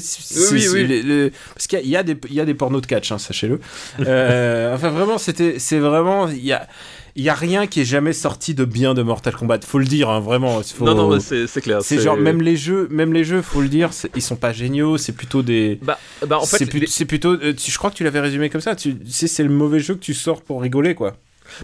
[0.53, 0.87] Oui, oui.
[0.87, 3.59] le- le- parce qu'il y a- y a des pornos de catch, hein, sachez-le.
[4.01, 6.29] Euh, enfin, vraiment, c'était, c'est vraiment.
[6.29, 6.69] Il y a,
[7.17, 9.61] il y a rien qui est jamais sorti de bien de Mortal Kombat.
[9.67, 10.63] Faut le dire, hein, vraiment.
[10.63, 11.83] faut- Non, non, c'est clair.
[11.83, 14.97] c'est genre même les jeux, même les jeux, faut le dire, ils sont pas géniaux.
[14.99, 15.79] C'est plutôt des.
[15.83, 16.65] Bah, bah en fait, c'est,
[17.01, 17.33] les- plutôt.
[17.35, 18.75] euh, tu- je crois que tu l'avais résumé comme ça.
[18.77, 21.17] Tu sais, c'est le mauvais jeu que tu sors pour rigoler, quoi.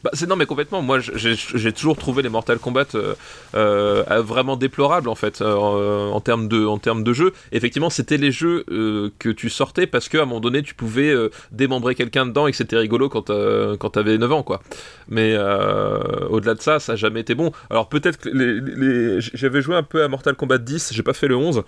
[0.02, 0.82] Bah, c'est non mais complètement.
[0.82, 3.14] Moi, j'ai toujours trouvé les Mortal Kombat euh,
[3.54, 7.32] euh, vraiment déplorables en fait euh, en termes de en termes de jeu.
[7.52, 11.10] Effectivement, c'était les jeux euh, que tu sortais parce qu'à un moment donné, tu pouvais
[11.10, 14.60] euh, démembrer quelqu'un dedans et que c'était rigolo quand euh, quand t'avais 9 ans quoi.
[15.08, 15.98] Mais euh,
[16.30, 17.52] au-delà de ça, ça a jamais été bon.
[17.70, 21.36] Alors peut-être que j'avais joué un peu à Mortal Kombat 10, j'ai pas fait le
[21.36, 21.62] 11,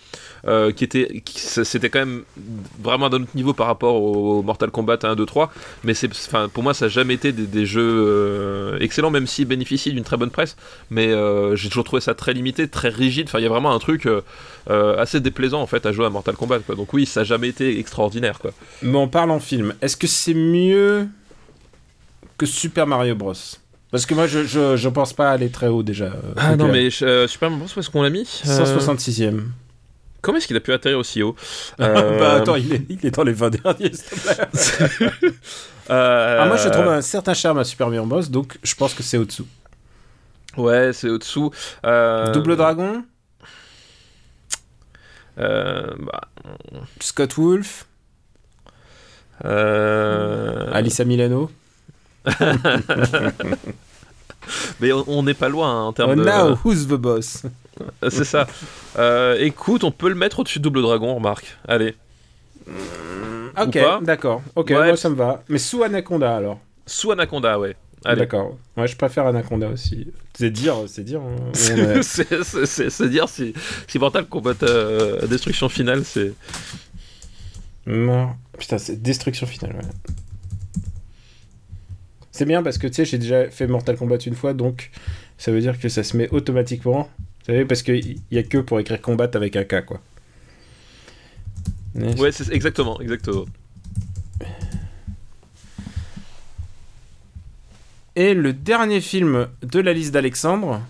[0.46, 2.22] euh, qui était c'était quand même
[2.82, 5.52] vraiment d'un autre niveau par rapport au Mortal Kombat 1, 2, 3
[5.84, 7.80] mais c'est enfin pour moi ça n'a jamais été des jeux
[8.10, 10.56] euh, excellents même s'ils bénéficient d'une très bonne presse
[10.90, 13.72] mais euh, j'ai toujours trouvé ça très limité très rigide enfin il y a vraiment
[13.74, 16.74] un truc euh, assez déplaisant en fait à jouer à Mortal Kombat quoi.
[16.74, 18.52] donc oui ça n'a jamais été extraordinaire quoi
[18.82, 19.74] Mais on parle en film.
[19.80, 21.06] Est-ce que c'est mieux
[22.38, 23.34] que Super Mario Bros?
[23.90, 26.12] Parce que moi, je, je, je pense pas aller très haut déjà.
[26.36, 28.40] ah donc, non mais euh, Super Mario Bros où est-ce qu'on l'a mis?
[28.46, 29.40] Euh, 166e.
[30.22, 31.34] comment est-ce qu'il a pu atterrir aussi haut?
[31.78, 35.10] Bah attends, il est, il est dans les 20 derniers, s'il te plaît.
[35.90, 38.94] euh, Ah, moi, je trouve un certain charme à Super Mario Bros, donc je pense
[38.94, 39.46] que c'est au-dessous.
[40.56, 41.50] ouais c'est au-dessous
[41.84, 43.04] Euh, Double Dragon,
[45.38, 46.22] euh, bah,
[47.00, 47.86] Scott Wolf,
[49.42, 51.50] Alissa Milano.
[54.80, 57.42] mais on n'est pas loin hein, en termes Oh, de now, who's the boss?
[58.10, 58.46] C'est ça.
[58.98, 61.56] Euh, écoute, on peut le mettre au-dessus de Double Dragon, remarque.
[61.66, 61.94] Allez.
[63.60, 64.42] Ok, d'accord.
[64.56, 64.86] Ok, Ouais.
[64.86, 65.42] moi ça me va.
[65.48, 66.58] Mais sous Anaconda alors.
[66.86, 67.76] Sous Anaconda, ouais.
[68.04, 68.56] D'accord.
[68.76, 70.06] Moi je préfère Anaconda aussi.
[70.34, 71.20] C'est dire, c'est dire.
[71.20, 71.36] hein.
[72.02, 73.52] C'est dire si,
[73.88, 76.32] si Mortal Kombat euh, Destruction Finale, c'est.
[77.86, 78.30] Non.
[78.58, 80.12] Putain, c'est destruction finale, ouais.
[82.30, 84.90] C'est bien parce que tu sais, j'ai déjà fait Mortal Kombat une fois, donc
[85.38, 87.08] ça veut dire que ça se met automatiquement.
[87.18, 90.00] Vous savez, parce qu'il y a que pour écrire combat avec un K, quoi.
[91.94, 93.46] Ouais, c'est exactement, exactement.
[98.16, 100.82] Et le dernier film de la liste d'Alexandre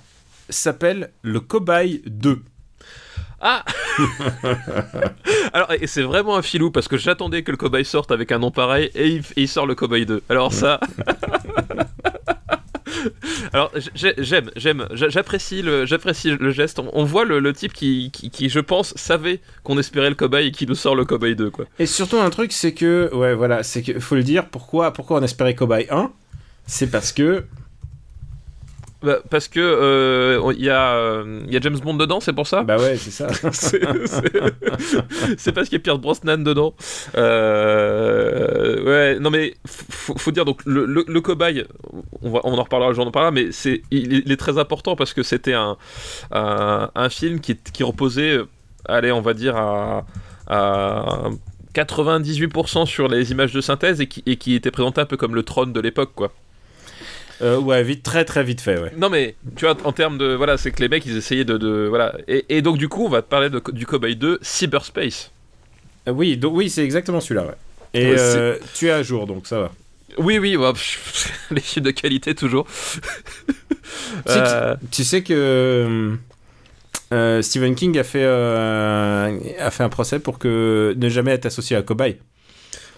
[0.48, 2.42] s'appelle Le Cobaye 2.
[3.40, 3.64] Ah
[5.52, 8.38] Alors, et c'est vraiment un filou parce que j'attendais que le cobaye sorte avec un
[8.38, 10.22] nom pareil et il, et il sort le cobaye 2.
[10.28, 10.80] Alors, ça.
[13.52, 16.80] Alors j'ai- j'aime, j'aime, j'a- j'apprécie le, j'apprécie le geste.
[16.92, 20.52] On, voit le, type qui, qui, qui, je pense, savait qu'on espérait le cobaye et
[20.52, 21.66] qui nous sort le cobaye 2, quoi.
[21.78, 24.48] Et surtout un truc, c'est que, ouais, voilà, c'est que faut le dire.
[24.48, 26.10] Pourquoi, pourquoi on espérait Cobaye 1
[26.66, 27.44] C'est parce que
[29.02, 32.34] Bah, parce que euh, il y, a, euh, il y a James Bond dedans, c'est
[32.34, 32.62] pour ça?
[32.64, 33.28] Bah ouais, c'est ça.
[35.38, 36.74] C'est- parce qu'il y a Pierce Brosnan dedans.
[37.16, 41.64] Euh, ouais, non mais faut, dire donc le, le, le cobaye,
[42.22, 45.14] on, va, on en reparlera, j'en parlera, mais c'est il, il est très important parce
[45.14, 45.76] que c'était un,
[46.30, 48.38] un, un film qui, qui reposait,
[48.86, 50.04] allez, on va dire à,
[50.46, 51.30] à
[51.74, 55.34] 98% sur les images de synthèse et qui, et qui était présenté un peu comme
[55.34, 56.32] le trône de l'époque, quoi.
[57.42, 58.92] Euh, ouais, vite, très très vite fait, ouais.
[58.96, 61.56] Non mais tu vois en termes de voilà c'est que les mecs ils essayaient de,
[61.56, 64.38] de- voilà et, et donc du coup on va te parler de, du Cowboy 2
[64.42, 65.30] Cyberspace.
[66.08, 67.54] Euh, oui, donc, oui, c'est exactement celui-là, ouais.
[67.94, 69.72] Et Ouais, euh, tu es à jour, donc ça va.
[70.18, 72.66] Oui oui ouais, pff, les films de qualité toujours.
[74.26, 76.16] Tu sais que- Euh, Tu sais que
[77.42, 81.82] Stephen King a fait, a fait un procès pour que ne jamais être associé à
[81.82, 82.18] Cobaye.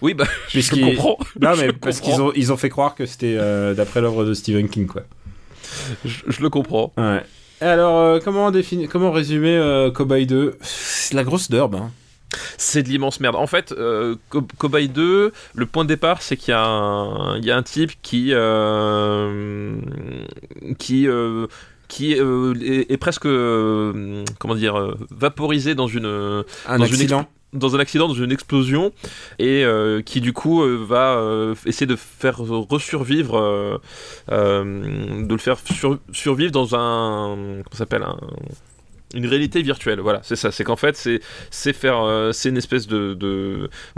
[0.03, 1.17] Oui bah je comprends.
[1.41, 4.23] Non, Je mais parce qu'ils ont, ils ont fait croire que c'était euh, d'après l'œuvre
[4.25, 5.01] de Stephen King, quoi.
[6.05, 6.93] Je, je le comprends.
[6.97, 7.23] Ouais.
[7.61, 11.89] Alors, euh, comment, définir, comment résumer euh, Cobaye 2 C'est la grosse derbe, hein.
[12.57, 13.35] C'est de l'immense merde.
[13.35, 17.37] En fait, euh, Co- Cowboy 2, le point de départ, c'est qu'il y, a un-
[17.37, 18.29] il y a un type qui.
[18.33, 19.75] euh,
[20.79, 21.07] qui.
[21.07, 21.47] euh,
[21.87, 23.23] qui est, est presque.
[24.39, 24.95] comment dire.
[25.11, 26.05] vaporisé dans une.
[26.67, 27.27] Un Dans une accident.
[27.53, 28.91] Dans un accident, dans une explosion,
[29.39, 33.37] et euh, qui du coup euh, va euh, essayer de faire resurvivre,
[34.31, 38.17] euh, de le faire sur- survivre dans un, comment s'appelle, un-
[39.13, 39.99] une réalité virtuelle.
[39.99, 40.51] Voilà, c'est ça.
[40.51, 40.95] C'est qu'en fait,
[41.51, 43.17] c'est faire, euh, c'est une espèce de,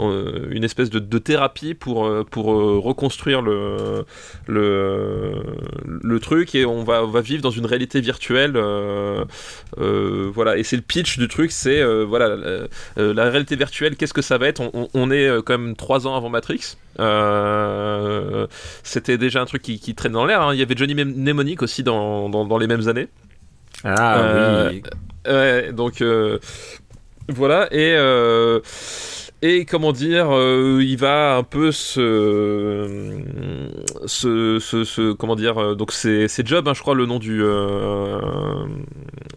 [0.00, 4.04] euh, une espèce de, thérapie pour euh, pour reconstruire le
[4.46, 5.42] le
[5.84, 8.52] le truc et on va on va vivre dans une réalité virtuelle.
[9.76, 12.36] voilà, et c'est le pitch du truc, c'est voilà.
[12.96, 14.62] la réalité virtuelle, qu'est-ce que ça va être?
[14.94, 16.76] On, est quand même trois ans avant Matrix.
[18.82, 20.42] C'était déjà un truc qui, qui traîne dans l'air.
[20.42, 20.54] hein.
[20.54, 23.08] Il y avait Johnny Mnemonic aussi dans, dans les mêmes années.
[23.84, 24.82] Ah Euh, oui.
[25.26, 26.38] Ouais, donc euh,
[27.28, 28.60] voilà et euh,
[29.42, 33.18] et comment dire, euh, il va un peu se,
[34.06, 37.18] se, se, se- comment dire, euh, donc c'est c'est Job, hein, je crois le nom
[37.18, 37.42] du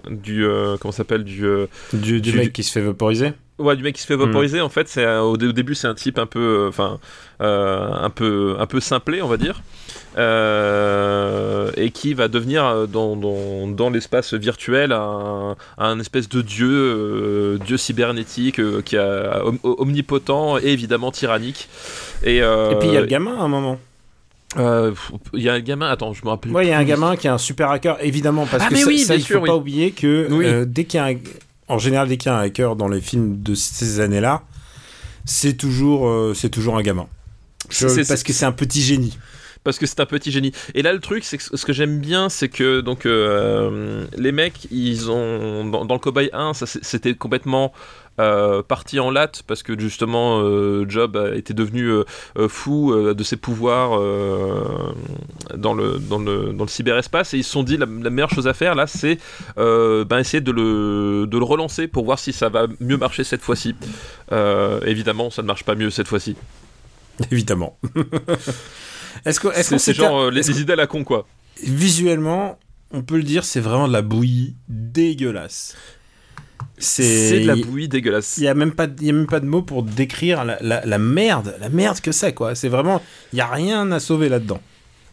[0.10, 0.46] du
[0.80, 1.44] comment s'appelle du
[1.94, 4.62] Du, du du- mec qui se fait vaporiser Ouais, du mec qui se fait vaporiser.
[4.62, 6.98] En fait, c'est au, au début, c'est un type un peu, enfin,
[7.42, 9.62] un peu, un peu simplé, on va dire,
[10.20, 16.41] Euh, et qui va devenir euh, dans, dans, dans l'espace virtuel un, un espèce de
[16.41, 21.70] dieu, euh, dieu cybernétique, qui a om- omnipotent et évidemment tyrannique.
[22.24, 23.80] Et, Et puis il y a le gamin à un moment.
[24.57, 24.91] euh,
[25.34, 25.89] il y a un gamin.
[25.89, 26.51] Attends, je me rappelle.
[26.51, 28.76] Ouais, il y a un gamin qui est un super hacker, évidemment, parce Ah, que
[28.78, 29.59] ça, oui, ça, bien il faut sûr, pas oui.
[29.59, 30.45] oublier que Oui.
[30.45, 31.15] euh, dès qu'il y a un...
[31.67, 34.41] En général, dès qu'il y a un hacker dans les films de ces années-là,
[35.24, 37.05] c'est toujours, euh, c'est toujours un gamin.
[37.70, 39.15] Je- parce que c'est un petit génie.
[39.64, 40.51] Parce que c'est un petit génie.
[40.74, 44.32] Et là, le truc, c'est que ce que j'aime bien, c'est que donc euh, les
[44.32, 47.74] mecs, ils ont dans, le Cowboy 1, ça, c'est- c'était complètement
[48.20, 51.89] euh, parti en latte parce que justement euh, Job été devenu
[52.49, 53.91] fou de ses pouvoirs
[55.55, 58.30] dans le dans le dans le cyberespace et ils se sont dit la, la meilleure
[58.30, 59.20] chose à faire là, c'est
[59.57, 63.41] ben, essayer de le de le relancer pour voir si ça va mieux marcher cette
[63.41, 63.76] fois-ci.
[64.86, 66.36] Évidemment, ça ne marche pas mieux cette fois-ci.
[67.32, 67.78] Évidemment.
[69.26, 71.26] est-ce que, est-ce C'est s'était- genre euh, les, idées à la con quoi.
[71.64, 72.57] visuellement,
[72.91, 75.76] on peut le dire, c'est vraiment de la bouillie dégueulasse.
[76.78, 78.38] C'est de la bouillie dégueulasse.
[78.38, 80.45] Il y a même pas, de- il y a même pas de mots pour décrire
[80.45, 82.55] la, la- la merde, la merde que c'est quoi.
[82.55, 83.01] C'est vraiment,
[83.34, 84.62] il y a rien à sauver là-dedans.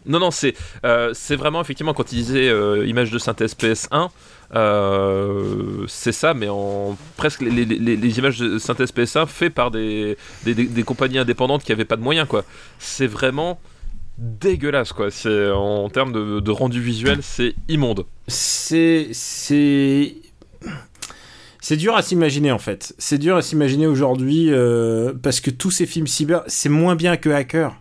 [0.07, 4.11] Non, non, c'est euh, c'est vraiment effectivement quand il disait euh, image de synthèse PS1,
[4.55, 10.16] euh, c'est ça, mais en presque les, les- images de synthèse PS1 faites par des,
[10.44, 12.44] des, des- des compagnies indépendantes qui avaient pas de moyens, quoi.
[12.78, 13.59] C'est vraiment
[14.18, 15.10] dégueulasse, quoi.
[15.10, 18.06] C'est en termes de, de rendu visuel, c'est immonde.
[18.28, 20.14] C'est, c'est,
[21.60, 22.94] c'est dur à s'imaginer en fait.
[22.98, 27.16] C'est dur à s'imaginer aujourd'hui euh, parce que tous ces films cyber, c'est moins bien
[27.16, 27.74] que Hacker.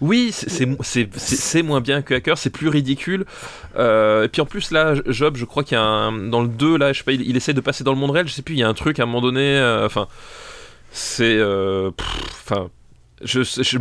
[0.00, 3.26] Oui, c'est- moins bien que Hacker, c'est plus ridicule.
[3.76, 6.10] Euh, et puis en plus, là, Job, je crois qu'il y a un.
[6.30, 8.10] Dans le 2, là, je sais pas, il, il essaie de passer dans le monde
[8.10, 9.40] réel, je sais plus, il y a un truc à un moment donné.
[9.56, 10.08] euh, Enfin.
[10.90, 11.36] c'est.
[11.36, 11.90] euh,
[12.48, 12.70] Enfin.
[13.24, 13.78] Je, je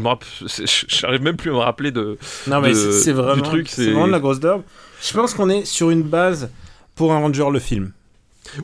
[0.88, 2.18] J'arrive même plus à me rappeler de.
[2.48, 4.64] Non mais c'est, vraiment, truc, c'est vraiment de la grosse derbe.
[5.02, 6.50] Je pense qu'on est sur une base
[6.96, 7.91] pour un Ranger le film.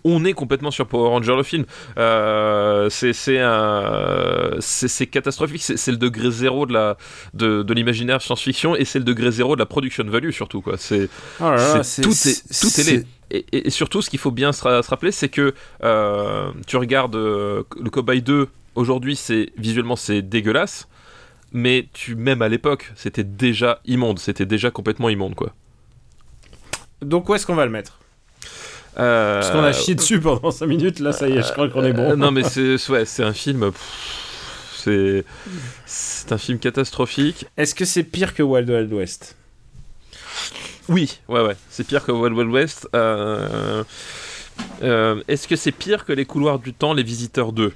[0.03, 1.65] On est complètement sur Power Ranger le film.
[1.97, 3.13] Euh, c'est
[5.07, 5.61] catastrophique.
[5.63, 6.97] C'est le degré zéro de la
[7.33, 10.75] de, de l'imaginaire science-fiction et c'est le degré zéro de la production value surtout quoi.
[10.77, 11.09] C'est
[11.41, 11.53] Oh
[12.01, 13.05] tout est- tout est laid.
[13.31, 15.53] et, et- et surtout, ce qu'il faut bien se, ra- se rappeler, c'est que
[15.83, 18.47] euh, tu regardes euh, le Cowboy 2
[18.79, 20.87] aujourd'hui, c'est visuellement c'est dégueulasse,
[21.51, 25.53] mais tu même à l'époque, c'était déjà immonde, c'était déjà complètement immonde quoi.
[27.01, 27.99] Donc où est-ce qu'on va le mettre?
[28.97, 31.69] Euh, Parce qu'on a chié dessus pendant 5 minutes, là ça y est, je crois
[31.69, 32.17] qu'on est euh, bon.
[32.17, 33.71] non, mais c'est ouais, c'est un film.
[34.75, 35.25] C'est
[35.85, 37.45] c'est un film catastrophique.
[37.57, 39.35] Est-ce que c'est pire que Wild Wild West?
[40.87, 41.55] Oui, ouais, ouais.
[41.69, 42.87] C'est pire que Wild Wild West.
[42.95, 43.83] Euh,
[44.81, 47.73] euh, Est-ce que c'est pire que Les Couloirs du Temps, Les Visiteurs 2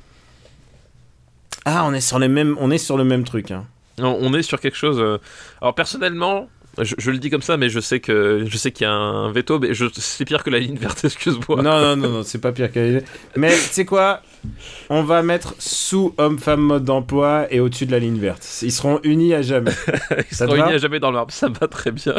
[1.66, 3.51] Ah, on est sur les mêmes, on est sur le même truc.
[3.51, 3.66] Hein.
[3.99, 4.97] Non, On est sur quelque chose.
[4.99, 5.18] euh,
[5.61, 6.49] Alors personnellement,
[6.82, 8.91] je, je le dis comme ça, mais je sais que je sais qu'il y a
[8.93, 9.86] un veto, mais je...
[9.93, 11.05] c'est pire que la ligne verte.
[11.05, 11.61] Excuse-moi.
[11.61, 13.03] Non, non, non, non, c'est pas pire que.
[13.36, 14.22] Mais tu sais quoi?
[14.89, 18.45] On va mettre sous homme-femme mode d'emploi et au-dessus de la ligne verte.
[18.64, 19.72] Ils seront unis à jamais.
[20.32, 21.32] Ils ça seront unis à jamais dans le marbre.
[21.32, 22.16] Ça va très bien.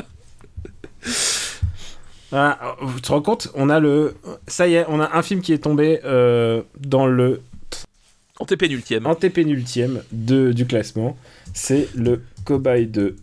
[2.32, 3.48] Ah, vous te rends compte?
[3.54, 4.14] On a le.
[4.48, 7.40] Ça y est, on a un film qui est tombé euh, dans le
[8.40, 9.06] Antépénultième.
[9.06, 11.16] antépénultième de, du classement.
[11.52, 13.16] C'est le Cobaye 2.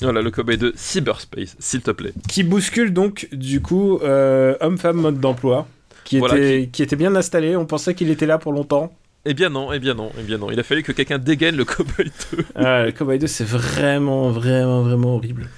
[0.00, 2.12] Voilà, le Kobe de Cyberspace, s'il te plaît.
[2.28, 5.66] Qui bouscule donc, du coup, euh, homme-femme mode d'emploi.
[6.04, 6.82] Qui, Voilà, était, qui...
[6.84, 7.56] était bien installé.
[7.56, 8.92] On pensait qu'il était là pour longtemps.
[9.24, 10.52] Eh bien non, eh bien non, eh bien non.
[10.52, 12.44] Il a fallu que quelqu'un dégaine le Cowboy 2.
[12.54, 15.48] Ah, le Cowboy 2, c'est vraiment, vraiment, vraiment horrible.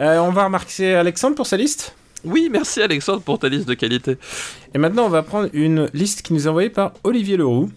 [0.00, 1.94] Euh, on va remarquer Alexandre pour sa liste.
[2.24, 4.16] Oui, merci Alexandre pour ta liste de qualité.
[4.74, 7.70] Et maintenant, on va prendre une liste qui nous est envoyée par Olivier Leroux.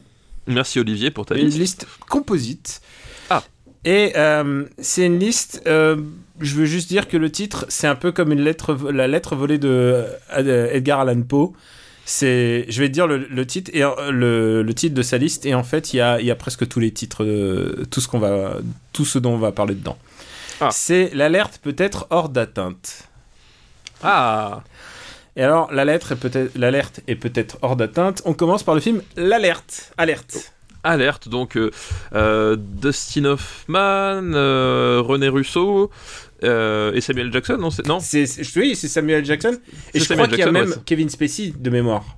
[0.47, 1.57] Merci Olivier pour ta Une liste.
[1.59, 2.81] liste composite.
[3.29, 3.43] Ah.
[3.85, 5.61] Et euh, c'est une liste.
[5.67, 5.97] euh,
[6.39, 9.35] je veux juste dire que le titre, c'est un peu comme une lettre, la lettre
[9.35, 11.53] volée de euh, Edgar Allan Poe.
[12.05, 13.81] C'est, je vais te dire le, le titre et
[14.11, 16.35] le, le titre de sa liste et en fait il y a, il y a
[16.35, 17.25] presque tous les titres,
[17.91, 18.59] tout ce qu'on va,
[18.93, 19.97] tout ce dont on va parler dedans.
[20.61, 20.69] Ah.
[20.71, 23.09] C'est l'alerte peut être hors d'atteinte.
[24.01, 24.63] Ah
[25.37, 28.23] Et alors, la lettre est peut-être, l'alerte est peut-être hors d'atteinte.
[28.25, 29.93] On commence par le film L'alerte.
[29.95, 30.51] Alerte.
[30.83, 31.69] Alerte, donc euh,
[32.15, 35.91] euh, Dustin Hoffman, euh, René Russo
[36.43, 38.25] euh, et Samuel Jackson, non Non C'est,
[38.55, 39.57] oui, c'est Samuel Jackson.
[39.93, 40.75] Et je Samuel crois qu'il y a même ouais.
[40.85, 42.17] Kevin Spacey de mémoire.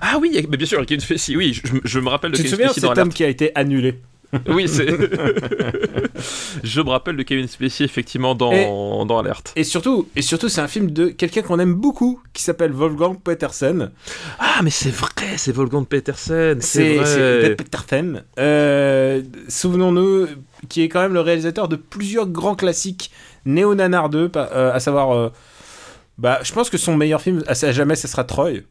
[0.00, 2.48] Ah oui, mais bien sûr, Kevin Spacey, oui, je, je me rappelle de Tu te
[2.48, 4.00] Kevin souviens de Spacey cet homme qui a été annulé?
[4.48, 4.86] Oui, c'est.
[6.62, 9.52] je me rappelle de Kevin Spacey effectivement dans, dans Alerte.
[9.56, 13.18] Et surtout, et surtout, c'est un film de quelqu'un qu'on aime beaucoup, qui s'appelle Wolfgang
[13.20, 13.90] Petersen.
[14.38, 18.22] Ah, mais c'est vrai, c'est Wolfgang Petersen, c'est Petersen.
[18.38, 20.26] Euh, Souvenons-nous,
[20.68, 23.10] qui est quand même le réalisateur de plusieurs grands classiques
[23.44, 25.12] néo-nanardeux, euh, à savoir.
[25.14, 25.30] euh,
[26.18, 28.62] bah, je pense que son meilleur film à jamais, ce sera Troy.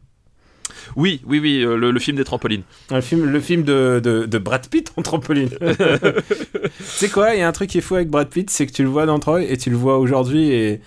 [0.94, 2.62] Oui, oui, oui, euh, le, le film des trampolines.
[2.90, 5.48] Le film, le film de, de, de Brad Pitt en trampoline.
[5.60, 8.66] tu sais quoi, il y a un truc qui est fou avec Brad Pitt, c'est
[8.66, 10.80] que tu le vois dans Troy et tu le vois aujourd'hui et,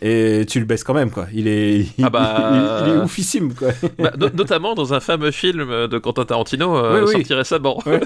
[0.00, 1.26] et tu le baisses quand même, quoi.
[1.32, 3.68] Il est, il, Ah bah- il, il est oufissime, quoi.
[3.98, 7.12] Bah, no- notamment dans un fameux film de Quentin Tarantino euh, Oui, oui.
[7.14, 7.82] sorti récemment.
[7.86, 8.00] Ouais.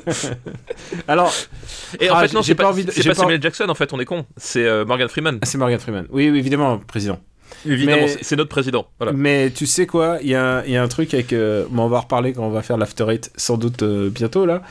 [1.09, 1.33] Alors,
[2.01, 3.66] Et en Ah, fait, non, j'ai c'est pas envie de- c'est pas pas- Samuel Jackson,
[3.68, 4.24] en fait, on est con.
[4.37, 5.39] C'est euh, Morgan Freeman.
[5.43, 6.07] c'est Morgan Freeman.
[6.11, 7.18] Oui, oui, évidemment, président.
[7.67, 8.87] Évidemment, c'est- notre président.
[8.99, 9.13] Voilà.
[9.13, 11.33] Mais tu sais quoi, il y, a un- il y a un truc avec.
[11.33, 14.11] euh, bon, on va en reparler quand on va faire l'After Eight, sans doute euh,
[14.11, 14.63] bientôt là.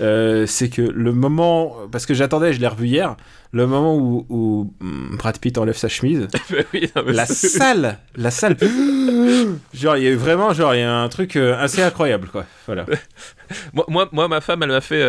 [0.00, 1.76] Euh, c'est que le moment.
[1.92, 3.16] Parce que j'attendais, je l'ai revu hier.
[3.52, 6.28] Le moment où, où hum, Brad Pitt enlève sa chemise.
[6.72, 8.56] Oui, non, mais la salle La salle
[9.74, 10.52] Genre, il y a eu vraiment.
[10.52, 12.44] Genre, il y a un truc euh, assez incroyable, quoi.
[12.66, 12.86] Voilà.
[13.72, 15.02] moi, moi, moi, ma femme, elle m'a fait.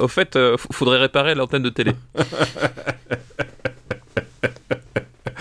[0.00, 0.36] au fait,
[0.72, 1.92] faudrait réparer l'antenne de télé.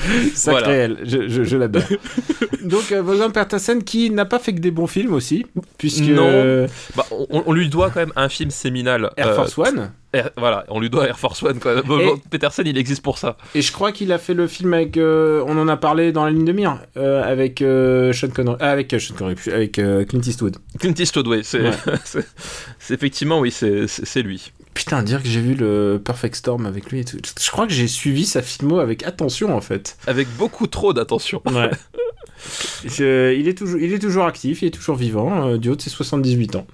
[0.35, 0.73] Sacré Voilà.
[0.73, 1.83] elle, je, je, je l'adore.
[2.63, 5.45] Donc, euh, Wolfgang Petersen qui n'a pas fait que des bons films aussi,
[5.77, 6.03] puisque.
[6.05, 6.67] Non.
[6.95, 9.11] Bah, on, on lui doit quand même un film séminal.
[9.17, 9.91] Air euh, Force One.
[10.13, 11.59] Air- voilà, on lui doit Air Force One.
[11.59, 11.81] Quoi.
[11.81, 13.37] Wolfgang Petersen, il existe pour ça.
[13.53, 14.97] Et je crois qu'il a fait le film avec.
[14.97, 16.79] euh, on en a parlé dans la ligne de mire.
[16.97, 18.57] euh, avec Sean Connery.
[18.59, 20.57] ah, avec Sean Connery, plus, avec Clint Eastwood.
[20.79, 21.71] Clint Eastwood, oui, c'est, Ouais.
[22.89, 24.51] effectivement, oui, c'est lui.
[24.75, 27.17] Putain, dire que j'ai vu le Perfect Storm avec lui et tout.
[27.41, 29.97] Je crois que j'ai suivi sa filmo avec attention en fait.
[30.05, 31.41] Avec beaucoup trop d'attention.
[31.45, 31.71] Ouais.
[32.85, 35.77] Je- il, est toujours, il est toujours actif, il est toujours vivant, euh, du haut
[35.77, 36.67] de ses 78 ans.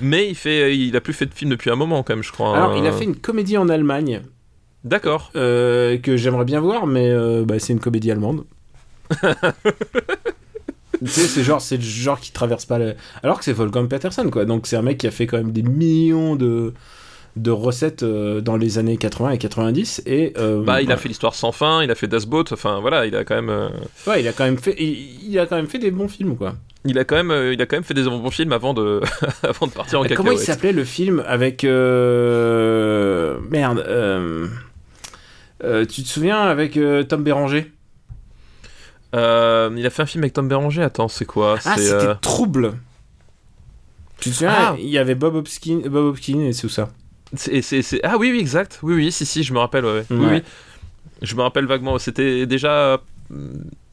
[0.00, 2.32] Mais il fait, il a plus fait de film depuis un moment quand même, je
[2.32, 2.56] crois.
[2.56, 2.76] Alors, hein.
[2.78, 4.22] il a fait une comédie en Allemagne
[4.82, 5.30] D'accord.
[5.36, 8.44] euh, que j'aimerais bien voir, mais euh, bah, c'est une comédie allemande.
[9.20, 12.94] tu sais, c'est genre, c'est le genre qui traverse pas le...
[13.22, 14.46] Alors que c'est Wolfgang Petersen, quoi.
[14.46, 16.72] Donc c'est un mec qui a fait quand même des millions de,
[17.36, 20.02] de recettes euh, dans les années 80 et 90.
[20.06, 22.80] Et, euh, Bah, il a fait l'histoire sans fin, il a fait Das Boot, enfin
[22.80, 23.68] voilà, il a quand même, euh,
[24.06, 26.36] Ouais, il a quand même fait, il, il a quand même fait des bons films,
[26.36, 26.54] quoi.
[26.84, 29.00] il a quand même, euh, il a quand même fait des bons films avant de,
[29.42, 30.38] avant de partir en Comment il cacahuète.
[30.40, 31.62] s'appelait le film avec
[33.50, 33.84] merde
[35.88, 36.78] Tu te souviens avec
[37.08, 37.72] Tom Béranger?
[39.14, 39.18] Il
[39.86, 40.82] a fait un film avec Tom Béranger.
[40.82, 41.56] Attends, c'est quoi?
[41.64, 42.74] Ah, C'est, c'était Trouble.
[44.20, 44.76] Tu te souviens Ah.
[44.78, 46.90] Il y avait Bob Hopkins, Bob Hopkins et tout ça.
[47.36, 48.78] C'est- Ah oui, oui, exact.
[48.82, 49.84] Oui, oui, si, si, je me rappelle.
[49.84, 50.04] ouais.
[50.10, 50.42] Oui, oui.
[51.22, 51.98] Je me rappelle vaguement.
[51.98, 53.00] C'était déjà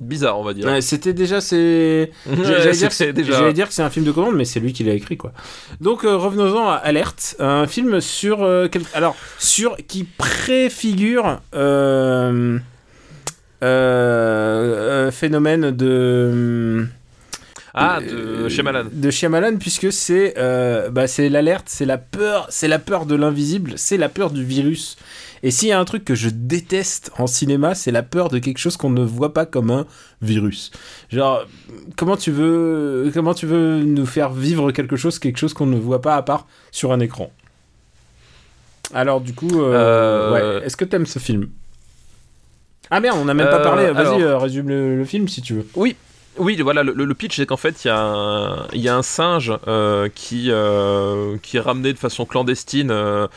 [0.02, 0.66] bizarre, on va dire.
[0.66, 2.12] Ouais, C'était déjà c'est.
[2.26, 4.74] J'allais dire, que- déjà- j'allais dire que c'est un film de commande, mais c'est lui
[4.74, 5.32] qui l'a écrit quoi.
[5.80, 12.58] Donc euh, revenons-en à Alerte, un film sur euh, quel- alors sur qui préfigure euh,
[13.64, 16.86] euh, un phénomène de
[17.74, 18.86] Ah, euh, de Shyamalan.
[18.92, 23.16] de Shyamalan puisque c'est euh, bah, c'est l'alerte, c'est la peur, c'est la peur de
[23.16, 24.98] l'invisible, c'est la peur du virus.
[25.42, 28.40] Et s'il y a un truc que je déteste en cinéma, c'est la peur de
[28.40, 29.86] quelque chose qu'on ne voit pas comme un
[30.22, 30.72] virus.
[31.10, 31.46] Genre,
[31.96, 35.78] comment tu veux, comment tu veux nous faire vivre quelque chose, quelque chose qu'on ne
[35.78, 37.32] voit pas à part sur un écran?
[38.94, 40.66] Alors du coup, euh, Euh, ouais.
[40.66, 41.48] Est-ce que t'aimes ce film?
[42.90, 43.92] Ah merde, on n'a même pas Euh, parlé.
[43.92, 45.68] Vas-y, alors- euh, résume le, le film si tu veux.
[45.76, 45.96] Oui,
[46.38, 50.52] oui, voilà, le, le pitch c'est qu'en fait il y, a un- singe euh, qui,
[50.52, 53.28] euh, qui est ramené de façon clandestine euh,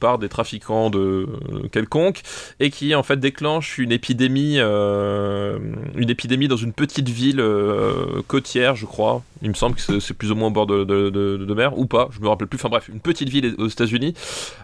[0.00, 1.26] par des trafiquants de
[1.72, 2.22] quelconque
[2.60, 5.58] et qui en fait déclenche une épidémie, euh,
[5.96, 9.22] une épidémie dans une petite ville euh, côtière, je crois.
[9.42, 12.08] Il me semble que c'est- plus ou moins au bord de, de- mer ou pas,
[12.12, 12.56] je me rappelle plus.
[12.56, 14.14] Enfin bref, une petite ville aux États-Unis,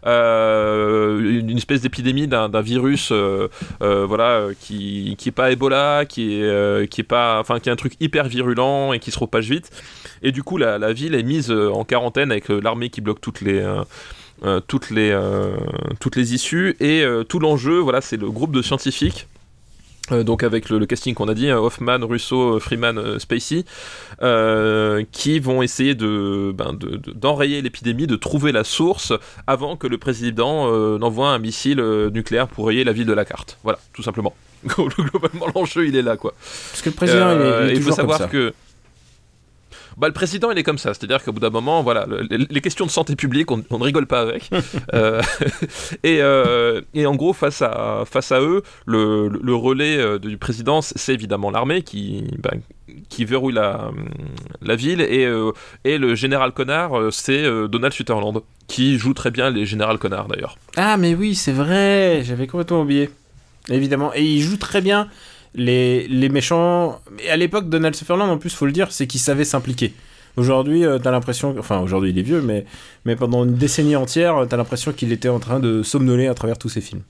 [0.06, 3.48] euh, une, espèce d'épidémie d'un virus, euh,
[3.82, 7.60] euh, voilà, euh, qui qui est pas Ebola, qui est euh, qui est pas, enfin
[7.60, 9.70] qui est un truc hyper virulent et qui se propage vite.
[10.22, 13.20] Et du coup, la, ville est mise euh, en quarantaine avec euh, l'armée qui bloque
[13.20, 13.60] toutes les
[14.44, 15.56] euh, toutes les euh,
[16.00, 19.26] toutes les issues et euh, tout l'enjeu, voilà, c'est le groupe de scientifiques.
[20.10, 23.64] donc avec le, le casting qu'on a dit, hein, Hoffman, Russo, Freeman, Spacey,
[25.12, 29.12] qui vont essayer de, ben, de- de- d'enrayer l'épidémie, de trouver la source
[29.46, 31.80] avant que le président n'envoie un missile
[32.12, 33.58] nucléaire pour rayer la ville de la carte.
[33.62, 34.34] Voilà, tout simplement.
[34.66, 36.34] Globalement, l'enjeu il est là, quoi.
[36.70, 38.28] Parce que le président, il est- il est, faut comme savoir ça.
[38.28, 38.52] que
[39.96, 40.94] bah, le président, il est comme ça.
[40.94, 43.84] C'est-à-dire qu'au bout d'un moment, voilà, le- les, questions de santé publique, on, on ne
[43.84, 44.50] rigole pas avec.
[44.92, 45.22] Euh,
[46.02, 50.82] et, euh, et en gros, face à, face à eux, le, relais euh, du président,
[50.82, 52.50] c'est évidemment l'armée qui, bah,
[53.08, 53.90] qui verrouille la,
[54.62, 55.00] la ville.
[55.00, 55.52] Et, euh,
[55.84, 60.56] et le général connard, c'est Donald Sutherland, qui joue très bien les générales connards d'ailleurs.
[60.76, 63.10] Ah, mais oui, c'est vrai, j'avais complètement oublié.
[63.68, 64.12] Évidemment.
[64.14, 65.08] Et il joue très bien
[65.54, 67.00] les, les méchants.
[67.24, 69.92] Et à l'époque, Donald Sutherland, en plus, faut le dire, c'est qu'il savait s'impliquer.
[70.36, 71.54] Aujourd'hui, euh, t'as l'impression.
[71.58, 72.64] Enfin, aujourd'hui, il est vieux, mais,
[73.04, 76.58] mais pendant une décennie entière, t'as l'impression qu'il était en train de somnoler à travers
[76.58, 77.02] tous ses films.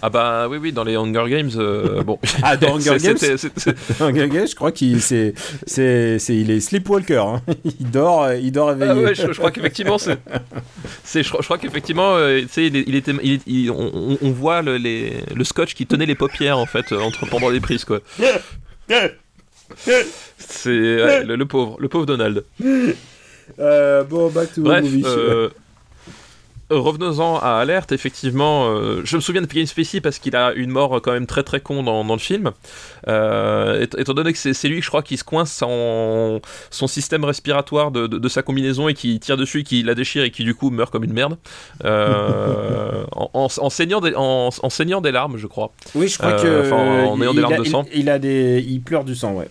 [0.00, 2.18] Ah bah oui, oui, dans les Hunger Games, euh, bon.
[2.42, 5.34] Ah, dans Hunger Games c'était- Un gars, je crois qu'il c'est,
[5.66, 7.18] c'est, il est sleepwalker.
[7.18, 7.42] hein.
[7.80, 8.92] Il dort, euh, il dort éveillé.
[8.92, 10.18] Ah ouais, je, je crois qu'effectivement, c'est,
[11.22, 14.76] je, crois- je crois qu'effectivement, euh, tu sais, il, était, il- il- on, voit le,
[14.76, 18.00] les, le scotch qui tenait les paupières en fait entre pendant les prises quoi.
[20.38, 22.44] C'est ouais, le, le pauvre, le pauvre Donald.
[23.58, 25.02] Euh, bon, back to the Bref, movie.
[26.70, 27.92] Euh, revenons-en à Alerte.
[27.92, 31.26] Effectivement, euh, je me souviens de Kevin Spacey parce qu'il a une mort quand même
[31.26, 32.50] très très con dans, dans le film.
[33.08, 36.40] Euh, étant- donné que c'est, c'est lui, je crois, qui se coince son,
[36.70, 40.24] son système respiratoire de, de- de sa combinaison et qui tire dessus, qui la déchire
[40.24, 41.36] et qui du coup meurt comme une merde
[41.84, 45.72] Euh, en, en- en saignant des, en, en saignant des larmes, je crois.
[45.94, 46.74] Oui, je crois Euh, que.
[46.74, 47.84] en ayant des larmes a- de il- sang.
[47.94, 49.48] Il, a des, il pleure du sang, ouais.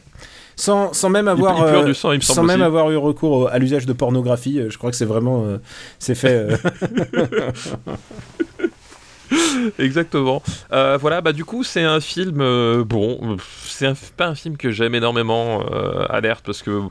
[0.59, 2.65] Sans, sans même avoir, il euh, du sang, il me sans même aussi.
[2.65, 5.57] avoir eu recours au- à l'usage de pornographie, euh, je crois que c'est vraiment, euh,
[5.99, 6.47] c'est fait.
[6.49, 6.57] euh,
[9.79, 10.41] Exactement.
[10.71, 14.71] Euh, voilà, bah du coup c'est un film euh, bon, c'est pas un film que
[14.71, 16.81] j'aime énormément, euh, Alerte, parce que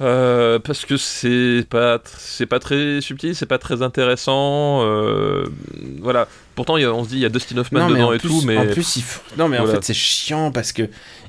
[0.00, 4.82] euh, parce que c'est pas tr- c'est pas très subtil, c'est pas très intéressant.
[4.84, 5.44] euh,
[6.00, 6.28] voilà.
[6.54, 8.18] Pourtant il y a- on se dit il y a Dustin Hoffman non, dedans et
[8.18, 10.82] plus, tout, mais en plus, il faut- non, mais en fait, c'est chiant parce que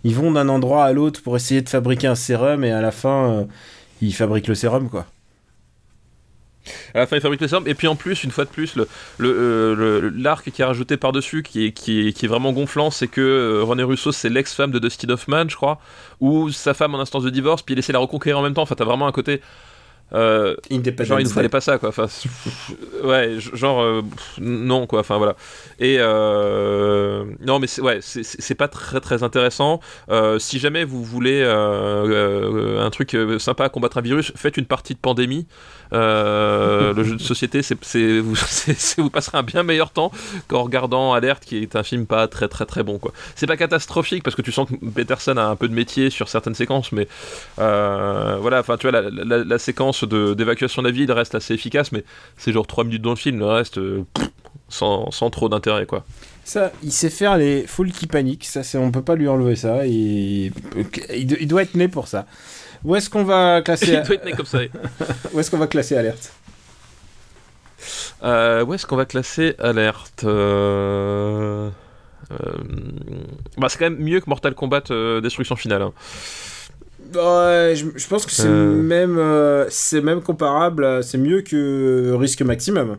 [0.06, 2.92] ils vont d'un endroit à l'autre pour essayer de fabriquer un sérum et à la
[2.94, 3.46] fin, euh,
[4.02, 5.08] ils fabriquent le sérum, quoi.
[6.94, 7.68] à la fin il fabrique les armes.
[7.68, 8.88] Et puis en plus une fois de plus le
[9.18, 13.08] le, euh, le- l'arc qui est rajouté par dessus qui est qui vraiment gonflant, c'est
[13.08, 15.80] que euh, René Russo c'est l'ex-femme de Dustin Hoffman, je crois,
[16.22, 18.64] ou sa femme en instance de divorce, puis il essaie la reconquérir en même temps.
[18.64, 19.42] Enfin t'as vraiment un côté
[20.14, 20.56] euh,
[21.06, 21.90] Genre, il nous fallait pas ça, quoi.
[21.90, 22.08] Enfin,
[23.04, 24.02] ouais, genre, euh,
[24.40, 25.00] non, quoi.
[25.00, 25.36] Enfin, voilà.
[25.80, 29.80] Et euh, non, mais c'est ouais, c'est- pas très très intéressant.
[30.40, 35.00] Si jamais vous voulez un truc sympa à combattre un virus, faites une partie de
[35.00, 35.48] pandémie.
[35.92, 40.12] Le jeu de société, c'est vous, passerez un bien meilleur temps
[40.48, 43.12] qu'en regardant Alerte, qui est un film pas très très très bon, quoi.
[43.36, 46.30] C'est pas catastrophique parce que tu sens que Peterson a un peu de métier sur
[46.30, 47.08] certaines séquences, mais
[47.58, 51.92] voilà, enfin, tu vois, la, la- la séquence d'évacuation de la ville reste assez efficace,
[51.92, 52.04] mais
[52.38, 54.04] c'est genre 3 minutes dans le film, le reste, euh,
[54.68, 56.04] sans, sans trop d'intérêt, quoi.
[56.44, 58.46] Ça, il sait faire les foules qui paniquent.
[58.46, 59.88] Ça, c'est, on peut pas lui enlever ça.
[59.88, 60.52] Il,
[61.12, 62.26] il doit être né pour ça.
[62.84, 64.60] Où est-ce qu'on va classer Il doit être né comme ça.
[65.34, 66.32] Où est-ce qu'on va classer alerte
[68.24, 71.70] Euh, où est-ce qu'on va classer Alerte Euh,
[73.58, 74.84] bah, c'est quand même mieux que Mortal Kombat
[75.22, 75.82] Destruction Finale.
[75.82, 75.94] hein.
[77.16, 78.76] Ouais, je, je pense que c'est Euh.
[78.76, 82.98] même, euh, c'est même comparable, c'est mieux que Risque Maximum.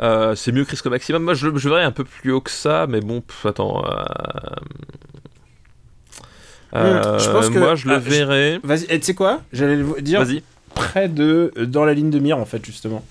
[0.00, 1.22] Euh, c'est mieux que Risque Maximum.
[1.22, 3.46] Moi, je, le- je le verrais un peu plus haut que ça, mais bon, pff,
[3.46, 3.84] attends.
[6.72, 8.60] je pense que- moi, je le ah, verrais.
[8.62, 9.40] Vas-y, et tu sais quoi?
[9.52, 10.42] J'allais vous dire Vas-y.
[10.74, 13.04] près de, dans la ligne de mire en fait justement.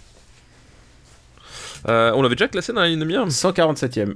[1.87, 3.25] On l'avait déjà classé dans la ligne de mire?
[3.27, 4.13] 147ème.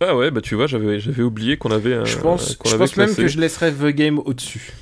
[0.00, 1.92] Ah ouais, bah tu vois, j'avais j'avais oublié qu'on avait.
[1.92, 4.72] euh, je pense, qu'on je pense même que je laisserais The Game au-dessus.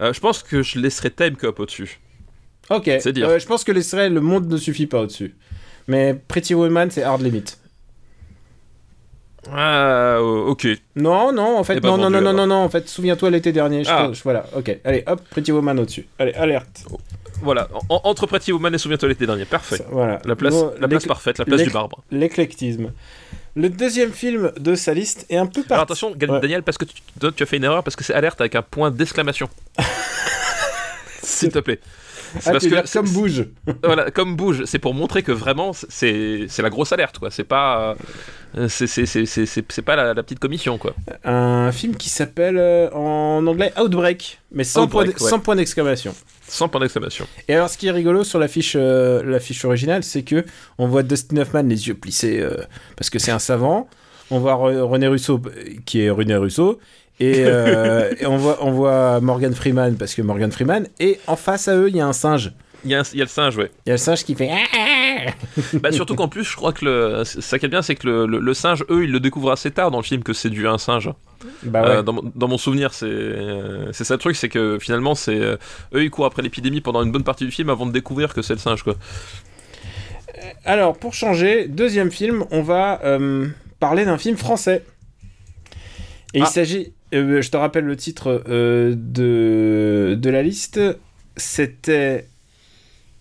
[0.00, 2.00] Euh, je pense que je laisserai Time Cop au-dessus.
[2.70, 2.84] Ok.
[3.00, 3.28] C'est dire.
[3.28, 5.34] Euh, je pense que laisserais Le Monde ne suffit pas au-dessus.
[5.86, 7.44] Mais Pretty Woman c'est hard limit.
[9.50, 10.66] Ah, euh, ok.
[10.96, 13.84] Non, non, en fait, non, non, non, non, non, non, en fait, souviens-toi l'été dernier.
[13.84, 14.10] Je Ah.
[14.12, 14.78] te- voilà, ok.
[14.84, 16.06] Allez, hop, Pretty Woman au-dessus.
[16.18, 16.84] Allez, alerte.
[17.42, 19.76] Voilà, en- entre Pretty Woman et Souviens-toi l'été dernier, parfait.
[19.78, 20.20] Ça, Voilà.
[20.24, 22.02] La place, Bon, la place parfaite, la place du marbre.
[22.10, 22.92] L'éclectisme.
[23.54, 25.82] Le deuxième film de sa liste est un peu Alors parti.
[25.82, 26.40] attention, Ouais.
[26.40, 28.90] Daniel, parce que tu, as fait une erreur, parce que c'est alerte avec un point
[28.90, 29.48] d'exclamation.
[31.22, 31.80] S'il te plaît.
[32.44, 33.46] Ah, parce que comme bouge.
[33.82, 37.30] voilà, comme bouge, c'est pour montrer que vraiment c'est la grosse alerte quoi.
[37.30, 37.96] C'est pas
[38.56, 40.94] euh, c'est c'est c'est c'est c'est- c'est pas la, la petite commission quoi.
[41.24, 45.30] Un film qui s'appelle euh, en anglais Outbreak, mais sans, Outbreak, point, ouais.
[45.30, 46.14] sans point d'exclamation.
[46.48, 47.26] Sans point d'exclamation.
[47.46, 50.44] Et alors, ce qui est rigolo sur l'affiche euh, l'affiche originale, c'est que
[50.78, 52.56] on voit Dustin Hoffman les yeux plissés euh,
[52.96, 53.88] parce que c'est un savant.
[54.30, 55.40] On voit Re- René Russo
[55.84, 56.78] qui est René Russo.
[57.20, 60.86] Et, euh, et on, voit, on voit Morgan Freeman parce que Morgan Freeman.
[61.00, 62.52] Et en face à eux, il y a un singe.
[62.84, 63.70] Il y, a un- il y a le singe ouais.
[63.86, 64.50] Il y a le singe qui fait.
[65.74, 68.26] bah surtout qu'en plus je crois que le ça qui est bien c'est que le,
[68.26, 70.66] le- le singe eux ils le découvrent assez tard dans le film que c'est dû
[70.68, 71.10] à un singe.
[71.64, 71.88] Bah ouais.
[71.96, 75.16] Euh, dans, mon- dans mon souvenir c'est euh, c'est ça le truc c'est que finalement
[75.16, 75.56] c'est euh,
[75.94, 78.42] eux ils courent après l'épidémie pendant une bonne partie du film avant de découvrir que
[78.42, 78.94] c'est le singe quoi.
[80.64, 83.48] Alors, pour changer, deuxième film, on va euh,
[83.80, 84.84] parler d'un film français.
[86.34, 86.46] Et il Ah.
[86.46, 90.80] s'agit, euh, je te rappelle le titre euh, de, de la liste,
[91.36, 92.28] c'était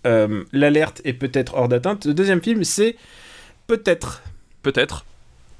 [0.07, 2.05] euh, L'alerte est peut-être hors d'atteinte.
[2.05, 2.95] Le deuxième film, c'est
[3.67, 4.23] Peut-être
[4.63, 5.05] Peut-être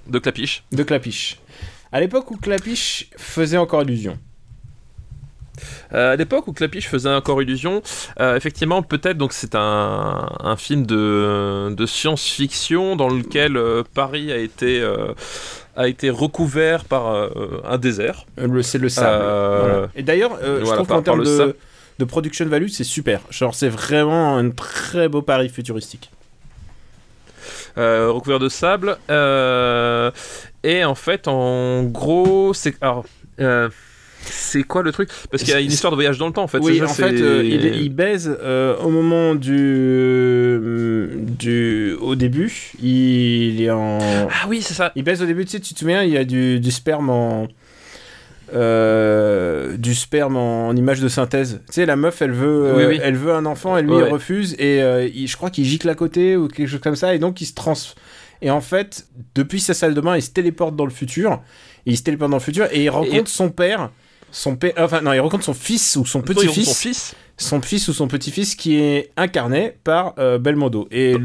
[0.08, 0.64] de Clapiche.
[0.72, 1.40] de Clapiche.
[1.92, 4.18] À l'époque où Clapiche faisait encore illusion.
[5.94, 7.82] Euh, à l'époque où Clapiche faisait encore illusion,
[8.20, 14.32] euh, effectivement, peut-être, donc c'est un, un film de, de science-fiction dans lequel euh, Paris
[14.32, 14.86] a été,
[15.76, 17.30] a été recouvert par
[17.66, 18.26] un désert.
[18.62, 19.24] C'est le sable.
[19.24, 19.88] Voilà.
[19.96, 21.56] Et d'ailleurs, je trouve qu'en termes de, sable.
[22.00, 23.22] De production value, c'est super.
[23.32, 26.10] Genre, c'est vraiment un très beau pari futuristique.
[27.78, 28.98] euh, recouvert de sable.
[29.10, 30.12] euh,
[30.64, 32.76] et en fait, en gros, c'est.
[32.82, 33.06] Alors.
[33.40, 33.70] euh,
[34.30, 35.10] c'est quoi le truc?
[35.32, 36.58] Parce qu'il y a une histoire de voyage dans le temps en fait.
[36.58, 41.08] Oui, en fait, euh, il, il baise euh, au moment du, euh,
[41.40, 41.94] du.
[42.02, 44.00] Au début, il est en.
[44.30, 44.92] Ah oui, c'est ça.
[44.96, 47.10] Il baise au début, tu sais, tu te souviens, il y a du, du sperme
[47.10, 47.48] en.
[48.54, 51.62] Euh, du sperme en, image de synthèse.
[51.68, 53.00] Tu sais, la meuf, elle veut, Oui, oui.
[53.02, 54.04] elle veut un enfant, et lui, Ouais.
[54.08, 56.96] il refuse, et euh, il- je crois qu'il gicle à côté ou quelque chose comme
[56.96, 57.74] ça, et donc il se trans.
[58.42, 61.42] Et en fait, depuis sa salle de bain, il se téléporte dans le futur.
[61.86, 63.90] Et il se téléporte dans le futur, et il rencontre son père.
[64.30, 66.36] Son père, enfin non, il rencontre son fils ou son Son fils.
[66.36, 70.88] petit-fils, Son fils, son fils ou son petit-fils qui est incarné par euh, Belmondo.
[70.92, 71.16] Et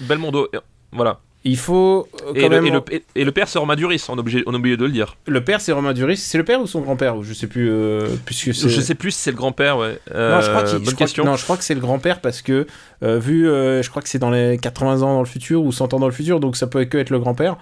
[0.00, 0.48] Belmondo.
[0.90, 1.20] Voilà.
[1.44, 3.74] Il faut euh, quand Et le, même et, le, et- et le père, c'est Romain
[3.76, 5.16] Duris, on a obligé, on a oublié de le dire.
[5.26, 6.16] Le père, c'est Romain Duris.
[6.16, 8.52] C'est le père ou son grand-père Je sais plus, euh, puisque.
[8.52, 9.98] Je sais plus si c'est le grand-père, ouais.
[10.14, 12.42] Non, je crois, Euh, je crois que- non, je crois que c'est le grand-père parce
[12.42, 12.66] que,
[13.02, 15.92] euh, vu, je crois que c'est dans les 80 ans dans le futur ou 100
[15.94, 17.56] ans dans le futur, donc ça peut que être le grand-père.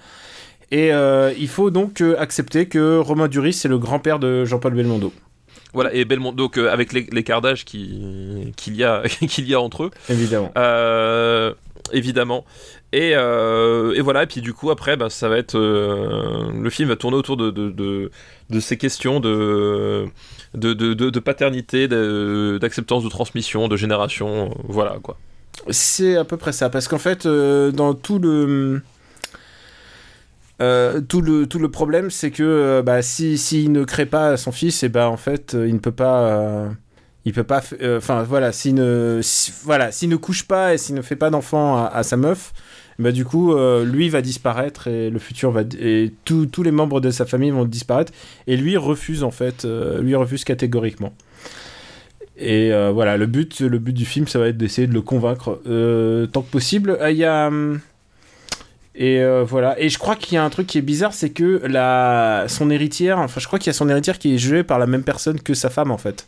[0.72, 0.90] Et
[1.38, 5.12] il faut donc accepter que Romain Duris, c'est le grand-père de Jean-Paul Belmondo,
[5.72, 9.60] Voilà, et Belmondo, donc avec l'é- l'écart d'âge qui- qu'il y, a- qu'il y a
[9.60, 10.52] entre eux, évidemment.
[10.56, 11.54] euh,
[11.92, 12.44] évidemment.
[12.92, 15.56] Et, euh, et voilà, et puis du coup, après, bah, ça va être.
[15.56, 18.10] euh, le film va tourner autour de, de, de,
[18.50, 20.06] de ces questions de,
[20.54, 25.18] de, paternité, d'acceptance de transmission, de génération, voilà quoi.
[25.68, 28.82] C'est à peu près ça, parce qu'en fait, euh, dans tout le.
[30.58, 34.82] tout, le, tout le problème, c'est que bah, si, s'il ne crée pas son fils,
[34.82, 36.68] et bah, en fait, il ne peut pas.
[37.30, 37.62] Il peut pas.
[37.80, 39.20] euh, Enfin, voilà, s'il ne,
[39.62, 42.52] voilà, s'il ne couche pas et s'il ne fait pas d'enfant à, sa meuf,
[42.98, 45.62] bah, du coup, euh, lui va disparaître et le futur va.
[45.78, 48.12] Et tous les membres de sa famille vont disparaître.
[48.48, 49.64] Et lui refuse, en fait.
[49.64, 51.14] euh, lui refuse catégoriquement.
[52.36, 55.60] Et voilà, le but, le but du film, ça va être d'essayer de le convaincre
[56.32, 56.98] tant que possible.
[57.10, 57.50] Il y a.
[58.94, 59.78] Et voilà.
[59.78, 62.46] Et je crois qu'il y a un truc qui est bizarre, c'est que la...
[62.48, 64.86] son héritière, enfin, je crois qu'il y a son héritière qui est jouée par la
[64.86, 66.26] même personne que sa femme, en fait.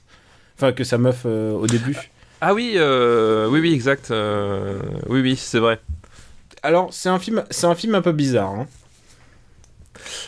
[0.63, 1.97] Enfin, que sa meuf euh, au début.
[2.41, 4.13] Ah oui, euh, oui, oui, exact.
[4.13, 5.81] euh, oui, oui, c'est vrai.
[6.63, 8.51] alors c'est un film, c'est un film un peu bizarre.
[8.51, 8.67] Hein.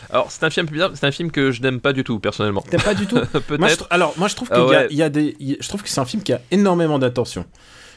[0.09, 2.61] Alors, c'est un film bizarre, c'est un film que je n'aime pas du tout, personnellement.
[2.69, 3.15] T'aimes pas du tout
[3.47, 3.87] Peut-être.
[3.89, 4.87] Alors, moi, je trouve qu'il Ah y a- ouais.
[4.91, 7.45] il y, a des, y je trouve que c'est un film qui a énormément d'intentions.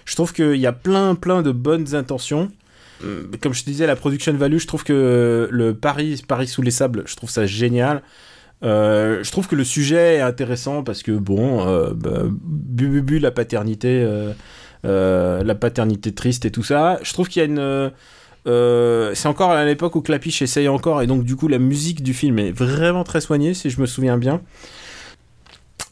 [0.05, 2.51] Je trouve qu'il y a plein, plein de bonnes intentions.
[3.05, 6.62] Euh, Comme je te disais, la production value, je trouve que le Paris, Paris sous
[6.62, 8.03] les sables, je trouve ça génial.
[8.64, 13.02] Euh, je trouve que le sujet est intéressant parce que bon, euh, bah, bu, bu,
[13.02, 14.32] bu, la paternité, euh,
[14.84, 16.98] euh, la paternité triste et tout ça.
[17.02, 17.92] Je trouve qu'il y a une,
[19.14, 22.14] c'est encore à l'époque où Clapiche essaye encore et donc du coup la musique du
[22.14, 24.40] film est vraiment très soignée si je me souviens bien.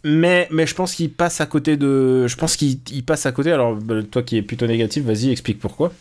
[0.05, 2.27] Mais, mais je pense qu'il passe à côté de.
[2.29, 3.51] Je pense qu'il il passe à côté.
[3.51, 5.93] Alors, bah, toi qui es plutôt négatif, vas-y, explique pourquoi.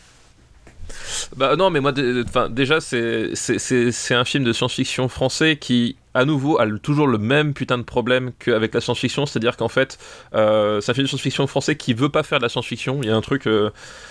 [1.36, 6.66] Bah non, mais moi, déjà, c'est un film de science-fiction français qui, à nouveau, a
[6.82, 9.98] toujours le même putain de problème qu'avec la science-fiction, c'est-à-dire qu'en fait,
[10.34, 13.00] euh, c'est un film de science-fiction français qui veut pas faire de la science-fiction.
[13.02, 13.70] Il y a un truc, euh,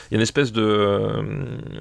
[0.10, 1.22] il y a une espèce de euh,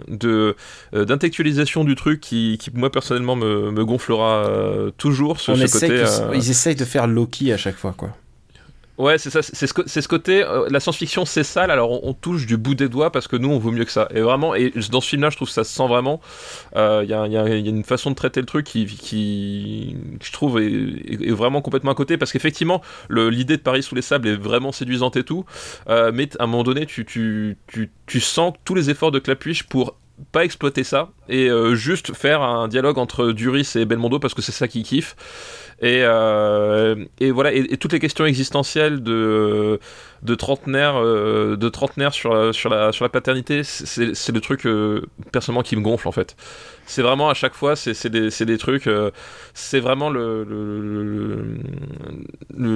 [0.09, 0.57] de
[0.95, 5.41] euh, d'intellectualisation du truc qui, qui, moi personnellement, me, me gonflera euh, toujours.
[5.41, 8.11] Ce, On ce côté, de- Ils essayent de faire Loki à chaque fois, quoi.
[8.97, 12.57] Ouais, c'est ça, c'est ce, côté, euh, la science-fiction c'est sale, alors on, touche du
[12.57, 14.07] bout des doigts parce que nous on vaut mieux que ça.
[14.15, 16.21] Et vraiment, et dans ce film-là, je trouve que ça se sent vraiment.
[16.77, 19.97] Euh, Il y, a, il y a- une façon de traiter le truc qui, qui
[20.23, 24.29] je trouve, est, vraiment complètement à côté parce qu'effectivement, l'idée de Paris sous les sables
[24.29, 25.45] est vraiment séduisante et tout,
[25.89, 27.57] euh, mais à un moment donné, tu,
[28.21, 29.97] sens tous les efforts de Clapuche pour
[30.31, 34.43] pas exploiter ça et euh, juste faire un dialogue entre Duris et Belmondo parce que
[34.43, 35.17] c'est ça qu'il kiffe.
[35.81, 39.81] Et, euh, et voilà, et, et toutes les questions existentielles de,
[40.25, 44.66] de trentenaire, euh, de trentenaire sur, la, sur, la, sur la paternité, c'est le truc
[44.66, 45.03] euh,
[45.33, 46.35] personnellement qui me gonfle en fait.
[46.87, 49.11] C'est vraiment à chaque fois, c'est des, des trucs, euh,
[49.55, 51.57] c'est vraiment le, le,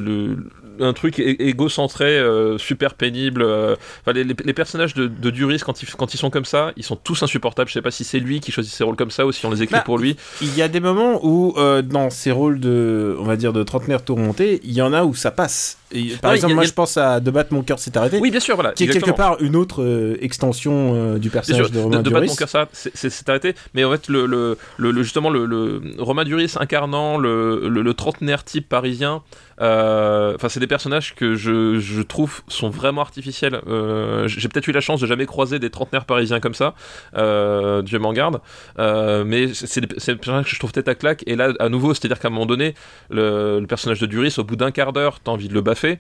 [0.01, 0.37] le-
[0.81, 2.23] un truc égocentré,
[2.59, 3.43] super pénible.
[3.45, 6.73] enfin, les, les- les personnages de, de Duris, quand ils, quand ils sont comme ça,
[6.77, 7.69] ils sont tous insupportables.
[7.69, 9.51] Je sais pas si c'est lui qui choisit ses rôles comme ça ou si on
[9.51, 10.17] les écrit Bah, pour lui.
[10.41, 14.05] Il y a des moments où, dans ces rôles de, on va dire, de trentenaire
[14.05, 15.79] tourmenté, il y en a où ça passe.
[15.93, 18.19] Et, par exemple, a- moi, a- je pense à De battre mon cœur s'est arrêté,
[18.21, 18.73] Oui, bien sûr, voilà.
[18.73, 22.03] qui est quelque part une autre euh, extension euh, du personnage sûr, de Romain de,
[22.03, 22.29] de battre Duris.
[22.29, 23.55] mon cœur, c'est arrêté.
[23.75, 29.23] Mais en fait, le, le, justement, le, le Romain Duris incarnant le, trentenaire type parisien,
[29.61, 33.61] enfin, c'est des personnages que je, trouve sont vraiment artificiels.
[33.67, 36.75] Euh, J'ai peut-être eu la chance de jamais croiser des trentenaires parisiens comme ça,
[37.17, 38.41] euh, Dieu m'en garde.
[38.79, 41.25] Euh, mais c'est des, c'est des personnages que je trouve tête à claque.
[41.27, 42.75] Et là, à nouveau, c'est-à-dire qu'à un moment donné,
[43.11, 45.99] le, le personnage de Duris, au bout d'un quart d'heure, t'as envie de le baffer.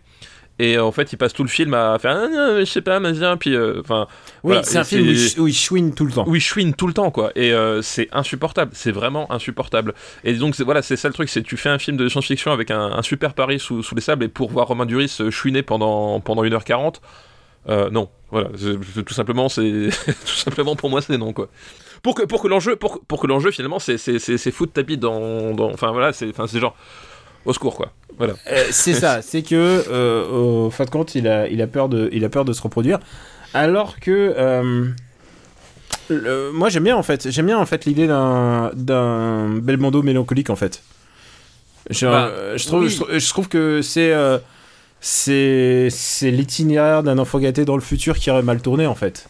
[0.58, 2.98] Et en fait, il passe tout le film à faire, ah, non, je sais pas,
[2.98, 4.08] mais viens, puis, euh, enfin,
[4.42, 6.24] Oui, voilà, c'est un film où il, où il chouine tout le temps.
[6.26, 7.30] où il chouine tout le temps quoi.
[7.36, 8.72] Et euh, c'est insupportable.
[8.74, 9.94] C'est vraiment insupportable.
[10.24, 12.70] Et donc voilà c'est ça le truc c'est tu fais un film de science-fiction avec
[12.70, 15.62] un, un super Paris sous, sous les sables et pour voir Romain Duris euh, chouiner
[15.62, 16.96] pendant pendant 1h40
[17.68, 18.08] euh, non.
[18.30, 18.50] Voilà
[19.06, 21.48] tout simplement c'est tout simplement pour moi c'est non quoi.
[22.02, 24.82] Pour que pour que l'enjeu pour, pour que l'enjeu finalement c'est c'est c'est foutre ta
[24.82, 26.76] bite dans dans enfin voilà c'est enfin c'est genre
[27.44, 29.54] au secours quoi voilà Euh, c'est ça, c'est que
[29.88, 30.28] euh,
[30.66, 32.60] au fin de compte, il a, il a peur de, il a peur de se
[32.62, 32.98] reproduire,
[33.54, 34.88] alors que euh,
[36.08, 40.50] le- moi j'aime bien en fait, j'aime bien en fait l'idée d'un, d'un Belmondo mélancolique
[40.50, 40.82] en fait.
[41.90, 42.88] Je, Bah, euh, je trouve, oui.
[42.90, 44.12] je, trouve- je trouve que c'est,
[45.00, 49.28] c'est, c'est l'itinéraire d'un enfant gâté dans le futur qui aurait mal tourné en fait.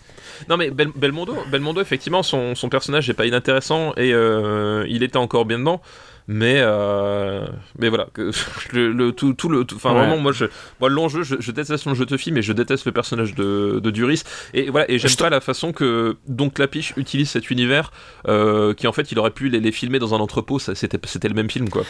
[0.49, 5.03] Non mais Bel- Belmondo, Belmondo effectivement son, son personnage n'est pas inintéressant et euh, il
[5.03, 5.83] était encore bien dedans.
[6.31, 7.47] Mais euh,
[7.79, 8.31] mais voilà que
[8.73, 10.01] le, le- tout, tout le enfin Ouais.
[10.01, 10.45] vraiment moi je
[10.79, 13.81] moi l'enjeu je, je déteste son jeu de film et je déteste le personnage de,
[13.83, 17.91] de Duris et voilà et j'aime pas la façon que donc Lapiche utilise cet univers
[18.29, 21.29] euh, qui en fait il aurait pu les, les filmer dans un entrepôt c'était c'était
[21.29, 21.85] le même film quoi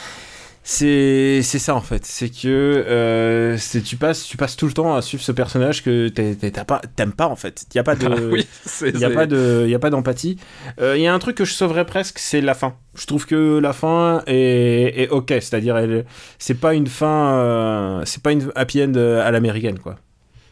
[0.65, 4.73] C'est, c'est ça en fait, c'est que euh, c'est, tu passes, tu passes tout le
[4.75, 7.65] temps à suivre ce personnage que t'as pas, t'aimes pas en fait.
[7.73, 9.89] Il y a pas de, oui c'est Il n'y a, pas de- y a pas
[9.89, 10.37] d'empathie.
[10.81, 12.75] Euh, Il y a un truc que je sauverais presque, c'est la fin.
[12.97, 16.05] Je trouve que la fin est, est ok, c'est-à-dire elle,
[16.39, 19.97] c'est pas une fin, euh, c'est pas une happy end euh, à l'américaine quoi.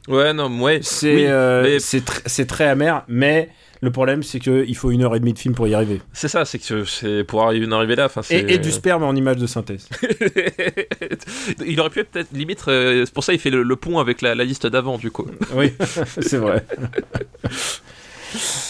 [0.09, 3.51] ouais non ouais C'est oui, euh, mais- c'est tr- c'est très amer, mais
[3.83, 6.01] le problème c'est que il faut une heure et demie de film pour y arriver.
[6.13, 9.37] c'est ça c'est que c'est pour arriver arriver là Et, et du sperme en image
[9.37, 9.89] de synthèse.
[11.67, 13.99] il aurait pu être peut-être limite euh, c'est pour ça il fait le, le pont
[13.99, 15.73] avec la, la liste d'avant du coup oui,
[16.21, 16.65] c'est vrai.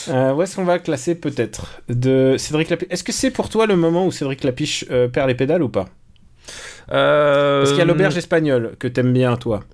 [0.08, 2.88] Euh, où est-ce qu'on va classer peut-être de Cédric Lapiche?
[2.90, 5.68] Est-ce que c'est pour toi le moment où Cédric Lapiche euh, perd les pédales ou
[5.68, 5.86] pas?
[6.92, 9.64] Euh, Parce qu'il y a l'auberge espagnole que t'aimes bien toi.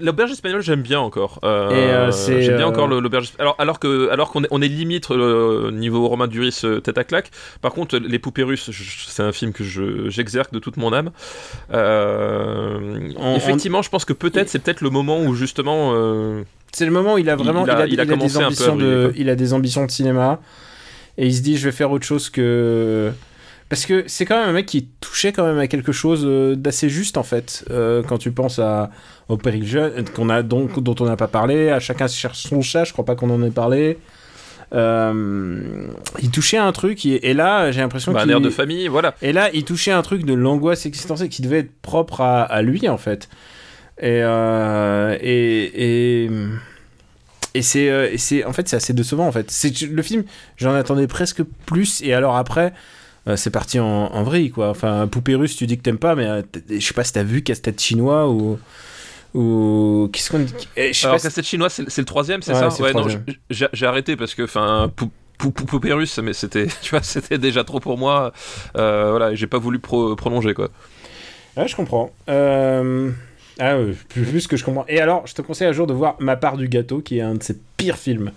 [0.00, 1.38] L'auberge espagnole, j'aime bien encore.
[1.44, 3.32] Euh, euh, j'aime bien euh, encore le- l'auberge.
[3.38, 7.04] Alors, alors que, alors qu'on est, on est limite euh, niveau Romain Duris tête à
[7.04, 7.30] claque.
[7.60, 8.70] Par contre, les poupées russes,
[9.08, 11.10] c'est un film que je, j'exerce de toute mon âme.
[11.72, 15.92] Euh, On- effectivement, je pense que peut-être c'est peut-être le moment où justement.
[15.94, 16.42] euh,
[16.72, 18.36] C'est le moment où il a vraiment Il a- il a, il a a des
[18.38, 20.40] ambitions de il a des ambitions de cinéma
[21.18, 23.10] et il se dit je vais faire autre chose que
[23.70, 26.54] parce que c'est quand même un mec qui touchait quand même à quelque chose euh,
[26.56, 28.90] d'assez juste en fait euh, quand tu penses à
[29.28, 32.60] au péril jeune qu'on a donc dont on n'a pas parlé à chacun cherche son
[32.60, 33.96] chat je crois pas qu'on en ait parlé
[34.72, 35.86] euh,
[36.22, 38.50] il touchait à un truc et, et là j'ai l'impression Bah, un qu'il air de
[38.50, 39.14] famille, voilà.
[39.20, 42.62] et là, il touchait un truc de l'angoisse existentielle qui devait être propre à, à
[42.62, 43.28] lui, en fait.
[44.00, 46.30] Et, euh, et, et,
[47.54, 49.50] et c'est, euh, et c'est, en fait, c'est assez décevant, en fait.
[49.50, 50.22] C'est, le film,
[50.56, 52.72] j'en attendais presque plus, et alors après,
[53.28, 54.70] euh, c'est parti en, en vrille, quoi.
[54.70, 57.22] Enfin, Poupée Russe, tu dis que t'aimes pas, mais euh, je sais pas si t'as
[57.22, 58.58] vu Casse-Tête Chinois ou.
[59.34, 60.08] Ou.
[60.12, 60.44] Qu'est-ce qu'on.
[60.76, 62.82] eh, Je sais Alors, si- casse-tête chinois, c'est le troisième, c'est Ouais, ça?
[62.82, 63.06] Ouais, non,
[63.48, 67.38] j'ai arrêté parce que, enfin, pou- pou- pou- poupée russe, mais c'était, tu vois, c'était
[67.38, 68.32] déjà trop pour moi.
[68.76, 70.68] Euh, voilà, j'ai pas voulu pro- prolonger, quoi.
[71.56, 72.10] Ouais, je comprends.
[72.28, 73.10] Euh,
[73.60, 74.84] Ah, ouais, plus, plus que je comprends.
[74.88, 77.22] Et alors, je te conseille un jour de voir Ma part du gâteau, qui est
[77.22, 78.32] un de ses pires films.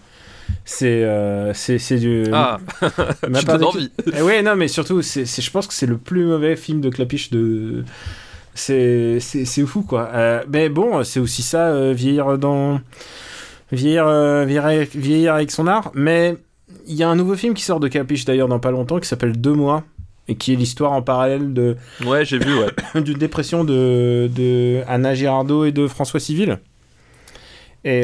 [0.65, 2.25] C'est euh, c'est du.
[2.31, 3.91] Ah, tu donnes envie.
[4.15, 6.89] Eh ouais, non, mais surtout, c'est je pense que c'est le plus mauvais film de
[6.89, 7.83] Clapiche de.
[8.55, 10.09] C'est fou, quoi.
[10.13, 12.79] Euh, mais bon, c'est aussi ça, euh, vieillir dans.
[13.71, 15.91] Vieillir, euh, vieillir, avec, vieillir avec son art.
[15.95, 16.35] Mais
[16.85, 19.07] il y a un nouveau film qui sort de Clapiche d'ailleurs dans pas longtemps qui
[19.07, 19.83] s'appelle Deux mois.
[20.29, 21.75] Et qui est l'histoire en parallèle de,
[22.05, 23.01] Ouais, j'ai vu, ouais.
[23.01, 26.59] d'une dépression de, de Anna Girardot et de François Civil.
[27.83, 28.03] Et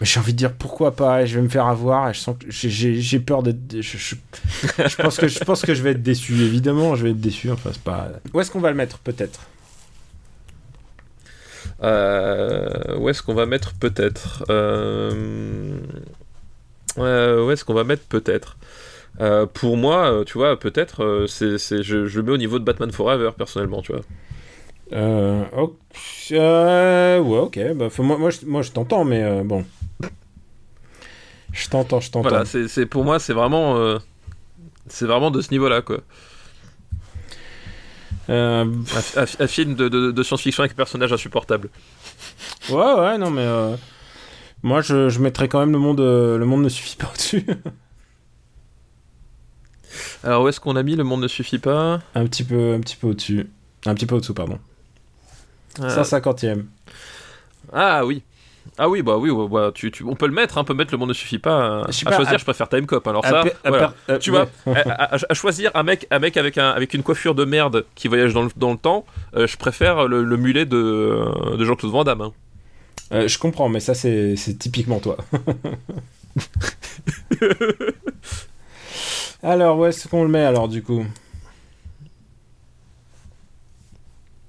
[0.00, 2.46] euh, j'ai envie de dire pourquoi pas, je vais me faire avoir, je sens que
[2.50, 3.58] j'ai- peur d'être.
[3.80, 4.14] Je, je,
[5.02, 7.70] pense que, je pense que je vais être déçu, évidemment, je vais être déçu, enfin
[7.72, 8.08] c'est pas.
[8.32, 9.40] Où est-ce qu'on va le mettre, peut-être?
[11.82, 14.44] Euh, où est-ce qu'on va mettre peut-être?
[14.50, 15.78] Euh...
[16.98, 18.56] euh, Où est-ce qu'on va mettre peut-être?
[19.54, 23.30] Pour moi, tu vois, peut-être, c'est- je, je le mets au niveau de Batman Forever,
[23.36, 24.02] personnellement, tu vois.
[24.92, 25.72] Euh, ok,
[26.32, 29.64] euh, Ouais, ok, bah, moi, moi, je, moi je t'entends, mais euh, bon.
[31.52, 32.28] Je t'entends, je t'entends.
[32.28, 33.98] Voilà, c'est, pour moi, c'est vraiment, euh,
[34.86, 35.98] c'est vraiment de ce niveau-là, quoi.
[38.28, 38.70] Un,
[39.16, 41.70] un- un film de, de- de science-fiction avec un personnage insupportable.
[42.70, 43.46] ouais, ouais, non, mais.
[44.62, 47.46] moi, je, je mettrais quand même le monde, le monde ne suffit pas au-dessus.
[50.22, 52.00] Alors, où est-ce qu'on a mis Le monde ne suffit pas?
[52.14, 53.48] Un petit peu, un petit peu au-dessus.
[53.86, 54.58] Un petit peu au-dessous, pardon.
[55.80, 56.64] Euh, 150e.
[57.72, 58.22] Ah oui.
[58.76, 60.74] Ah oui, bah oui, ouais, bah, tu, tu- on peut le mettre, hein, on peut
[60.74, 61.84] mettre Le monde ne suffit pas.
[61.88, 63.06] Je sais à pas, choisir, à- je préfère Time Cop.
[63.08, 63.94] Alors À ça, à voilà.
[64.08, 64.44] euh, tu ouais.
[64.64, 67.44] vois, à, à- à choisir un mec, un mec avec, un, avec une coiffure de
[67.44, 69.04] merde qui voyage dans le, dans le temps,
[69.34, 72.20] euh, je préfère le, le mulet de, de Jean-Claude Van Damme.
[72.20, 72.32] hein.
[73.12, 75.16] Euh, je comprends, mais ça, c'est c'est typiquement toi.
[79.42, 81.04] alors, où est-ce qu'on le met, alors, du coup?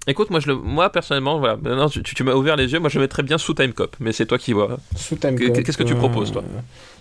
[0.07, 2.97] Écoute, moi, je le, moi personnellement, voilà, maintenant tu, m'as ouvert les yeux, moi je
[2.97, 4.77] le mettrais bien sous Time Cop, mais c'est toi qui vois.
[4.95, 6.43] Sous Time Qu'est- Cop, qu'est-ce que tu euh, proposes, toi?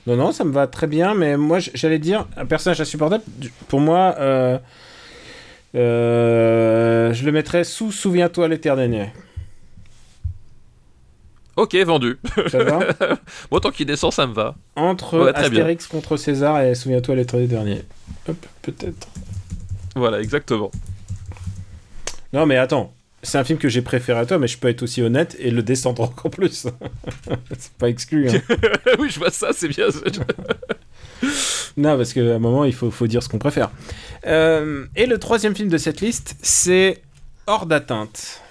[0.06, 3.22] Non, non, ça me va très bien, mais moi, j'allais dire, un personnage insupportable,
[3.68, 4.58] pour moi, euh,
[5.74, 9.10] euh, je le mettrais sous Souviens-toi l'été dernier.
[11.56, 12.18] Ok, vendu.
[12.48, 12.78] Ça va?
[13.50, 14.54] Bon, tant qu'il descend, ça me va.
[14.76, 15.42] Entre Ouais, bien.
[15.42, 17.82] Astérix contre César et Souviens-toi l'été dernier.
[18.28, 19.08] Hop, peut-être.
[19.96, 20.70] Voilà, exactement.
[22.32, 22.94] Non, mais attends.
[23.22, 25.50] C'est un film que j'ai préféré à toi, mais je peux être aussi honnête et
[25.50, 26.68] le descendre encore plus.
[27.58, 28.30] c'est pas exclu.
[28.30, 28.40] hein.
[29.00, 29.86] oui, je vois ça, c'est bien.
[31.76, 33.70] non, parce qu'à un moment, il faut, faut dire ce qu'on préfère.
[34.26, 37.02] Euh, et le troisième film de cette liste, c'est
[37.48, 38.42] Hors d'atteinte.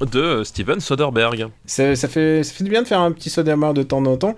[0.00, 1.48] De euh, Steven Soderbergh.
[1.66, 4.16] Ça, ça fait, ça fait du bien de faire un petit Soderbergh de temps en
[4.16, 4.34] temps.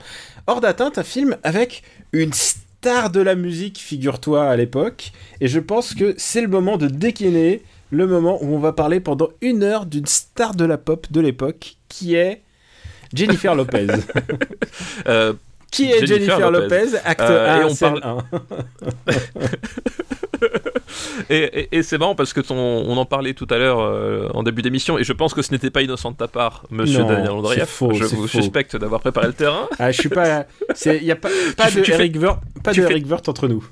[0.49, 5.12] Hors d'atteinte, un film avec une star de la musique, figure-toi, à l'époque.
[5.41, 7.62] Et je pense que c'est le moment de décliner
[7.93, 11.20] le moment où on va parler pendant une heure d'une star de la pop de
[11.20, 12.42] l'époque, qui est
[13.14, 13.87] Jennifer Lopez.
[15.07, 15.33] Euh,
[15.71, 16.99] qui est Jennifer, Jennifer Lopez, Lopez.
[17.04, 18.22] acte Euh, 1, et on scène parle-
[19.08, 19.12] 1.
[21.30, 24.29] Et, et- et c'est marrant parce que ton- on en parlait tout à l'heure euh,
[24.34, 27.00] en début d'émission et je pense que ce n'était pas innocent de ta part, monsieur
[27.00, 27.64] Non, Daniel Andreev.
[27.67, 28.41] faux, je vous faux.
[28.41, 29.68] suspecte d'avoir préparé le terrain.
[29.79, 30.46] Ah, je suis pas.
[30.87, 32.91] Il y a pas, pas Tu de fais- tu fais- Eric Wirth, pas de fais-
[32.91, 33.64] Eric Wirth entre nous.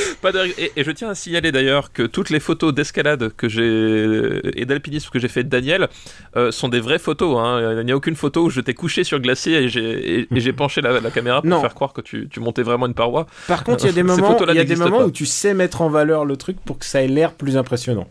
[0.22, 3.48] Pas de- et, et je tiens à signaler d'ailleurs que toutes les photos d'escalade que
[3.48, 5.88] j'ai et d'alpinisme que j'ai fait de Daniel
[6.36, 7.38] euh, sont des vraies photos.
[7.38, 7.78] hein.
[7.80, 10.80] Il n'y a aucune photo où je t'ai couché sur le glacier et j'ai penché
[10.80, 11.60] la, la caméra pour Non.
[11.60, 13.26] faire croire que tu, tu montais vraiment une paroi.
[13.48, 15.88] Par contre, il y a des moments, y a des où tu sais mettre en
[15.88, 18.06] valeur le truc pour que ça ait l'air plus impressionnant.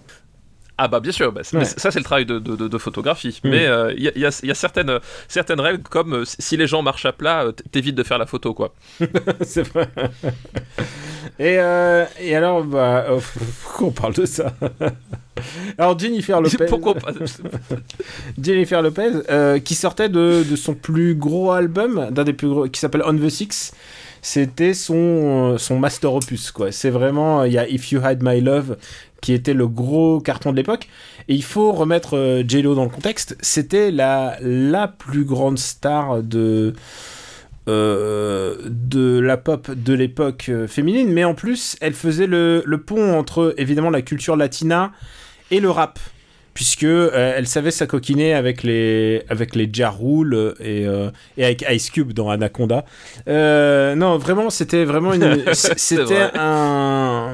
[0.83, 1.63] Ah bah bien sûr, bah, Ouais.
[1.65, 3.39] ça c'est le travail de, de- de- de photographie.
[3.43, 6.13] Mais euh, il y, a- il y a, il y a certaines, certaines règles comme
[6.15, 8.73] euh, si les gens marchent à plat, euh, t'évites de faire la photo quoi.
[9.41, 9.87] c'est vrai.
[11.39, 13.05] Et, euh, et alors, bah,
[13.63, 14.53] pourquoi on parle de ça?
[15.77, 17.11] Alors, Jennifer Lopez, Pourquoi pas?
[18.41, 19.11] Jennifer Lopez
[19.63, 23.15] qui sortait de, de son plus gros album, d'un des plus gros, qui s'appelle On
[23.15, 23.71] the Six.
[24.21, 26.71] C'était son, son master opus, quoi.
[26.71, 28.77] C'est vraiment, il y a If You Had My Love,
[29.21, 30.87] qui était le gros carton de l'époque.
[31.27, 33.37] Et il faut remettre euh, J-Lo dans le contexte.
[33.41, 36.73] C'était la, la plus grande star de,
[37.67, 41.11] euh, de la pop de l'époque euh, féminine.
[41.11, 44.91] Mais en plus, elle faisait le, le pont entre, évidemment, la culture latina
[45.51, 45.99] et le rap
[46.53, 51.65] puisque euh, elle savait s'acoquiner avec les avec les Ja Rule et, euh, et avec
[51.69, 52.85] Ice Cube dans Anaconda.
[53.27, 56.31] Euh, non, vraiment, c'était vraiment une c'était vrai.
[56.35, 57.33] un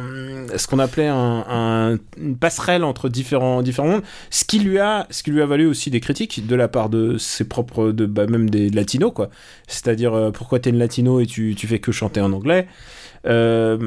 [0.56, 5.08] ce qu'on appelait un, un- une passerelle entre différents différents mondes, ce qui lui a
[5.10, 8.06] ce qui lui a valu aussi des critiques de la part de ses propres de
[8.06, 9.30] bah, même des latinos quoi.
[9.68, 12.68] C'est-à-dire euh, pourquoi t'es une latino et tu tu fais que chanter en anglais?
[13.26, 13.78] Euh,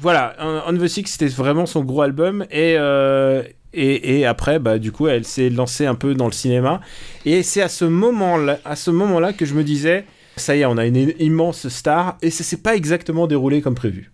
[0.00, 0.34] voilà,
[0.66, 2.44] On the Six, c'était vraiment son gros album.
[2.50, 3.42] Et, euh,
[3.76, 6.80] et, et après, bah, du coup, elle s'est lancée un peu dans le cinéma.
[7.24, 10.04] Et c'est à ce moment-là, à ce moment-là que je me disais,
[10.36, 12.18] ça y est, on a une immense star.
[12.22, 14.10] Et ça s'est pas exactement déroulé comme prévu.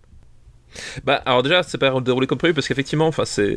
[1.04, 3.54] Bah, alors déjà, c'est pas déroulé comme prévu parce qu'effectivement, enfin, c'est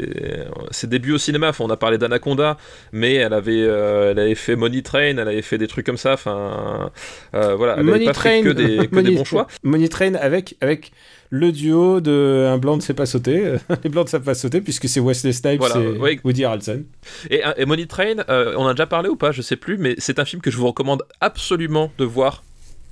[0.72, 1.54] ses débuts au cinéma.
[1.60, 2.58] On a parlé d'Anaconda,
[2.92, 5.96] mais elle avait, euh, elle avait fait Money Train, elle avait fait des trucs comme
[5.96, 6.14] ça.
[6.14, 6.92] Enfin,
[7.34, 9.48] euh, voilà, elle avait Money pas fait Train, que des, que des Money- bons choix.
[9.64, 10.92] Money Train avec, avec
[11.30, 13.56] le duo de Un blanc ne sait pas sauter.
[13.84, 16.20] Les blancs ne savent pas sauter puisque c'est Wesley Snipes Voilà, et ouais.
[16.24, 16.84] Woody Harrelson.
[17.30, 19.96] Et, et Money Train, euh, on a déjà parlé ou pas, je sais plus, mais
[19.98, 22.44] c'est un film que je vous recommande absolument de voir.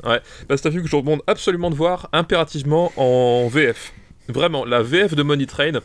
[0.04, 0.20] Ouais,
[0.50, 3.94] bah, c'est un film que je vous recommande absolument de voir impérativement en VF.
[4.30, 5.80] Vraiment, la VF de Money Train.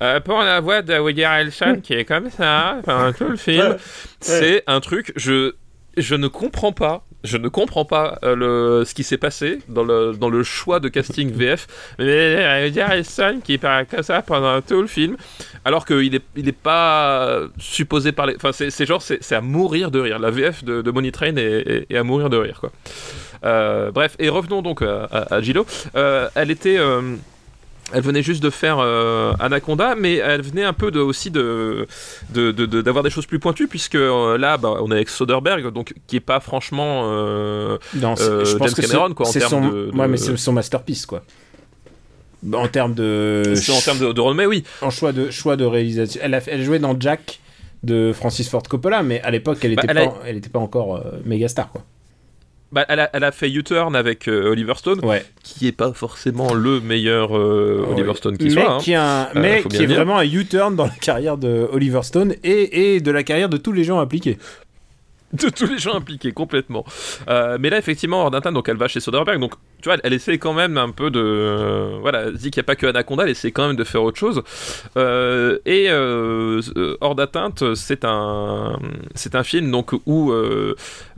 [0.00, 3.76] Euh, pour la voix de Woody Harrelson qui est comme ça, enfin, tout le film,
[4.20, 5.54] c'est un truc, je,
[5.96, 7.04] je ne comprends pas.
[7.24, 10.78] Je ne comprends pas euh, le, ce qui s'est passé dans le, dans le choix
[10.78, 11.66] de casting VF.
[11.98, 15.16] Mais euh, Woody Harrelson qui parle comme ça pendant tout le film,
[15.64, 18.34] alors qu'il est, il est pas supposé parler.
[18.36, 20.18] Enfin, c'est genre, c'est à mourir de rire.
[20.20, 22.70] La VF de, de Money Train est, est- est à mourir de rire, quoi.
[23.44, 25.66] Euh, bref, et revenons donc à, à, à Gillo.
[25.96, 26.78] Euh, elle était.
[27.92, 31.86] Elle venait juste de faire euh, Anaconda, mais elle venait un peu de, aussi de
[32.34, 35.08] de- de- de- d'avoir des choses plus pointues, puisque euh, là, bah, on est avec
[35.08, 37.02] Soderbergh, donc qui est pas franchement.
[37.12, 39.96] euh, Non, c'est- Euh, je pense James Cameron, quoi, en c'est termes son, de- de-
[39.96, 41.22] Ouais, mais c'est son masterpiece, quoi.
[42.52, 43.54] En termes de.
[43.70, 44.62] en termes de, de renommée, oui.
[44.82, 46.20] en choix de, choix de réalisation.
[46.22, 47.40] Elle, a, elle jouait dans Jack
[47.82, 51.48] de Francis Ford Coppola, mais à l'époque, elle Bah, n'était elle pas, pas encore méga
[51.48, 51.82] star, quoi.
[52.70, 55.24] Bah, elle, a, elle a fait U-Turn avec euh, Oliver Stone, Ouais.
[55.42, 58.12] qui est pas forcément le meilleur euh, Oliver.
[58.14, 58.72] Stone qui mais soit.
[58.74, 58.78] hein.
[58.78, 59.96] qui, est un- Euh, mais faut qui est dire.
[59.96, 63.56] vraiment un U-turn dans la carrière de Oliver Stone et, et de la carrière de
[63.56, 64.36] tous les gens impliqués.
[65.32, 66.84] de tous les gens impliqués complètement.
[67.28, 70.38] Euh, mais là effectivement temps, donc elle va chez Soderbergh donc tu vois elle, essaie
[70.38, 73.30] quand même un peu de euh, voilà dit qu'il n'y a pas que Anaconda elle
[73.30, 74.42] essaie quand même de faire autre chose
[74.96, 75.90] Euh, et
[77.00, 78.78] hors d'atteinte c'est un
[79.14, 80.32] c'est un film donc où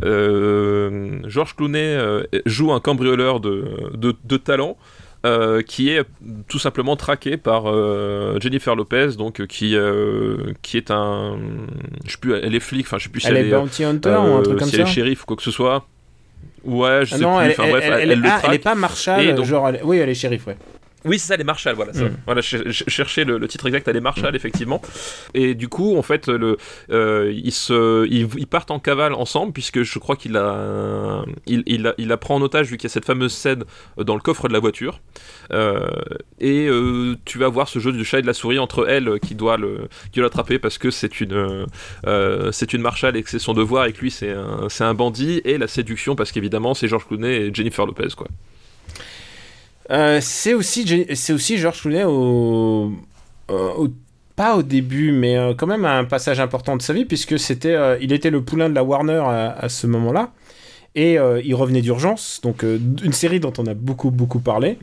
[0.03, 1.99] Georges Clooney
[2.47, 3.65] joue un cambrioleur de,
[3.95, 4.77] de talent
[5.27, 6.03] euh, qui est
[6.49, 11.39] tout simplement traqué par euh, Jennifer Lopez, donc euh, qui euh, qui est un,
[12.07, 13.85] je sais plus, elle est flic, enfin je sais plus si Elle elle, est bounty
[13.85, 15.87] hunter ou un truc comme si ça elle est shérif ou quoi que ce soit.
[16.65, 17.45] Ouais, je Ah sais non, plus.
[17.47, 18.55] elle, Enfin elle- bref, elle- le ah, elle traque.
[18.55, 20.57] est pas Marshall, Et donc- genre, oui, elle est shérif, ouais.
[21.05, 21.93] Oui, c'est ça, les Marshall, voilà.
[21.95, 22.05] ça.
[22.05, 22.17] Mm.
[22.27, 24.83] Voilà, je, je cherchais le, le titre exact, elle est Marshall, effectivement.
[25.35, 26.59] Et du coup, en fait, le,
[26.91, 31.63] euh, ils, se, ils, ils partent en cavale ensemble, puisque je crois qu'il a, il,
[31.67, 33.65] il, la- il la prend en otage, vu qu'il y a cette fameuse scène
[33.97, 35.01] dans le coffre de la voiture.
[35.53, 35.89] Euh,
[36.39, 39.19] et euh, tu vas voir ce jeu du chat et de la souris entre elle,
[39.21, 39.57] qui doit
[40.17, 41.67] l'attraper parce que c'est une,
[42.53, 44.95] c'est une Marshall et que c'est son devoir, et que lui, c'est un, c'est un
[44.95, 48.27] bandit, et la séduction, parce qu'évidemment, c'est George Clooney et Jennifer Lopez, quoi.
[49.91, 52.93] Euh, c'est aussi, c'est aussi George Clooney au,
[53.51, 53.89] euh, au-
[54.37, 57.39] pas au début, mais euh, quand même à un passage important de sa vie, puisque
[57.39, 60.31] c'était, euh, il était le poulain de la Warner à, à ce moment-là,
[60.95, 64.79] et euh, il revenait d'urgence, donc une série dont on a beaucoup beaucoup parlé.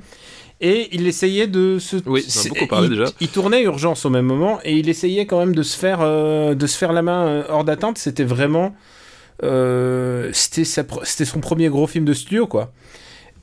[0.59, 1.97] Et il essayait de se.
[2.07, 3.05] Oui, on a beaucoup parlé il, déjà.
[3.21, 6.67] Il tournait Urgence au même moment et il essayait quand même de se faire, de
[6.67, 7.97] se faire la main hors d'atteinte.
[7.99, 8.73] C'était vraiment.
[10.33, 12.71] c'était c'était son premier gros film de studio, quoi.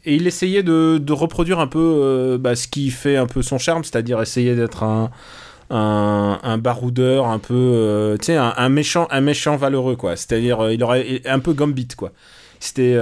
[0.07, 3.43] Et il essayait de, de reproduire un peu euh, bah, ce qui fait un peu
[3.43, 5.11] son charme, c'est-à-dire essayer d'être un,
[5.71, 10.17] un, baroudeur, un peu, euh, tu sais, un, méchant, un méchant valeureux, quoi.
[10.17, 12.13] C'est-à-dire, euh, il aurait un peu Gambit, quoi.
[12.61, 12.99] C'était,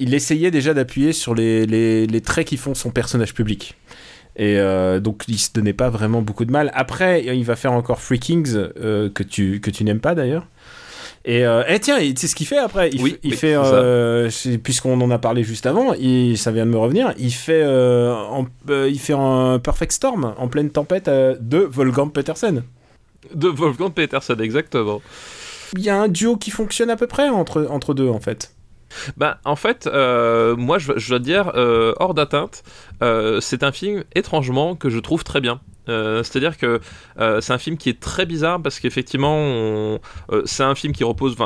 [0.00, 3.76] il essayait déjà d'appuyer sur les, les, les traits qui font son personnage public.
[4.36, 4.58] Et
[5.00, 6.72] donc, il se donnait pas vraiment beaucoup de mal.
[6.74, 10.48] Après, il va faire encore Free Kings, que tu, que tu n'aimes pas d'ailleurs.
[11.26, 12.90] Et, euh, eh, tiens, tu sais ce qu'il fait après?
[12.90, 13.60] Il, Oui, il oui, fait, ça.
[13.74, 14.30] euh,
[14.62, 18.12] puisqu'on en a parlé juste avant, il, ça vient de me revenir, il fait, euh,
[18.14, 22.62] en- il fait un Perfect Storm, en pleine tempête de Wolfgang Petersen.
[23.34, 25.00] De Wolfgang Peterson, exactement.
[25.76, 28.52] Il y a un duo qui fonctionne à peu près entre, entre deux, en fait.
[29.16, 32.62] Bah, en fait, euh, moi, je, dois dire, euh, hors d'atteinte,
[33.02, 35.60] euh, c'est un film étrangement que je trouve très bien.
[35.86, 36.80] C'est-à-dire que
[37.18, 39.98] c'est un film qui est très bizarre parce qu'effectivement,
[40.46, 41.36] c'est un film qui repose.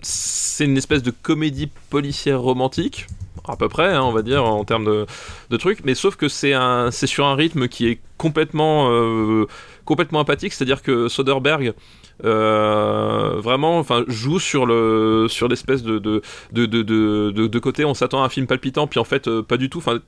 [0.00, 3.08] C'est une espèce de comédie policière romantique,
[3.48, 5.06] à peu près, hein, on va dire en termes
[5.50, 5.84] de, trucs.
[5.84, 6.54] Mais sauf que c'est
[6.92, 8.88] sur un rythme qui est complètement,
[9.84, 10.52] complètement apathique.
[10.52, 11.74] C'est-à-dire que Soderbergh.
[12.24, 16.22] Euh, vraiment enfin joue sur le sur l'espèce de de,
[16.52, 19.56] de, de, de, côté on s'attend à un film palpitant puis en fait euh, pas
[19.56, 19.78] du tout.
[19.78, 19.98] Enfin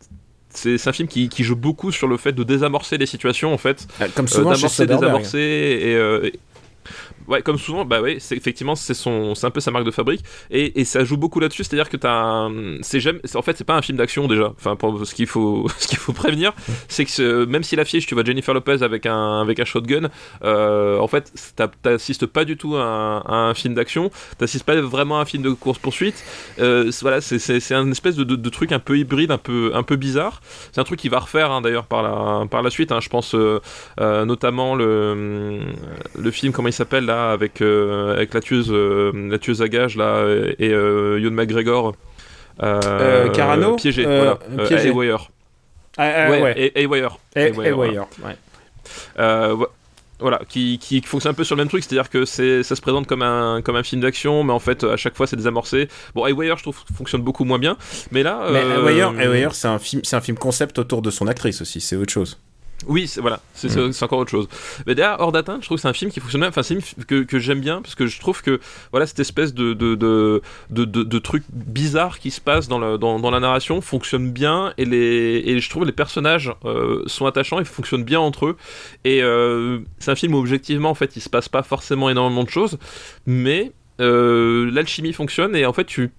[0.55, 3.59] c'est un film qui, qui joue beaucoup sur le fait de désamorcer les situations en
[3.59, 3.87] fait.
[4.15, 6.39] Comme euh, souvent chez d'amorcer désamorcer et, euh, et-
[7.29, 9.91] ouais comme souvent bah ouais c'est effectivement c'est son c'est un peu sa marque de
[9.91, 10.23] fabrique.
[10.51, 12.49] Et, et ça joue beaucoup là-dessus c'est-à-dire que t'as
[12.83, 14.53] c'est jamais en fait c'est pas un film d'action déjà.
[14.59, 16.53] Enfin pour ce qu'il faut ce qu'il faut prévenir
[16.89, 20.09] c'est que même si l'affiche tu vois Jennifer Lopez avec un avec un shotgun
[20.45, 24.81] euh, en fait t'as- t'assistes pas du tout à un, un film d'action t'assistes pas
[24.81, 26.25] vraiment à un film de course poursuite
[26.59, 29.71] euh, voilà c'est c'est c'est un espèce de, de, truc un peu hybride un peu
[29.75, 30.41] un peu bizarre.
[30.73, 33.09] C'est un truc qu'il va refaire hein, d'ailleurs par la par la suite hein, je
[33.09, 33.61] pense euh,
[34.25, 35.61] notamment le
[36.19, 39.69] le film comment il s'appelle là avec euh, avec la tueuse euh, la tueuse à
[39.69, 40.25] gages là
[40.59, 40.71] et
[41.39, 41.95] McGregor
[42.63, 44.89] euh, Euh, Carano piégé voilà piégé.
[44.89, 45.31] Haywire.
[45.99, 47.19] Ouais, Haywire.
[50.19, 50.39] Voilà.
[50.39, 50.47] Ouais.
[50.49, 53.07] Qui, qui fonctionne un peu sur le même truc, c'est-à-dire que c'est, ça se présente
[53.09, 55.89] comme un, comme un film d'action, mais en fait, à chaque fois, c'est désamorcé.
[56.15, 57.77] Bon, Haywire, je trouve, fonctionne beaucoup moins bien,
[58.13, 58.47] mais là.
[58.53, 61.81] Mais euh, c'est un film, c'est un film concept autour de son actrice aussi.
[61.81, 62.39] C'est autre chose.
[62.87, 64.49] Oui, c'est, voilà, c'est, c'est- encore autre chose.
[64.87, 66.77] Mais derrière, hors d'atteinte, je trouve que c'est un film qui fonctionne bien, enfin, c'est
[66.77, 68.61] un film que, que j'aime bien, parce que je trouve que,
[68.91, 72.99] voilà, cette espèce de, de, de, de, de- truc bizarre qui se passe dans, le,
[72.99, 77.27] dans, dans la narration fonctionne bien, et, les, et je trouve les personnages euh, sont
[77.27, 78.57] attachants, ils fonctionnent bien entre eux.
[79.05, 82.45] Et euh, c'est un film où, objectivement, en fait, il se passe pas forcément énormément
[82.45, 82.79] de choses,
[83.27, 86.11] mais euh, l'alchimie fonctionne, et en fait, tu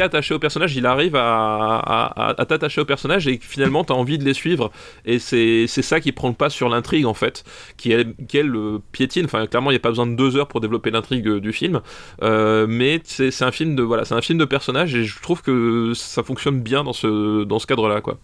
[0.00, 4.34] attaché au personnage, il arrive à, t'attacher au personnage et finalement t'as envie de les
[4.34, 4.70] suivre
[5.04, 7.44] et c'est ça qui prend le pas sur l'intrigue en fait,
[7.76, 8.52] qui elle, qui, elle,
[8.92, 9.24] piétine.
[9.24, 11.52] Enfin clairement il n'y a pas besoin de deux heures pour développer l'intrigue euh, du
[11.52, 11.80] film,
[12.22, 15.42] Euh, mais c'est un film de voilà c'est un film de personnage et je trouve
[15.42, 18.18] que ça fonctionne bien dans ce dans ce cadre là quoi.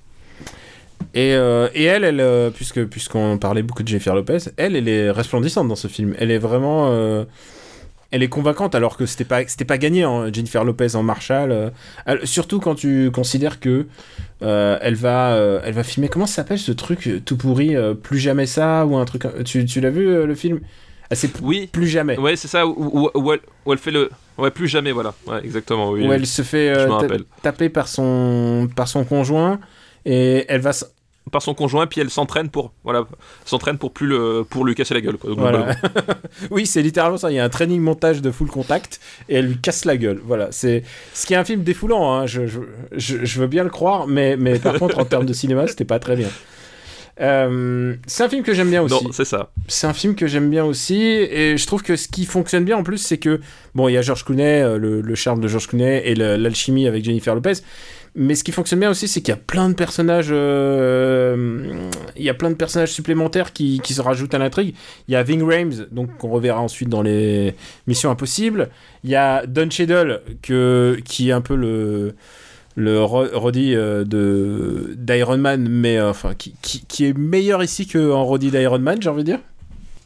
[1.14, 5.10] Et, euh, et elle, elle puisque puisqu'on parlait beaucoup de Jennifer Lopez, elle, elle est
[5.10, 6.14] resplendissante dans ce film.
[6.18, 6.88] Elle est vraiment,
[8.12, 11.50] elle est convaincante alors que c'était pas c'était pas gagné hein, Jennifer Lopez en Marshall.
[11.50, 11.70] euh.
[12.06, 13.86] Elle- surtout quand tu considères que
[14.42, 18.18] euh, elle va euh, elle va filmer comment ça s'appelle ce truc tout pourri plus
[18.18, 19.24] jamais ça ou un truc.
[19.44, 20.60] Tu, tu l'as vu le film?
[21.10, 21.68] Ah, C'est Oui.
[21.70, 22.16] plus jamais.
[22.18, 25.12] Ouais c'est ça où, où- où elle, où elle fait le ouais plus jamais voilà
[25.26, 26.06] ouais exactement oui.
[26.06, 26.72] où elle se fait
[27.42, 29.60] taper par son par son conjoint
[30.06, 30.72] et elle va
[31.30, 33.06] par son conjoint puis elle s'entraîne pour voilà
[33.44, 35.30] s'entraîne pour plus le pour lui casser la gueule quoi.
[35.36, 35.76] Voilà.
[36.50, 37.30] oui, c'est littéralement ça.
[37.30, 40.20] Il y a un training montage de full contact et elle lui casse la gueule.
[40.24, 40.82] Voilà, c'est
[41.14, 42.12] ce qui est un film défoulant.
[42.12, 42.26] hein.
[42.26, 42.60] Je, je,
[42.96, 45.84] je- je veux bien le croire, mais, mais par contre, en termes de cinéma, c'était
[45.84, 46.28] pas très bien.
[47.20, 49.06] Euh, c'est un film que j'aime bien aussi.
[49.12, 49.50] C'est ça.
[49.68, 52.76] C'est un film que j'aime bien aussi et je trouve que ce qui fonctionne bien
[52.78, 53.40] en plus, c'est que
[53.74, 56.86] bon, il y a George Clooney, euh, le, le charme de George Clooney et l'alchimie
[56.88, 57.52] avec Jennifer Lopez.
[58.14, 62.22] Mais ce qui fonctionne bien aussi, c'est qu'il y a plein de personnages, euh, il
[62.22, 64.74] y a plein de personnages supplémentaires qui, se rajoutent à l'intrigue.
[65.08, 67.54] Il y a Ving Rhames, donc qu'on reverra ensuite dans les
[67.86, 68.68] Missions Impossibles.
[69.02, 72.14] Il y a Don Cheadle, qui est un peu le
[72.74, 77.62] le Ro- Roddy euh, de d'Iron Man, mais euh, enfin qui, qui, qui est meilleur
[77.62, 79.40] ici qu'en Roddy d'Iron Man, j'ai envie de dire.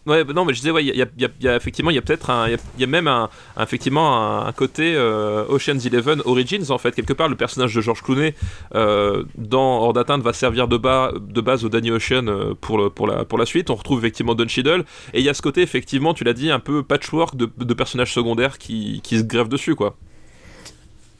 [0.06, 1.02] Ouais, non, mais je disais, ouais, il y,
[1.48, 3.28] a- effectivement, il y a peut-être un, il y a- même un,
[3.60, 7.28] effectivement un, un côté euh, Ocean's Eleven Origins en fait quelque part.
[7.28, 8.32] Le personnage de George Clooney
[8.76, 12.92] euh, dans Hors d'atteinte va servir de, bas, de base au Danny Ocean euh, pour,
[12.94, 13.68] pour, la, pour la suite.
[13.68, 16.52] On retrouve effectivement Don Cheadle et il y a ce côté effectivement, tu l'as dit,
[16.52, 19.96] un peu patchwork de, de personnages secondaires qui, qui se grèvent dessus quoi.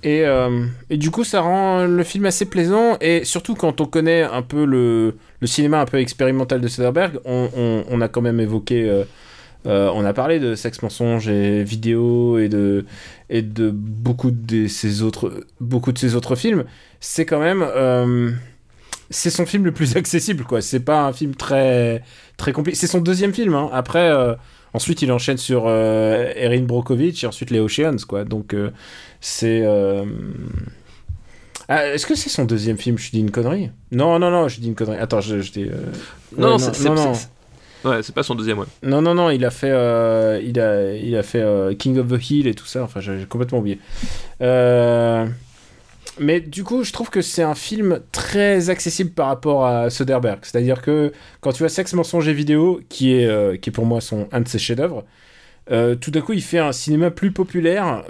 [0.03, 2.97] Et, euh, et du coup, ça rend le film assez plaisant.
[3.01, 7.19] Et surtout, quand on connaît un peu le, le cinéma un peu expérimental de Soderbergh,
[7.25, 8.89] on, a quand même évoqué.
[8.89, 9.05] euh,
[9.67, 12.85] euh, on a parlé de sexe, mensonge et vidéo et de,
[13.31, 16.65] et de beaucoup de ses autres, beaucoup de ses autres films.
[17.01, 17.65] C'est quand même.
[19.11, 20.61] c'est son film le plus accessible, quoi.
[20.61, 22.03] C'est pas un film très,
[22.37, 22.77] très compliqué.
[22.77, 23.55] C'est son deuxième film.
[23.55, 23.71] hein.
[23.73, 24.13] Après,
[24.75, 28.25] ensuite, il enchaîne sur euh, Erin Brockovich et ensuite les Oceans, quoi.
[28.25, 28.71] Donc, euh,
[29.21, 29.63] c'est.
[29.65, 30.05] euh,
[31.69, 32.97] ah, Est-ce que c'est son deuxième film?
[32.99, 34.99] Je dis une connerie Non, non, non, je dis une connerie.
[34.99, 35.65] Attends, je, je dis.
[35.65, 35.77] euh,
[36.37, 37.31] Non, ouais, non, c'est-
[37.85, 38.67] Ouais, c'est pas son deuxième, ouais.
[38.83, 42.09] Non, non, non, il a fait, euh, il a, il a fait euh, King of
[42.09, 42.83] the Hill et tout ça.
[42.83, 43.79] Enfin, j'ai j'ai complètement oublié.
[44.41, 45.27] Euh,
[46.19, 50.41] Mais du coup, je trouve que c'est un film très accessible par rapport à Soderbergh.
[50.43, 54.01] C'est-à-dire que quand tu as Sexe, mensonge et vidéo, qui est, euh, qui pour moi
[54.01, 55.05] son, un de ses chefs-d'œuvre,
[55.71, 58.05] euh, tout d'un coup, il fait un cinéma plus populaire,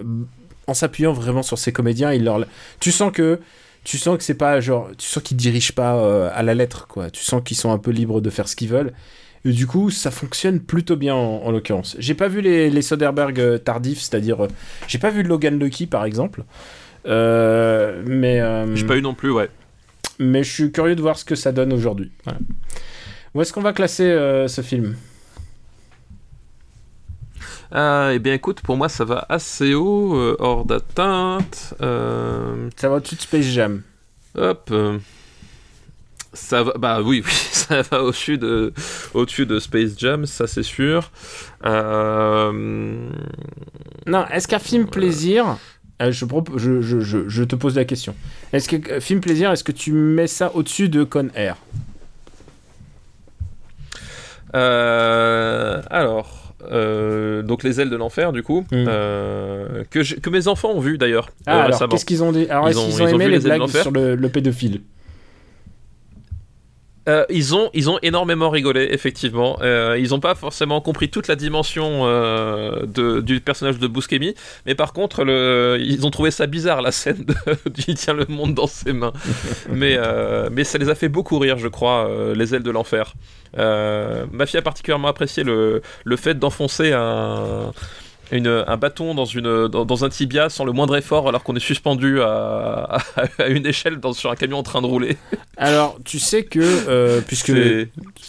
[0.66, 2.44] en s'appuyant vraiment sur ses comédiens, il leur,
[2.80, 3.40] tu sens que
[3.84, 6.88] tu sens que c'est pas genre, tu sens qu'ils dirigent pas euh, à la lettre,
[6.88, 7.08] quoi.
[7.08, 8.92] Tu sens qu'ils sont un peu libres de faire ce qu'ils veulent.
[9.44, 11.94] Et du coup, ça fonctionne plutôt bien en, en l'occurrence.
[12.00, 14.48] J'ai pas vu les, les Soderbergh euh, tardifs, c'est-à-dire, euh,
[14.88, 16.42] j'ai pas vu Logan Lucky par exemple.
[17.06, 19.48] Euh, mais euh, J'ai pas eu non plus, ouais.
[20.18, 22.10] mais je suis curieux de voir ce que ça donne aujourd'hui.
[22.24, 22.38] Voilà.
[23.34, 24.96] Où est-ce qu'on va classer euh, ce film?
[27.74, 31.74] Euh, eh bien, écoute, pour moi, ça va assez haut, euh, hors d'atteinte.
[31.82, 33.82] Euh, Ça va au-dessus de Space Jam.
[34.36, 34.72] hop.
[36.32, 38.72] ça va, bah oui, oui, ça va au-dessus de,
[39.14, 41.10] au-dessus de Space Jam, ça c'est sûr.
[41.64, 42.52] Euh,
[44.06, 45.54] Non, est-ce qu'un film plaisir euh,
[46.01, 48.14] je, propo- je, je, je, je te pose la question.
[48.52, 51.56] Est-ce que euh, film plaisir, est-ce que tu mets ça au-dessus de Con Air?
[54.55, 58.85] Euh, alors, euh, donc les ailes de l'enfer, du coup, Mm.
[58.89, 62.47] euh, que, mes enfants ont vu d'ailleurs Ah, euh, alors qu'est-ce qu'ils ont dit?
[62.48, 64.81] Alors, est-ce ont- qu'ils ils ont, ont aimé les blagues sur le, le pédophile?
[67.08, 69.58] Euh, ils ont ils ont énormément rigolé effectivement.
[69.62, 74.34] Euh, ils ont pas forcément compris toute la dimension euh, de, du personnage de Buscemi,
[74.66, 78.14] mais par contre le, ils ont trouvé ça bizarre la scène de, du il tient
[78.14, 79.12] le monde dans ses mains.
[79.70, 79.98] mais
[80.50, 83.14] mais ça les a fait beaucoup rire je crois les ailes de l'enfer.
[83.56, 87.72] Ma fille a particulièrement apprécié le le fait d'enfoncer un
[88.32, 91.55] une, un bâton dans, une, dans, dans un tibia sans le moindre effort alors qu'on
[91.57, 95.16] est suspendu à, à, à une échelle dans, sur un camion en train de rouler.
[95.57, 97.53] Alors, tu sais que, euh, puisque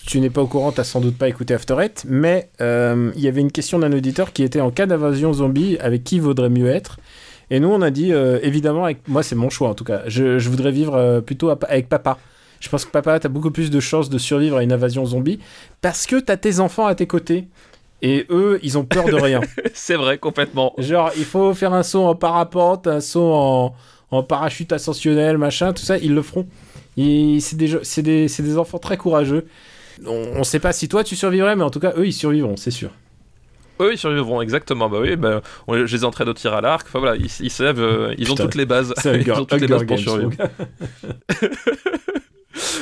[0.05, 3.21] tu n'es pas au courant, t'as sans doute pas écouté After Eight, mais euh, il
[3.21, 6.49] y avait une question d'un auditeur qui était en cas d'invasion zombie, avec qui vaudrait
[6.49, 6.99] mieux être?
[7.49, 10.03] Et nous, on a dit, euh, évidemment, avec moi, c'est mon choix en tout cas,
[10.07, 12.17] je, je voudrais vivre plutôt avec papa.
[12.59, 15.39] Je pense que papa, t'as beaucoup plus de chances de survivre à une invasion zombie
[15.81, 17.47] parce que t'as tes enfants à tes côtés.
[18.01, 19.41] Et eux, ils ont peur de rien.
[19.73, 20.73] C'est vrai, complètement.
[20.77, 23.75] Genre, il faut faire un saut en parapente, un saut en,
[24.11, 26.45] en parachute ascensionnel, machin, tout ça, ils le feront.
[26.95, 29.47] C'est des, des, des enfants très courageux.
[30.05, 32.55] On, on sait pas si toi tu survivrais, mais en tout cas, eux, ils survivront,
[32.57, 32.91] c'est sûr.
[33.79, 34.89] Eux, ils survivront, exactement.
[34.89, 36.87] Bah oui, bah, on, je les entraîne au tir à l'arc.
[36.87, 38.93] Enfin voilà, ils, ils savent, euh, ils ont toutes les bases.
[39.05, 40.31] Ils ont toutes les bases pour survivre.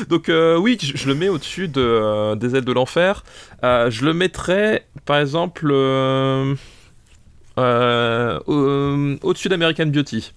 [0.09, 3.23] Donc euh, oui, je, je le mets au-dessus de, euh, des ailes de l'enfer.
[3.63, 6.55] Euh, je le mettrais, par exemple, au-
[9.21, 10.33] au-dessus d'American Beauty.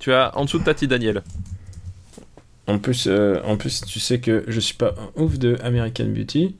[0.00, 1.22] Tu as en dessous de Tati Daniel.
[2.66, 3.08] En plus,
[3.44, 6.56] en plus, tu sais que je suis pas un ouf de American Beauty.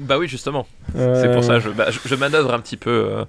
[0.00, 0.66] Bah oui, justement.
[0.94, 3.24] C'est pour ça, je, bah, je, je manœuvre un petit peu.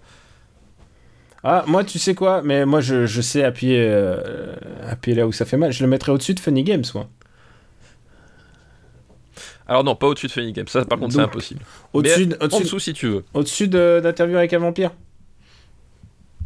[1.43, 2.41] Ah, moi, tu sais quoi?
[2.43, 4.55] Mais moi, je, je sais appuyer, euh,
[4.89, 5.71] appuyer là où ça fait mal.
[5.71, 7.07] Je le mettrais au-dessus de Funny Games, moi.
[9.67, 10.67] Alors non, pas au-dessus de Funny Games.
[10.67, 11.61] Ça, par contre, c'est impossible.
[11.93, 13.23] Au-dessus de- en au-dessus de- dessous, si tu veux.
[13.33, 14.91] au-dessus de- d'interview avec un vampire?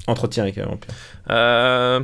[0.08, 0.94] Entretien avec un vampire.
[1.30, 2.02] Euh...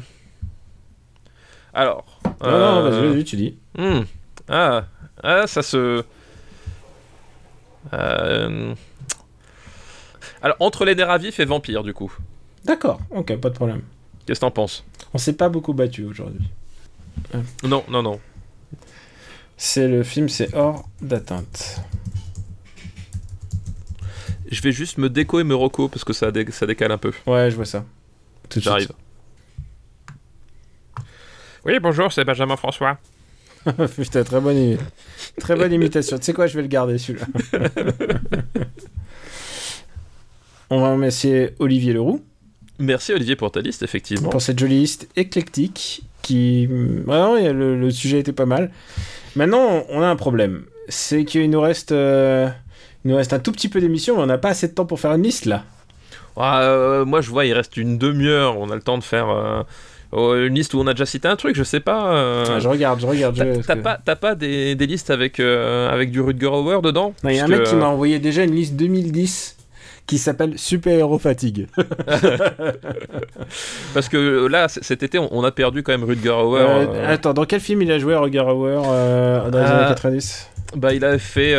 [1.73, 2.05] Alors.
[2.41, 3.57] Non, non, euh, vas-y, vas-y, tu dis.
[3.77, 3.99] hmm.
[4.47, 4.85] Ah,
[5.21, 6.03] ah, ça se.
[7.93, 8.73] Euh,
[10.41, 12.11] Alors, entre les nerfs et vampire, du coup.
[12.69, 13.81] D'accord, ok, pas de problème.
[14.27, 14.85] Qu'est-ce que t'en penses?
[15.15, 16.47] On s'est pas beaucoup battu aujourd'hui.
[17.63, 18.19] Non, non, non.
[19.57, 21.81] C'est le film, c'est hors d'atteinte.
[24.51, 26.99] Je vais juste me déco et me reco parce que ça, dé- ça décale un
[26.99, 27.11] peu.
[27.25, 27.83] Ouais, je vois ça.
[28.49, 28.91] Tout J'arrive.
[31.65, 32.99] Oui, bonjour, c'est Benjamin François.
[33.95, 34.77] Putain, très bonne,
[35.39, 36.19] très bonne imitation.
[36.19, 37.25] Tu sais quoi, je vais le garder celui-là.
[40.69, 42.23] On va remercier Olivier Leroux
[42.79, 44.29] Merci Olivier pour ta liste, effectivement.
[44.29, 46.65] pour cette jolie liste éclectique qui.
[46.67, 48.71] Vraiment, le, le sujet était pas mal.
[49.35, 50.63] Maintenant, on a un problème.
[50.87, 51.91] C'est qu'il nous reste.
[51.91, 52.47] euh,
[53.05, 54.85] Il nous reste un tout petit peu d'émission, mais on n'a pas assez de temps
[54.85, 55.63] pour faire une liste là.
[56.37, 58.57] Ah, euh, moi, je vois, il reste une demi-heure.
[58.57, 59.61] On a le temps de faire euh,
[60.13, 62.15] oh, une liste où on a déjà cité un truc, je sais pas.
[62.15, 63.35] euh, Ah, je regarde, je regarde.
[63.67, 67.13] T'as que- pas, pas des, des listes avec, euh, avec du Rutger Hauer dedans?
[67.25, 69.57] Il y a un mec qui m'a envoyé déjà une liste 2010
[70.09, 71.67] qui s'appelle Super Héros Fatigue.
[73.93, 76.61] Parce que euh, là, cet été, on, a perdu quand même Rutger Hauer.
[76.61, 79.77] Euh, euh, Attends, dans quel film il a joué Roger Hauer euh, dans les Euh,
[79.81, 81.55] années 90 Bah, il avait fait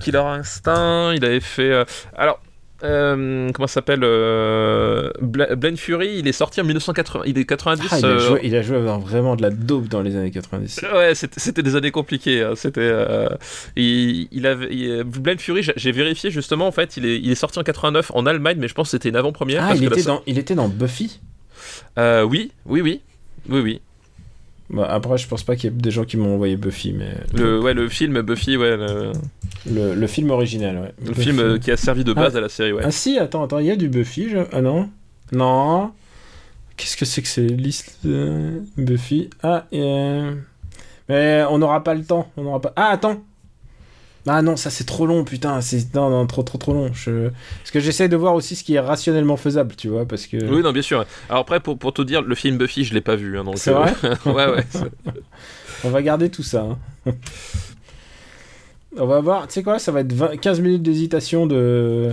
[0.00, 1.84] Killer Instinct, il avait fait.
[2.16, 2.40] alors.
[2.84, 7.44] Euh, comment ça s'appelle euh, Bla- Blind Fury, il est sorti en 1980, il est
[7.44, 7.88] 90.
[7.90, 10.16] Ah, il, a euh, joué, il a joué dans vraiment de la dope dans les
[10.16, 10.80] années 90.
[10.94, 12.42] Ouais, c'était des années compliquées.
[12.42, 12.52] hein.
[12.56, 13.28] C'était, euh,
[13.76, 16.66] il, il avait, il- Blind Fury, j'ai- vérifié justement.
[16.66, 18.90] En fait, il est, il est sorti en 89 en Allemagne, mais je pense que
[18.92, 19.62] c'était une avant-première.
[19.64, 21.20] Ah, parce il que était, dans, il était dans Buffy?
[21.98, 23.00] Euh, oui, oui, oui,
[23.48, 23.80] oui, oui.
[24.72, 27.10] Bah, après, je pense pas qu'il y ait des gens qui m'ont envoyé Buffy, mais.
[27.34, 28.76] Le, ouais, le film Buffy, ouais.
[28.76, 29.12] Le,
[29.70, 30.92] Le, le film original, ouais.
[31.04, 31.22] le Buffy.
[31.24, 32.38] film euh, qui a servi de base Ah.
[32.38, 32.82] à la série, ouais.
[32.84, 34.30] Ah si, attends, attends, il y a du Buffy.
[34.30, 34.88] je- Ah non?
[35.30, 35.92] Non
[36.76, 39.28] Qu'est-ce que c'est que ces listes euh, Buffy?
[39.42, 40.34] Ah, euh,
[41.08, 42.28] mais on n'aura pas le temps.
[42.38, 42.72] On n'aura pas.
[42.76, 43.22] Ah, attends
[44.26, 45.60] Ah non, ça c'est trop long, putain.
[45.60, 46.92] C'est non, non, trop, trop, trop long.
[46.92, 47.30] Je...
[47.58, 50.36] Parce que j'essaie de voir aussi ce qui est rationnellement faisable, tu vois, parce que.
[50.36, 51.04] Oui, non, bien sûr.
[51.28, 53.36] Alors après, pour, pour te dire, le film Buffy, je l'ai pas vu.
[53.38, 53.94] hein, donc, C'est euh, vrai
[54.26, 54.64] Ouais, ouais.
[54.70, 55.12] c'est-
[55.84, 56.66] On va garder tout ça.
[57.06, 57.12] hein.
[58.96, 62.12] On va voir, tu sais quoi, ça va être 20 15 minutes d'hésitation de.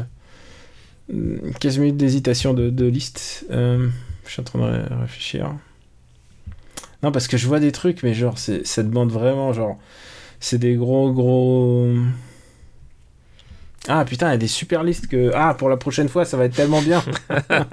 [1.59, 3.45] 15 minutes d'hésitation de, de liste.
[3.51, 3.87] Euh,
[4.25, 5.53] je suis en train de ré- réfléchir.
[7.03, 9.77] Non, parce que je vois des trucs, mais genre, c'est- ça demande vraiment, genre.
[10.39, 11.87] C'est des gros, gros.
[13.87, 15.31] Ah putain, il y a des super listes que.
[15.33, 17.03] Ah, pour la prochaine fois, ça va être tellement bien.
[17.29, 17.65] ça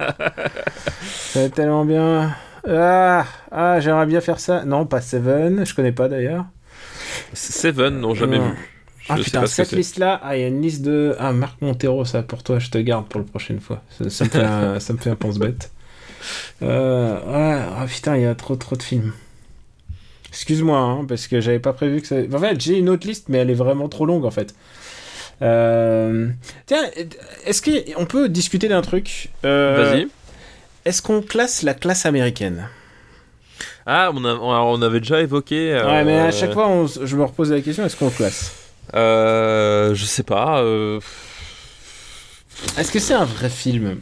[1.35, 2.35] va être tellement bien.
[2.67, 4.65] Ah, ah j'aimerais bien faire ça.
[4.65, 6.45] Non, pas Seven, je connais pas d'ailleurs.
[7.33, 8.49] Seven, non, jamais Non.
[8.49, 8.55] vu.
[8.99, 11.15] Je Ah putain, ce cette liste-là, ah, il y a une liste de.
[11.19, 13.81] Ah, Marc Montero, ça pour toi, je te garde pour la prochaine fois.
[13.89, 15.71] Ça, ça me, fait un, ça me fait un pense-bête.
[16.61, 19.13] Euh, ouais, ah putain, il y a trop trop de films.
[20.29, 22.15] Excuse-moi, hein, parce que j'avais pas prévu que ça.
[22.33, 24.53] En fait, j'ai une autre liste, mais elle est vraiment trop longue en fait.
[25.41, 26.27] Euh,
[26.65, 26.83] Tiens,
[27.45, 30.07] est-ce qu'on peut discuter d'un truc Euh, Vas-y.
[30.85, 32.69] Est-ce qu'on classe la classe américaine?
[33.85, 35.73] Ah, on, a- on avait déjà évoqué.
[35.73, 38.51] euh, Ouais, mais à chaque fois, on je me repose la question est-ce qu'on classe?
[38.95, 40.61] Euh, je sais pas.
[42.77, 43.99] Est-ce que c'est un vrai film?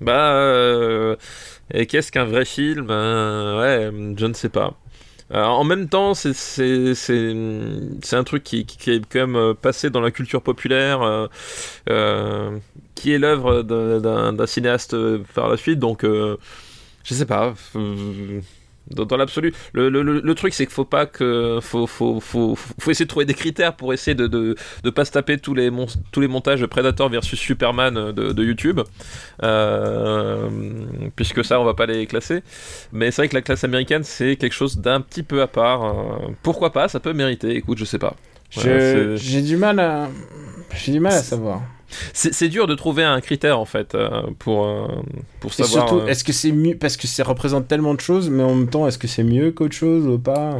[0.00, 1.14] Bah,
[1.72, 2.86] et qu'est-ce qu'un vrai film?
[2.88, 4.74] Ouais, je ne sais pas.
[5.30, 6.32] Euh, en même temps, c'est
[8.12, 11.28] un truc qui, est quand même euh, passé dans la culture populaire,
[11.88, 12.58] euh,
[12.94, 14.96] qui est l'œuvre d'un- d'un cinéaste
[15.34, 15.78] par la suite.
[15.78, 17.54] Donc, je sais pas.
[18.90, 22.20] Dans, dans l'absolu, le, le, le- le truc c'est qu'il faut pas que faut, faut,
[22.20, 25.38] faut, faut essayer de trouver des critères pour essayer de de, de pas se taper
[25.38, 28.80] tous les mon- tous les montages de Predator versus Superman de, de YouTube,
[29.42, 30.48] Euh,
[31.16, 32.42] puisque ça on va pas les classer.
[32.92, 35.84] Mais c'est vrai que la classe américaine c'est quelque chose d'un petit peu à part.
[35.84, 37.54] euh, pourquoi pas, ça peut mériter.
[37.56, 38.14] Écoute, je sais pas.
[38.54, 40.08] Voilà, J'ai du mal à.
[40.74, 41.62] J'ai du mal à savoir.
[42.12, 44.86] C'est dur de trouver un critère en fait euh, pour euh,
[45.40, 45.88] pour Et savoir.
[45.88, 48.54] surtout, euh, est-ce que c'est mieux Parce que ça représente tellement de choses, mais en
[48.54, 50.56] même temps, est-ce que c'est mieux qu'autre chose ou pas?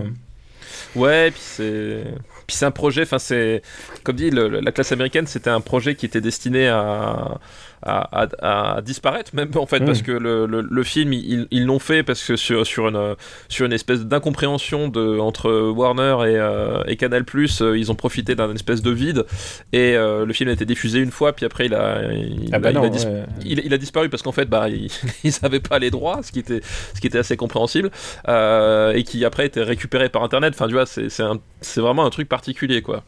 [0.95, 2.05] Ouais, puis c'est
[2.47, 3.03] puis c'est un projet.
[3.03, 3.63] Enfin, c'est
[4.05, 7.39] comme dit le- la classe américaine, c'était un projet qui était destiné à
[7.83, 11.79] à, à- à disparaître même en fait parce que le, le, le film ils l'ont
[11.79, 13.17] fait parce que sur sur une
[13.49, 18.35] sur une espèce d'incompréhension de entre Warner et, euh, et Canal euh, ils ont profité
[18.35, 19.25] d'un espèce de vide.
[19.73, 22.59] Et euh, le film a été diffusé une fois puis après il a il, Ah
[22.59, 23.25] bah a, il a non, dis- ouais.
[23.45, 24.91] il, il a disparu parce qu'en fait bah ils,
[25.25, 26.61] ils avaient pas les droits ce qui était
[26.95, 27.91] ce qui était assez compréhensible
[28.29, 30.55] euh, et qui après était récupéré par internet.
[30.55, 33.03] Enfin tu vois c'est vraiment un truc particulier quoi.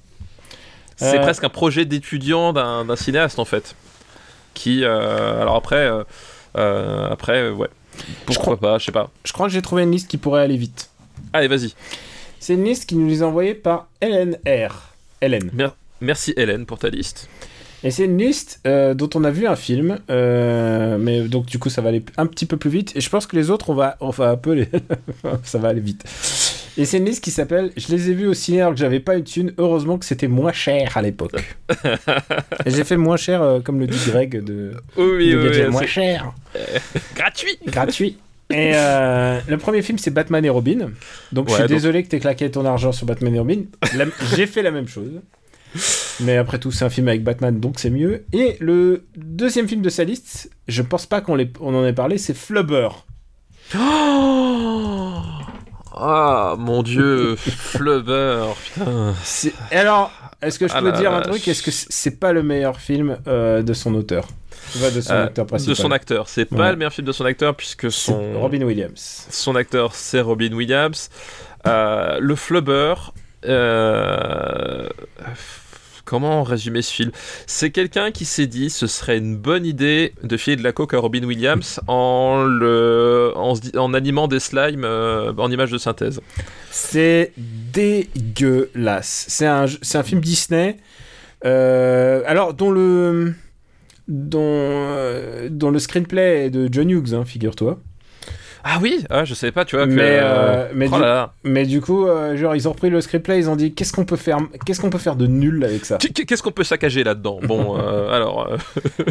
[0.97, 3.75] C'est presque un projet d'étudiant d'un cinéaste en fait
[4.55, 6.05] qui euh, alors après euh,
[6.57, 7.69] euh, après ouais
[8.27, 10.57] pourquoi pas je sais pas Je crois que j'ai trouvé une liste qui pourrait aller
[10.57, 10.91] vite.
[11.33, 11.75] allez vas-y
[12.41, 14.71] C'est une liste qui nous est envoyée par LNR.
[15.21, 15.51] Hélène.
[15.53, 17.29] Mer- merci Hélène pour ta liste
[17.85, 21.59] Et c'est une liste euh, dont on a vu un film, euh, mais donc du
[21.59, 22.93] coup ça va aller un petit peu plus vite.
[22.97, 24.69] Et je pense que les autres, on va, on va un peu les...
[25.45, 26.05] ça va aller vite.
[26.77, 28.99] Et c'est une liste qui s'appelle Je les ai vus au ciné alors que j'avais
[29.01, 29.53] pas une thune.
[29.59, 31.33] Heureusement que c'était moins cher à l'époque.
[32.67, 35.87] J'ai fait moins cher, euh, comme le dit Greg, de, oui de oui, oui, moins
[35.87, 36.33] cher,
[37.15, 38.19] gratuit gratuit.
[38.51, 40.91] Et euh, le premier film c'est Batman et Robin.
[41.33, 43.63] Donc je suis donc- désolé que t'aies claqué ton argent sur Batman et Robin.
[43.97, 44.05] La-
[44.37, 45.21] J'ai fait la même chose.
[46.21, 48.25] Mais après tout, c'est un film avec Batman, donc c'est mieux.
[48.33, 52.17] Et le deuxième film de sa liste, je pense pas qu'on on en ait parlé,
[52.19, 52.89] c'est Flubber.
[53.77, 55.21] Oh
[55.97, 59.15] ah mon dieu Flubber putain.
[59.71, 60.11] Alors,
[60.43, 61.47] est-ce que je Ah peux la dire un truc?
[61.49, 64.27] Est-ce que c'est pas le meilleur film euh, de son auteur?
[64.77, 66.29] Enfin, de son Euh, acteur de son acteur.
[66.29, 66.59] C'est Ouais.
[66.59, 69.27] pas le meilleur film de son acteur puisque C'est son Robin Williams.
[69.31, 71.11] son acteur c'est Robin Williams.
[71.67, 72.95] Euh, le Flubber
[73.47, 74.89] euh,
[76.05, 77.11] Comment résumer ce film
[77.47, 80.95] C'est quelqu'un qui s'est dit ce serait une bonne idée de filer de la coke
[80.95, 86.21] à Robin Williams en, le, en, animant des slimes euh, en images de synthèse.
[86.71, 89.27] C'est dégueulasse.
[89.29, 89.67] C'est un,
[90.03, 90.77] film Disney.
[91.45, 93.35] euh, alors, dont le,
[94.11, 97.81] euh, dont le screenplay est de John Hughes, hein, figure-toi.
[98.67, 99.87] Ah oui ah, Je savais pas, tu vois.
[99.87, 101.33] Que, Mais, euh, mais oh du- là là.
[101.45, 104.07] Mais du coup, euh, genre, ils ont repris le screenplay, ils ont dit qu'est-ce qu'on
[104.07, 105.99] peut faire, qu'est-ce qu'on peut faire de nul avec ça?
[105.99, 107.41] Qu- Qu'est-ce qu'on peut saccager là-dedans?
[107.43, 108.51] Bon, euh, alors.
[108.51, 108.57] euh,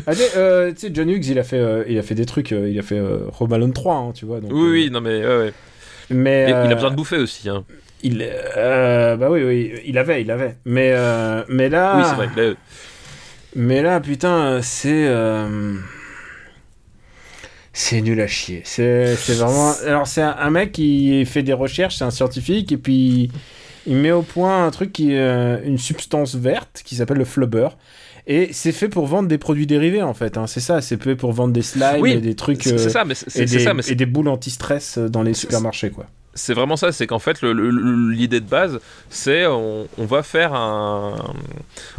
[0.08, 2.16] Ah, tu sais, euh, tu sais, John Hughes, il a fait, euh, il a fait
[2.16, 4.40] des trucs, euh, il a fait euh, Home Alone 3, hein, tu vois.
[4.40, 5.20] Donc, oui, euh, oui, non mais.
[5.24, 5.54] ouais, ouais.
[6.10, 7.48] Mais il euh, a besoin de bouffer aussi.
[7.48, 7.64] Hein.
[8.02, 8.28] il,
[8.58, 10.56] euh, bah oui, oui, il avait, il avait.
[10.66, 12.30] Mais, euh, mais là, Oui, c'est vrai.
[12.36, 12.54] là,
[13.56, 15.76] mais là, putain, c'est, euh,
[17.74, 18.62] c'est nul à chier.
[18.64, 19.74] C'est, vraiment.
[19.86, 23.30] Alors c'est un, un mec qui fait des recherches, c'est un scientifique, et puis
[23.88, 27.26] il met au point un truc qui, est euh, une substance verte qui s'appelle le
[27.26, 27.70] flubber.
[28.26, 30.38] Et c'est fait pour vendre des produits dérivés en fait.
[30.38, 30.48] hein.
[30.48, 32.64] C'est ça, c'est fait pour vendre des slimes Oui, et des trucs.
[32.64, 35.24] c'est euh, ça, mais c'est et, des, ça, mais et des boules anti-stress euh, dans
[35.24, 36.06] les supermarchés quoi.
[36.34, 36.92] C'est vraiment ça.
[36.92, 38.80] C'est qu'en fait, l'idée de base,
[39.10, 41.16] c'est on, va faire un,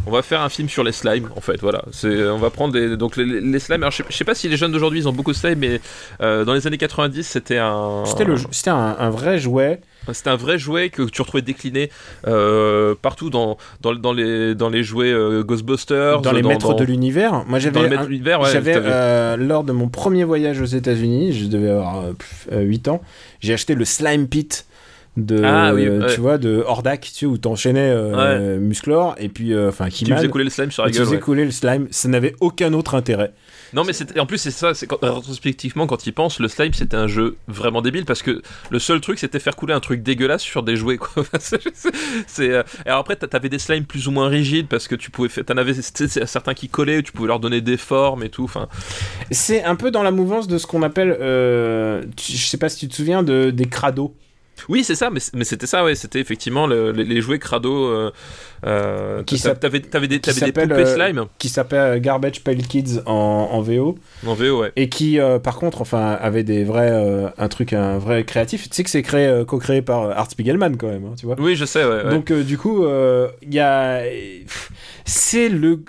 [0.05, 1.29] on va faire un film sur les slimes.
[1.35, 1.83] En fait, voilà.
[1.91, 3.83] C'est, on va prendre donc les, les slimes.
[3.83, 5.81] Alors, je, sais, sais pas si les jeunes d'aujourd'hui ils ont beaucoup de slimes, mais
[6.21, 9.79] euh, dans les années 90, c'était un, C'était, un vrai jouet.
[10.13, 11.89] C'était un vrai jouet que tu retrouvais décliné
[12.27, 16.75] euh, partout dans, dans, dans, les, dans les jouets euh, Ghostbusters, dans les maîtres dans-
[16.75, 17.43] de l'univers.
[17.47, 22.03] Moi, j'avais un- ouais, euh, lors de mon premier voyage aux États-Unis, je devais avoir
[22.05, 23.01] euh, pff, euh, 8 ans,
[23.39, 24.65] j'ai acheté le Slime Pit
[25.17, 26.13] de, Ah oui, ouais.
[26.13, 30.27] tu vois, de Hordak, tu sais, où t'enchaînais euh, Musclor et puis, enfin, qui faisait
[30.27, 31.05] couler le slime sur la tu gueule.
[31.05, 31.21] faisais ouais.
[31.21, 33.31] couler le slime, ça n'avait aucun autre intérêt.
[33.73, 36.95] Non, mais en plus, c'est ça, c'est quand- rétrospectivement, quand il pense, le slime c'était
[36.97, 40.41] un jeu vraiment débile parce que le seul truc c'était faire couler un truc dégueulasse
[40.43, 41.23] sur des jouets, quoi.
[42.27, 42.49] c'est.
[42.49, 45.29] euh, Alors après, t'a- t'avais des slimes plus ou moins rigides parce que tu pouvais
[45.29, 45.45] faire.
[45.45, 48.43] T'en avais certains qui collaient, tu pouvais leur donner des formes et tout.
[48.43, 48.67] Enfin,
[49.31, 52.77] C'est un peu dans la mouvance de ce qu'on appelle, euh, je sais pas si
[52.79, 54.13] tu te souviens, de, des crados.
[54.69, 55.95] Oui, c'est ça, mais, c'était ça, ouais.
[55.95, 57.85] C'était effectivement le- les, les jouets crado.
[57.87, 58.11] Euh,
[58.65, 62.43] euh, Qui t'avais, t'avais des, qui t'avais des s'appelle, poupées euh, slime qui s'appelle Garbage
[62.43, 63.11] Pail Kids en,
[63.51, 63.95] en VO.
[64.25, 64.71] en VO, ouais.
[64.75, 66.89] et qui par contre enfin avait des vrais
[67.37, 70.87] un truc un vrai créatif tu sais que c'est créé co-créé par Art Spiegelman quand
[70.87, 72.05] même hein, tu vois Oui, je sais, ouais.
[72.05, 72.09] ouais.
[72.09, 72.85] donc du coup
[73.43, 74.01] il y a
[75.05, 75.83] c'est le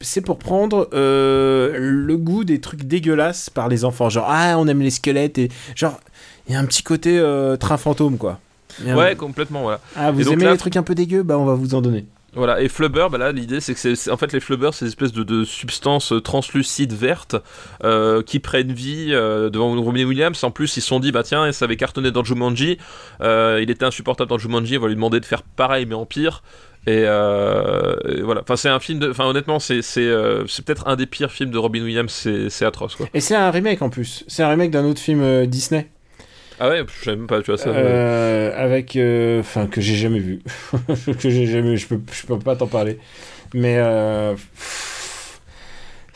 [0.00, 4.80] c'est pour prendre le goût des trucs dégueulasses par les enfants genre ah on aime
[4.80, 6.00] les squelettes et genre
[6.48, 8.38] il y a un petit côté euh, train fantôme quoi
[8.86, 9.80] un- ouais, complètement, voilà.
[9.96, 11.22] ah vous Et donc aimez là- les trucs un peu dégueux?
[11.22, 12.04] Bah on va vous en donner
[12.34, 14.90] Voilà, et flubber, bah là l'idée c'est que c'est en fait les flubbers c'est des
[14.90, 17.36] espèces de, de substances euh, translucides vertes
[17.84, 20.44] euh, qui prennent vie euh, devant Robin Williams.
[20.44, 22.76] En plus ils se sont dit bah tiens ça avait cartonné dans Jumanji,
[23.22, 26.04] euh, il était insupportable dans Jumanji, on va lui demander de faire pareil mais en
[26.04, 26.42] pire.
[26.88, 30.08] Et, et voilà, enfin c'est un film de, enfin honnêtement c'est c'est
[30.46, 32.12] c'est peut-être un des pires films de Robin Williams,
[32.50, 33.06] c'est atroce quoi.
[33.14, 35.88] et c'est un remake en plus c'est un remake d'un autre film Disney
[36.58, 37.68] Ah ouais, je même pas, tu vois ça.
[37.68, 40.40] Euh, avec euh, enfin que j'ai jamais vu
[41.20, 42.98] que j'ai jamais je peux je peux pas t'en parler
[43.54, 44.34] mais euh,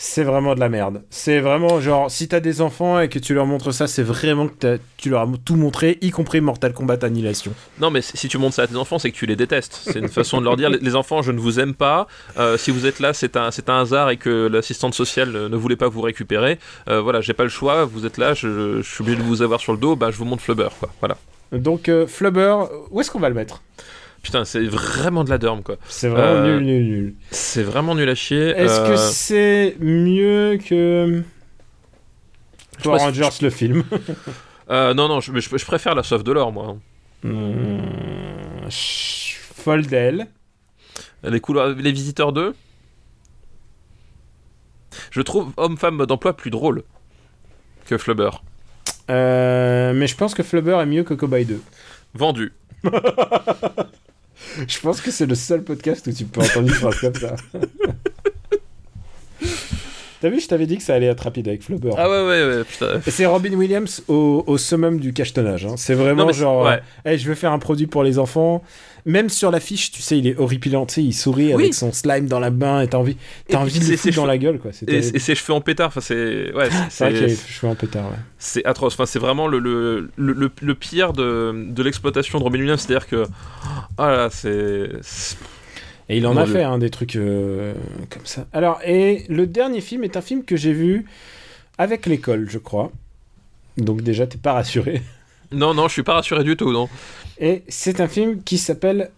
[0.03, 3.35] c'est vraiment de la merde c'est vraiment genre si t'as des enfants et que tu
[3.35, 6.99] leur montres ça c'est vraiment que tu leur as tout montré y compris Mortal Kombat
[7.03, 9.81] Annihilation Non, mais si tu montres ça à tes enfants, c'est que tu les détestes.
[9.85, 12.07] C'est une façon de leur dire les, enfants, je ne vous aime pas.
[12.39, 15.57] Euh, si vous êtes là, c'est un, c'est un hasard et que l'assistante sociale ne
[15.57, 16.59] voulait pas vous récupérer.
[16.89, 17.85] Euh, voilà, j'ai pas le choix.
[17.85, 19.97] Vous êtes là, je, je suis obligé de vous avoir sur le dos.
[19.97, 20.91] Bah, je vous montre Flubber, quoi.
[21.01, 21.17] Voilà.
[21.53, 22.57] donc euh, Flubber
[22.91, 23.63] où est-ce qu'on va le mettre?
[24.23, 25.77] Putain, c'est vraiment de la derme, quoi.
[25.89, 28.49] c'est vraiment Euh, nul nul nul C'est vraiment nul à chier.
[28.51, 31.23] est-ce Euh, que c'est mieux que
[32.83, 33.83] Power Rangers le film
[34.71, 36.77] euh, non, non, je, je, je préfère la sauve de l'or, moi.
[37.23, 37.81] Hmm,
[38.69, 40.27] ch- Foldel
[41.25, 42.55] Les couleurs, les visiteurs 2.
[45.11, 46.83] Je trouve homme-femme mode emploi plus drôle
[47.87, 48.31] que Flubber.
[49.11, 51.61] Euh, mais je pense que Flubber est mieux que Cowboy 2.
[52.15, 52.53] Vendu.
[54.67, 57.37] Je pense que c'est le seul podcast où tu peux entendre une phrase comme ça.
[60.21, 61.93] T'as vu, je t'avais dit que ça allait être rapide avec Flubber.
[61.97, 63.01] Ah ouais, ouais, ouais, putain.
[63.07, 65.65] C'est Robin Williams au, au summum du cachetonnage.
[65.65, 65.77] hein.
[65.79, 66.81] C'est vraiment Non, genre, ouais.
[67.07, 68.63] euh, Hey, je veux faire un produit pour les enfants.
[69.07, 70.87] Même sur l'affiche, tu sais, il est horripilant.
[70.87, 71.63] Tu sais, il sourit Oui.
[71.63, 73.17] avec son slime dans la main et t'as envie,
[73.49, 74.71] puis envie de le foutre dans la gueule, quoi.
[74.89, 78.17] Et, ses cheveux en pétard, enfin c'est ouais, C'est vrai cheveux en pétard, ouais.
[78.39, 78.95] c'est atroce.
[78.95, 83.27] Enfin c'est vraiment le, le, le, pire de, de l'exploitation de Robin Williams, c'est-à-dire que
[83.99, 85.37] ah là c'est c'est-
[86.09, 86.55] Et il en Mon a Dieu.
[86.55, 87.73] fait hein, des trucs euh,
[88.11, 88.47] comme ça.
[88.53, 91.07] Alors, et le dernier film est un film que j'ai vu
[91.79, 92.91] avec l'école, je crois.
[93.77, 95.01] Donc déjà, t'es pas rassuré.
[95.53, 96.89] Non non, je suis pas rassuré du tout non.
[97.39, 99.11] Et c'est un film qui s'appelle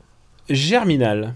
[0.48, 1.34] Germinal.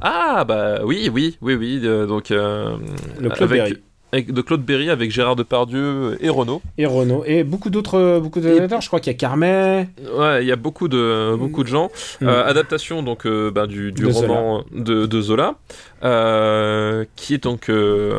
[0.00, 2.76] Ah bah oui oui oui oui euh, donc euh,
[3.20, 3.76] Le Claude avec, Berry.
[4.12, 6.60] avec- de Claude Berry avec Gérard Depardieu et Renaud.
[6.76, 7.22] Et Renault.
[7.24, 8.80] Et beaucoup d'autres beaucoup d'acteurs.
[8.80, 9.88] Je crois qu'il y a Carmet.
[10.16, 11.90] Ouais, il y a beaucoup de beaucoup de gens.
[12.20, 12.28] Mm.
[12.28, 15.54] Euh, adaptation donc euh, ben, du, du De roman de, de Zola,
[16.04, 18.12] euh, qui est donc euh,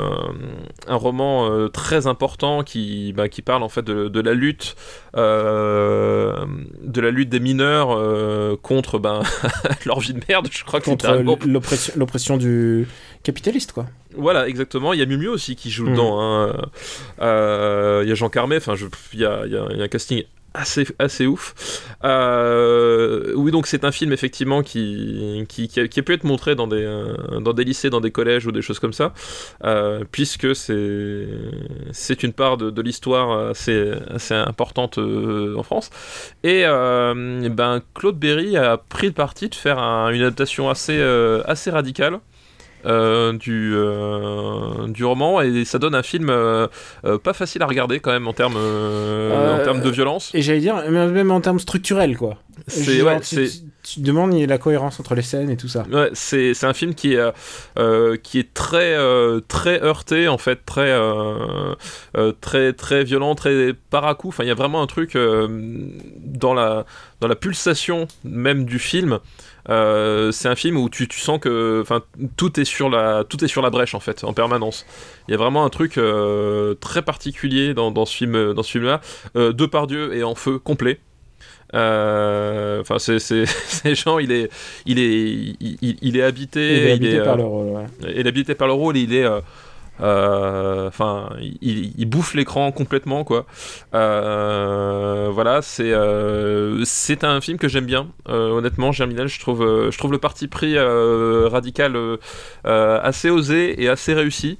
[0.88, 4.76] un roman euh, très important qui ben, qui parle en fait de, de la lutte
[5.16, 7.90] de la lutte des mineurs
[8.62, 9.22] contre ben
[9.86, 10.48] leur vie de merde.
[10.52, 12.88] Je crois que Contre gros- l'oppression l'oppression du
[13.24, 13.86] capitaliste, quoi.
[14.18, 14.94] voilà, exactement.
[14.94, 15.92] Il y a Miu Miu aussi qui joue Mhm.
[15.94, 16.20] dedans.
[16.22, 16.54] hein.
[18.04, 18.58] Il y a Jean Carmet.
[18.58, 20.24] Enfin, y y il y a un casting
[20.54, 21.56] assez, assez ouf.
[22.04, 26.68] Euh, oui, donc c'est un film effectivement qui, qui, qui, a, pu être montré dans
[26.68, 29.14] des, euh, dans des lycées, dans des collèges ou des choses comme ça,
[29.64, 33.94] euh, puisque c'est, une part de, l'histoire assez,
[34.32, 35.90] importante en France.
[36.44, 41.02] Et ben, Claude Berry a pris le parti de faire un, une adaptation assez,
[41.46, 42.20] assez radicale.
[42.86, 46.68] Euh, du, euh, du roman et ça donne un film euh,
[47.24, 50.32] pas facile à regarder quand même en termes en termes de violence.
[50.34, 52.38] Et j'allais dire même en termes structurels quoi.
[52.68, 53.50] C'est ouais, tu, tu,
[53.84, 55.86] tu, demandes la cohérence entre les scènes et tout ça.
[55.92, 58.98] Ouais, c'est c'est un film qui est qui est très
[59.48, 60.94] très heurté en fait, très
[62.42, 64.28] très très violent, très paracou.
[64.28, 66.86] Enfin, il y a vraiment un truc dans la
[67.22, 69.20] dans la pulsation même du film.
[69.70, 72.02] Euh, c'est un film où tu, tu sens que enfin
[72.36, 74.86] tout est sur la tout est sur la brèche en fait en permanence.
[75.28, 78.72] Il y a vraiment un truc euh, très particulier dans, dans, ce film dans ce
[78.72, 79.02] film là
[79.36, 79.54] euh,
[79.88, 81.00] Dieu est en feu complet.
[81.74, 83.46] Enfin c'est c'est
[83.96, 84.52] gens il est
[84.86, 87.86] il est il, il est habité il est habité il est, par le rôle ouais.
[88.04, 89.26] il est habité par le rôle il est
[90.00, 93.46] enfin euh, il, il, bouffe l'écran complètement quoi.
[93.94, 98.08] Euh, voilà c'est euh, c'est un film que j'aime bien.
[98.28, 101.98] Honnêtement Germinal je trouve je trouve le parti pris radical
[102.64, 104.58] assez osé et assez réussi.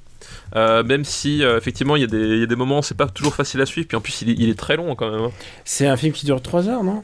[0.56, 3.60] Euh, même si euh, effectivement il y, y, a des moments c'est pas toujours facile
[3.60, 5.30] à suivre puis en plus il est, il est très long quand même hein.
[5.64, 7.02] c'est un film qui dure 3 heures non?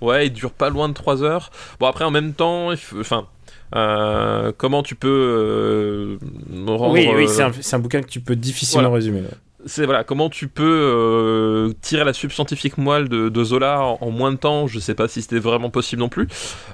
[0.00, 1.50] Ouais il dure pas loin de 3 heures.
[1.80, 2.70] Bon après en même temps
[3.00, 3.26] enfin
[3.74, 6.18] euh, comment tu peux euh,
[6.66, 8.96] rendre, Oui, oui c'est un, un, bouquin que tu peux difficilement voilà.
[8.96, 9.22] résumer.
[9.64, 14.10] C'est voilà, comment tu peux euh, tirer la subscientifique moelle de, de Zola en, en,
[14.10, 14.66] moins de temps?
[14.66, 16.26] Je sais pas si c'était vraiment possible non plus.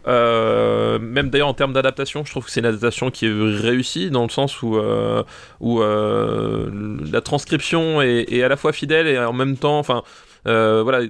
[0.07, 4.11] Euh, même d'ailleurs en termes d'adaptation, je trouve que c'est une adaptation qui est réussie
[4.11, 5.23] dans le sens où, euh,
[5.61, 10.03] où la transcription est, est, à la fois fidèle et en même temps, enfin,
[10.47, 11.07] euh, voilà,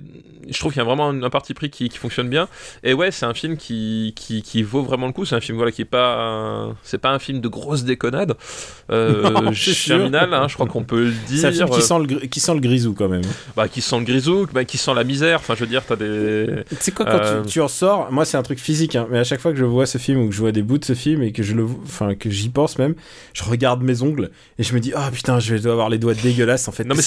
[0.48, 2.48] je trouve qu'il y a vraiment un, un parti pris qui, qui, fonctionne bien.
[2.82, 5.24] Et ouais, c'est un film qui, qui, qui, vaut vraiment le coup.
[5.24, 8.34] C'est un film voilà qui est pas, c'est pas un film de grosse déconnade.
[8.90, 11.38] Euh, Germinal, hein, je crois qu'on peut le dire.
[11.38, 13.22] C'est un film qui sent le, qui sent le grisou quand même.
[13.56, 15.38] Bah, qui sent le grisou, bah, qui sent la misère.
[15.40, 16.64] Enfin, je veux dire, t'as des.
[16.70, 17.42] Tu sais quoi, quand euh...
[17.42, 19.58] tu, tu, en sors, moi c'est un truc physique, hein, mais à chaque fois que
[19.58, 21.42] je vois ce film ou que je vois des bouts de ce film et que
[21.42, 22.94] je le, enfin que j'y pense même,
[23.34, 25.98] je regarde mes ongles et je me dis, ah oh, putain, je vais avoir les
[25.98, 26.84] doigts dégueulasses en fait.
[26.84, 27.02] Non mais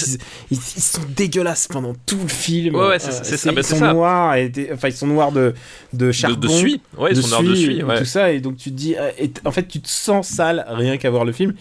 [0.50, 2.74] ils, sont dégueulasses pendant tout le film.
[2.74, 3.50] Ouais, ouais c'est euh, ça.
[3.52, 5.54] Ils sont noirs, et enfin ils sont noirs de
[5.92, 6.80] de charbon, de, de suie.
[6.96, 7.82] Ouais, ils de sont noirs de suie.
[7.82, 7.98] Ouais.
[7.98, 10.96] Tout ça et donc tu te dis, et en fait tu te sens sale rien
[10.96, 11.54] qu'à voir le film.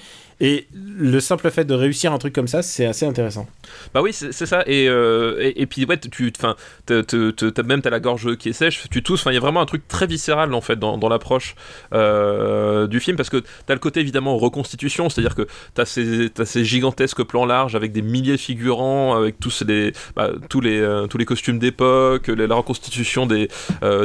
[0.44, 3.46] Et le simple fait de réussir un truc comme ça, c'est assez intéressant.
[3.94, 4.64] Bah oui, c'est ça.
[4.66, 6.56] Et, euh, et, et, puis, ouais, tu, enfin,
[7.64, 9.22] même t'as la gorge qui est sèche, tu tousses.
[9.22, 11.56] Enfin, il y a vraiment un truc très viscéral en fait dans, dans l'approche
[11.94, 15.46] euh, du film parce que t'as le côté évidemment reconstitution, c'est-à-dire que
[15.76, 19.94] t'as ces, as ces gigantesques plans larges avec des milliers de figurants, avec tous les,
[20.16, 23.48] bah, tous les, euh, tous les costumes d'époque, la reconstitution des,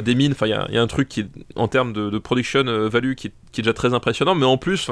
[0.02, 0.32] des mines.
[0.32, 3.60] Enfin, il y, y, a un truc qui, en termes de, production value, qui, qui,
[3.60, 4.34] est déjà très impressionnant.
[4.34, 4.90] Mais en plus,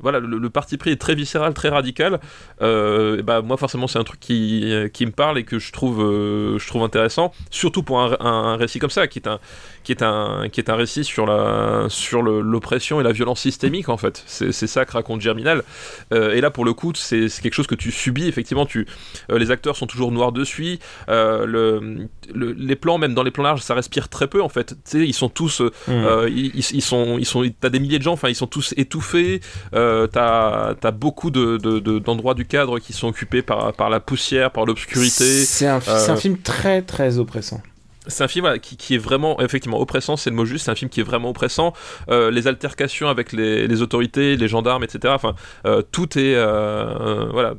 [0.00, 2.20] voilà, le, le parti est très viscéral, très radical.
[2.62, 6.02] Euh, bah moi forcément c'est un truc qui, qui me parle et que je trouve,
[6.02, 9.40] euh, je trouve intéressant, surtout pour un, un, un, récit comme ça, qui est un,
[9.84, 13.88] qui est un, qui est un récit sur la, sur l'oppression et la violence systémique
[13.88, 14.22] en fait.
[14.26, 15.64] C'est ça que raconte Germinal.
[16.12, 18.64] Euh, et là pour le coup c'est quelque chose que tu subis effectivement.
[18.64, 18.86] Tu,
[19.28, 20.78] les acteurs sont toujours noirs dessus.
[21.08, 24.68] Le, le, les plans même dans les plans larges ça respire très peu en fait.
[24.68, 26.28] Tu sais ils sont tous, mmh.
[26.28, 29.40] ils, ils, sont, ils sont, t'as des milliers de gens, enfin ils sont tous étouffés.
[29.72, 34.50] t'as as beaucoup d'endroits de, de, du cadre qui sont occupés par, par la poussière,
[34.50, 35.44] par l'obscurité.
[35.44, 36.08] C'est un, euh...
[36.08, 37.60] un, film très très oppressant.
[38.08, 40.70] C'est un film voilà, qui, qui, est vraiment, effectivement, oppressant, c'est le mot juste, c'est
[40.70, 41.72] un film qui est vraiment oppressant.
[42.08, 45.12] Euh, les altercations avec les, les, autorités, les gendarmes, etc.
[45.14, 45.34] Enfin,
[45.66, 46.34] euh, tout est.
[46.34, 47.54] Euh, voilà,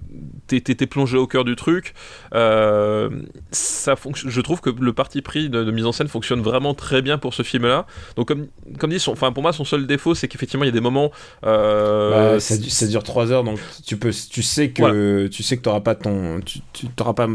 [0.48, 1.94] t'es plongé au cœur du truc.
[2.32, 7.02] Ça je trouve que le parti pris de, de, mise en scène fonctionne vraiment très
[7.02, 7.86] bien pour ce film-là.
[8.16, 8.48] Donc, comme,
[8.80, 11.12] comme dit, son, pour moi, son seul défaut, c'est qu'effectivement, il y a des moments.
[11.42, 15.30] Bah, ça, ça, dure 3 heures, donc tu, peux, tu sais que voilà.
[15.30, 16.40] tu sais que t'auras pas ton.
[16.42, 17.28] Tu, tu t'auras pas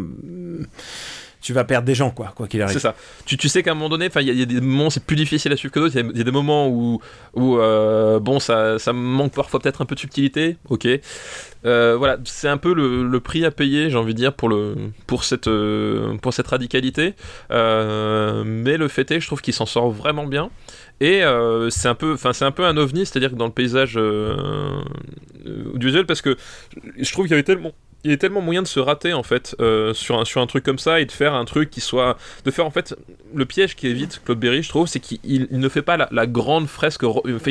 [1.43, 2.73] tu vas perdre des gens, quoi, quoi qu'il arrive.
[2.73, 2.95] C'est ça.
[3.27, 5.53] Tu, tu sais qu'à un moment donné, il y, a des moments c'est plus difficile
[5.53, 5.97] à suivre que d'autres.
[5.99, 7.01] Il y, a des moments où,
[7.35, 10.57] où euh, bon, ça, ça manque parfois peut-être un peu de subtilité.
[10.69, 10.87] Ok.
[11.65, 14.49] Euh, voilà, c'est un peu le, le, prix à payer, j'ai envie de dire, pour,
[14.49, 14.75] le,
[15.07, 17.15] pour, cette, euh, pour cette radicalité.
[17.51, 20.51] Euh, mais le fait est, je trouve qu'il s'en sort vraiment bien.
[21.01, 23.53] Et euh, c'est un peu, enfin c'est un peu un ovni, c'est-à-dire que dans le
[23.53, 23.97] paysage
[25.75, 26.37] audiovisuel, parce que
[26.99, 27.73] je trouve qu'il y avait tellement
[28.05, 30.65] il a tellement moyen de se rater en fait euh, sur, un, sur un truc
[30.65, 32.95] comme ça et de faire un truc qui soit de faire en fait
[33.35, 36.67] le piège qui évite Claude Berry je trouve c'est qu'il ne fait pas la, grande
[36.67, 37.03] fresque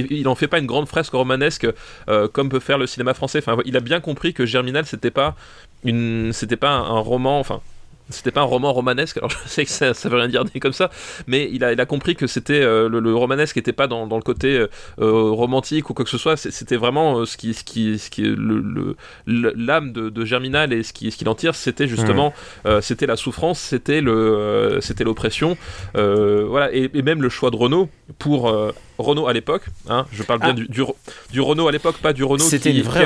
[0.10, 1.68] il en fait pas une grande fresque romanesque
[2.10, 3.40] euh, comme peut faire le cinéma français.
[3.40, 5.36] Enfin il a bien compris que Germinal c'était pas
[5.84, 7.61] une c'était pas un roman enfin
[8.10, 9.18] c'était pas un roman romanesque.
[9.18, 10.90] Alors je sais que ça, ça veut rien dire comme ça,
[11.28, 14.07] mais il a, il a compris que c'était euh, le, le romanesque n'était pas dans,
[14.07, 14.68] dans le côté euh,
[14.99, 16.38] euh, romantique ou quoi que ce soit.
[16.38, 18.95] C'était vraiment euh, ce qui, ce qui, ce qui est le,
[19.26, 22.34] l'âme de, de Germinal et ce qui, ce qui l'en tire, c'était justement,
[22.65, 25.57] euh, c'était la souffrance, c'était le, c'était l'oppression,
[25.94, 28.53] voilà, et, et même le choix de Renault pour
[28.98, 29.64] Renault à l'époque.
[29.90, 30.53] Hein, je parle bien Ah.
[30.53, 30.84] du, du,
[31.32, 33.06] du Renault à l'époque, pas du Renault C'était une vraie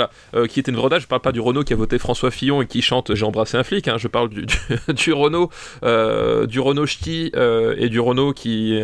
[0.00, 0.10] audace.
[0.34, 1.02] euh, qui était une vraie audace.
[1.02, 3.56] Je parle pas du Renault qui a voté François Fillon et qui chante J'ai embrassé
[3.56, 3.88] un flic.
[3.88, 3.96] hein.
[3.98, 4.56] Je parle du, du,
[4.94, 5.50] du Renault,
[5.84, 8.80] euh, du Renault ch'ti euh, et du Renault qui,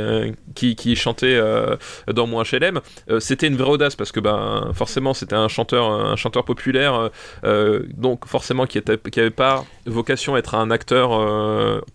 [0.55, 1.41] qui, qui chantait
[2.13, 2.81] dans mon HLM.
[3.21, 7.11] C'était une vraie audace parce que ben forcément c'était un chanteur, un chanteur populaire,
[7.97, 11.11] donc forcément qui était, qui avait pas vocation à être un acteur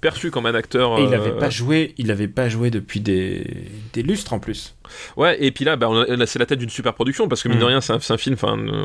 [0.02, 0.98] perçu comme un acteur.
[1.00, 3.46] Et il euh, avait pas joué, il pas joué depuis des,
[3.94, 4.76] des lustres en plus.
[5.18, 7.64] Ouais, et puis là, là, c'est la tête d'une super production parce que mine de
[7.64, 7.68] Mm.
[7.68, 8.84] rien, c'est un, un film, enfin euh,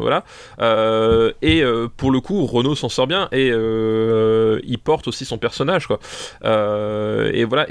[0.60, 5.24] Euh, et euh, pour le coup, Renault s'en sort bien et euh, il porte aussi
[5.24, 5.98] son personnage, quoi.
[6.44, 7.66] Et voilà.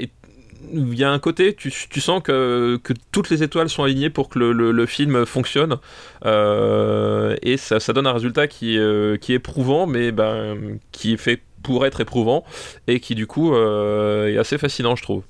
[0.72, 1.70] il y a un côté, tu,
[2.00, 2.80] sens que,
[3.12, 5.78] toutes les étoiles sont alignées pour que le, film fonctionne.
[6.24, 12.00] Et ça, donne un résultat qui, est, éprouvant, mais ben, qui est fait pour être
[12.00, 12.44] éprouvant
[12.86, 15.22] et qui du coup est assez fascinant, je trouve.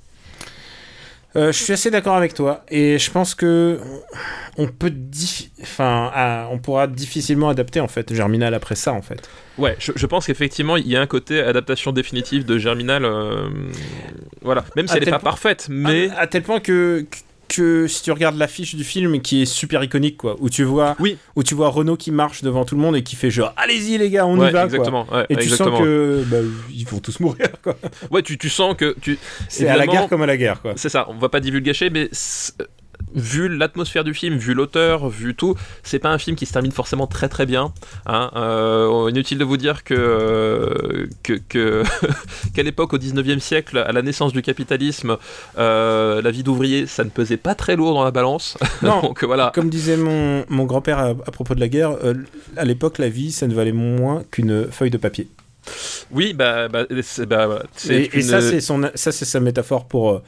[1.37, 3.79] Euh, je suis assez d'accord avec toi et je pense que
[4.57, 4.91] on peut,
[5.61, 9.29] enfin, ah, on pourra difficilement adapter en fait Germinal après ça en fait.
[9.59, 13.05] Ouais, je, je pense qu'effectivement, il y a un côté adaptation définitive de Germinal.
[13.05, 13.49] euh,
[14.41, 16.09] voilà, même si À elle n'est pas point- parfaite, mais.
[16.11, 17.05] à, à tel point que
[17.49, 20.97] que si tu regardes l'affiche du film qui est super iconique quoi, où tu vois,
[21.01, 21.17] Oui.
[21.35, 23.97] où tu vois Renault qui marche devant tout le monde et qui fait genre allez-y
[23.99, 24.65] les gars on ouais, y va quoi.
[24.67, 25.07] exactement.
[25.13, 25.77] ouais, Et tu exactement.
[25.79, 26.37] sens que bah,
[26.71, 27.77] ils vont tous mourir quoi.
[28.11, 28.95] Ouais, tu, tu sens que.
[29.01, 29.19] Tu...
[29.49, 30.75] C'est à la guerre comme à la guerre quoi.
[30.77, 32.09] C'est ça, on va pas divulgacher, mais
[33.15, 36.73] vu l'atmosphère du film, vu l'auteur, vu tout, c'est pas un film qui se termine
[36.73, 37.73] forcément très très bien.
[38.07, 38.31] Hein.
[38.37, 41.83] Euh, inutile de vous dire que euh, que que-
[42.55, 45.17] qu'à l'époque, au 19e siècle, à la naissance du capitalisme,
[45.59, 48.57] euh, la vie d'ouvrier, ça ne pesait pas très lourd dans la balance.
[48.83, 49.01] Non.
[49.03, 49.51] Donc voilà.
[49.55, 52.15] Comme disait mon, mon grand-père à, à propos de la guerre, euh,
[52.57, 55.29] à l'époque, la vie, ça ne valait moins qu'une feuille de papier.
[56.11, 57.65] Oui, bah, bah, c'est bah, voilà.
[57.77, 60.23] C'est Et, ça, c'est son, ça, c'est sa métaphore pour, euh,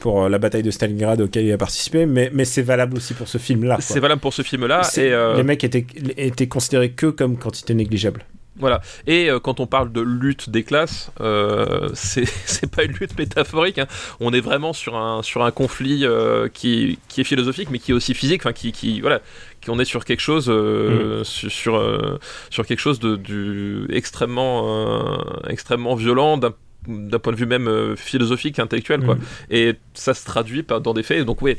[0.00, 3.14] pour euh, la bataille de Stalingrad auquel il a participé, mais, mais c'est valable aussi
[3.14, 3.78] pour ce film-là.
[3.80, 4.82] c'est valable pour ce film-là.
[4.96, 5.86] Et, euh, Les mecs étaient,
[6.16, 8.24] étaient considérés que comme quantité négligeable.
[8.58, 8.80] Voilà.
[9.06, 13.78] Et euh, quand on parle de lutte des classes, euh, c'est pas une lutte métaphorique.
[13.78, 13.86] hein.
[14.20, 17.90] On est vraiment sur un sur un conflit euh, qui qui est philosophique, mais qui
[17.90, 18.42] est aussi physique.
[18.42, 19.20] Enfin, qui qui voilà,
[19.60, 22.18] qui on est sur quelque chose euh, sur sur,
[22.50, 25.18] sur quelque chose de du extrêmement
[25.48, 26.54] extrêmement violent d'un
[26.88, 29.16] d'un point de vue même philosophique, intellectuel, quoi.
[29.16, 29.20] Mm.
[29.50, 31.24] Et ça se traduit par, dans des faits.
[31.24, 31.56] Donc, oui,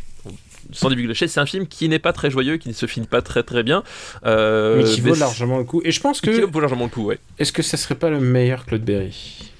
[0.72, 3.22] sans divulgacher, c'est un film qui n'est pas très joyeux, qui ne se finit pas
[3.22, 3.84] très très bien.
[4.26, 5.81] euh, mais qui vaut largement le coup.
[5.85, 6.41] Et je pense Qui que.
[6.45, 7.19] vaut largement le coup, ouais.
[7.39, 9.52] Est-ce que ça serait pas le meilleur Claude Berry?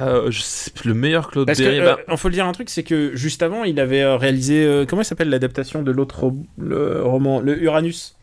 [0.00, 1.80] Euh, je sais plus, le meilleur Claude Parce que, Berry.
[1.80, 4.16] euh, bah, on faut le dire un truc, c'est que juste avant, il avait euh,
[4.16, 4.62] réalisé.
[4.64, 8.14] euh, comment il s'appelle l'adaptation de l'autre ro- le roman Le Uranus?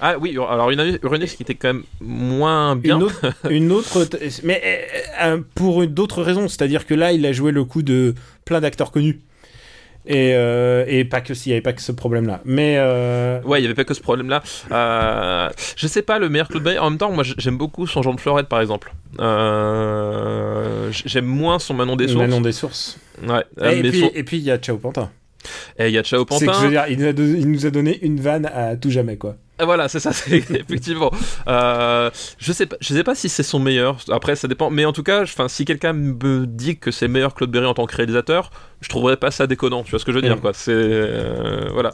[0.00, 2.96] Ah oui, alors une Uranus qui était quand même moins bien.
[2.96, 3.20] Une autre,
[3.50, 4.06] une autre
[4.44, 8.14] mais euh, euh, pour d'autres raisons, c'est-à-dire que là, il a joué le coup de
[8.46, 9.20] plein d'acteurs connus.
[10.06, 12.40] Et, euh, et pas que s'il n'y avait pas que ce problème-là.
[12.44, 14.42] Mais euh, Ouais, il y avait pas que ce problème-là.
[14.72, 16.78] Euh, je sais pas le meilleur Claude Berry.
[16.78, 18.92] En même temps, moi j'aime beaucoup son Jean de Florette par exemple.
[19.20, 22.20] Euh, j'aime moins son Manon des Sources.
[22.20, 22.98] Manon des sources.
[23.26, 23.44] Ouais.
[23.78, 25.10] et, puis, et puis il y a Ciao Pantin.
[25.78, 26.68] et il y a Chao C'est que je veux Pantin.
[26.70, 29.36] dire, il nous, a il nous a donné une vanne à tout jamais quoi.
[29.60, 31.10] Ah, Voilà, c'est ça, c'est effectivement.
[31.48, 33.98] Euh, je sais pas, je sais pas si c'est son meilleur.
[34.10, 34.70] Après, ça dépend.
[34.70, 37.74] Mais en tout cas, enfin, si quelqu'un me dit que c'est meilleur Claude Berry en
[37.74, 38.50] tant que réalisateur,
[38.80, 39.82] je trouverais pas ça déconnant.
[39.82, 40.40] Tu vois ce que je veux dire, Mm.
[40.40, 40.52] quoi.
[40.54, 41.92] C'est euh, voilà.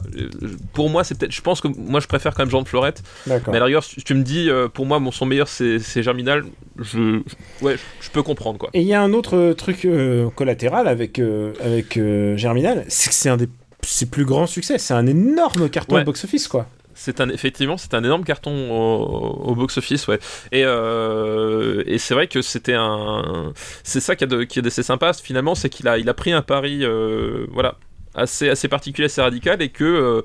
[0.73, 1.31] Pour moi, c'est peut-être.
[1.33, 3.03] Je pense que moi, je préfère quand même Jean de Florette.
[3.27, 5.79] Mais à la rigueur, si tu me dis, euh, pour moi, mon son meilleur, c'est
[6.01, 6.43] Germinal.
[6.79, 7.21] Je,
[7.61, 8.69] ouais, je peux comprendre, quoi.
[8.73, 11.19] Et il y a un autre truc euh, collatéral avec,
[11.63, 11.99] avec
[12.37, 13.49] Germinal, c'est que c'est un des
[13.83, 14.77] ses plus grands succès.
[14.79, 16.01] C'est un énorme carton Ouais.
[16.01, 16.67] au box-office quoi.
[16.99, 20.17] C'est un, effectivement, c'est un énorme carton au, au box-office, ouais.
[20.51, 23.53] Et, euh, et c'est vrai que c'était un,
[23.83, 26.13] c'est ça qui a de, qui est assez sympa finalement, c'est qu'il a, il a
[26.15, 27.75] pris un pari, euh, voilà,
[28.15, 30.21] assez, assez particulier, assez radical, et que, euh,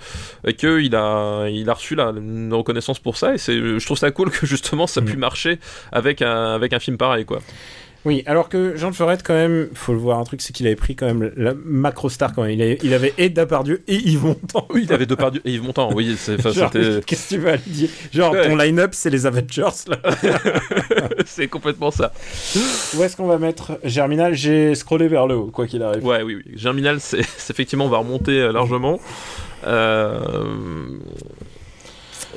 [0.47, 3.35] et que il a, il a reçu la, une reconnaissance pour ça.
[3.35, 5.05] Et c'est, je trouve ça cool que justement ça Mm.
[5.05, 5.59] pu marcher
[5.93, 7.41] avec un, avec un film pareil, quoi.
[8.05, 10.75] Oui, alors que Jean de quand même, faut le voir un truc, c'est qu'il avait
[10.75, 12.51] pris quand même la macro star quand même.
[12.51, 14.67] Il, avait- il avait et Depardieu et Yves Montand.
[14.71, 15.91] Oui, il avait Depardieu et Yves Montand.
[15.95, 17.89] Oui, qu'est-ce que tu vas lui dire?
[18.13, 18.49] Genre, Ouais.
[18.49, 19.99] ton line-up, c'est les Avengers, là.
[21.27, 22.13] c'est complètement ça.
[22.97, 24.35] Où est-ce qu'on va mettre Germinal?
[24.35, 26.05] J'ai scrollé vers le haut, quoi qu'il arrive.
[26.05, 26.53] Ouais, oui, oui.
[26.57, 28.99] Germinal, c'est c'est effectivement, on va remonter euh, largement.
[29.65, 30.19] Euh,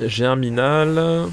[0.00, 1.26] Germinal.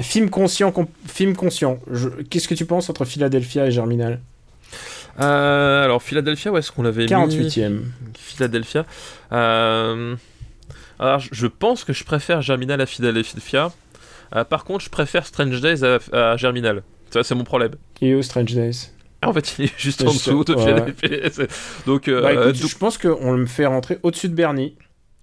[0.00, 0.72] Film conscient,
[1.06, 1.78] film conscient.
[1.90, 4.20] Je- Qu'est-ce que tu penses entre Philadelphia et Germinal?
[5.20, 7.08] Euh, alors, Philadelphia, où est-ce qu'on l'avait mis?
[7.08, 7.82] 48e.
[8.16, 8.86] Philadelphia.
[9.32, 10.16] Euh,
[10.98, 13.72] alors, je- pense que je préfère Germinal à Philadelphia.
[14.34, 15.98] Euh, par contre, je préfère Strange Days à,
[16.32, 16.82] à Germinal.
[17.12, 17.72] Vois, c'est mon problème.
[18.00, 18.90] Et au Strange Days?
[19.22, 21.48] Ah, En fait, il est juste en dessous de ouais.
[21.86, 24.76] Donc, euh, Bah, écoute, donc- je pense qu'on me fait rentrer au-dessus de Bernie.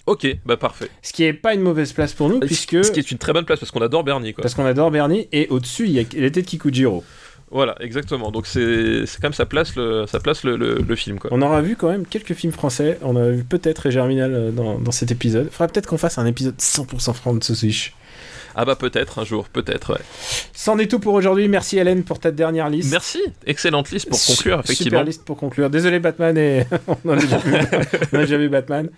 [0.08, 0.90] Ok, bah parfait.
[1.04, 2.84] Ce qui est pas une mauvaise place pour nous, puisque.
[2.84, 4.42] Ce qui est une très bonne place parce qu'on adore Bernie, quoi.
[4.42, 7.04] Parce qu'on adore Bernie, et au-dessus, il y a l'été de Kikujiro.
[7.50, 8.30] Voilà, exactement.
[8.32, 11.30] Donc, c'est c'est comme ça place le, ça place le, le- le film, quoi.
[11.34, 12.98] On aura vu quand même quelques films français.
[13.02, 15.50] On a vu peut-être Germinal euh, dans, dans cet épisode.
[15.50, 17.94] Faudrait peut-être qu'on fasse un épisode 100% französisch.
[18.60, 20.00] Ah, bah peut-être, un jour, peut-être, ouais.
[20.54, 21.48] C'en est tout pour aujourd'hui.
[21.48, 22.90] Merci Hélène pour ta dernière liste.
[22.92, 24.98] Merci, excellente liste pour conclure, effectivement.
[24.98, 25.70] Super liste pour conclure.
[25.70, 26.66] Désolé Batman et
[27.06, 27.54] on a déjà vu,
[28.14, 28.90] on a déjà vu Batman.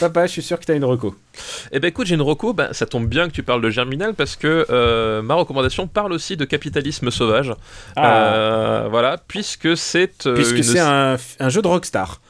[0.00, 1.14] Papa, je suis sûr que t'as une reco.
[1.72, 4.12] Eh ben écoute, j'ai une reco, bah, ça tombe bien que tu parles de Germinal
[4.14, 7.52] parce que euh, ma recommandation parle aussi de capitalisme sauvage.
[7.96, 10.34] Euh, voilà, puisque c'est euh, Ah.
[10.34, 12.20] Puisque une- c'est un, un jeu de Rockstar.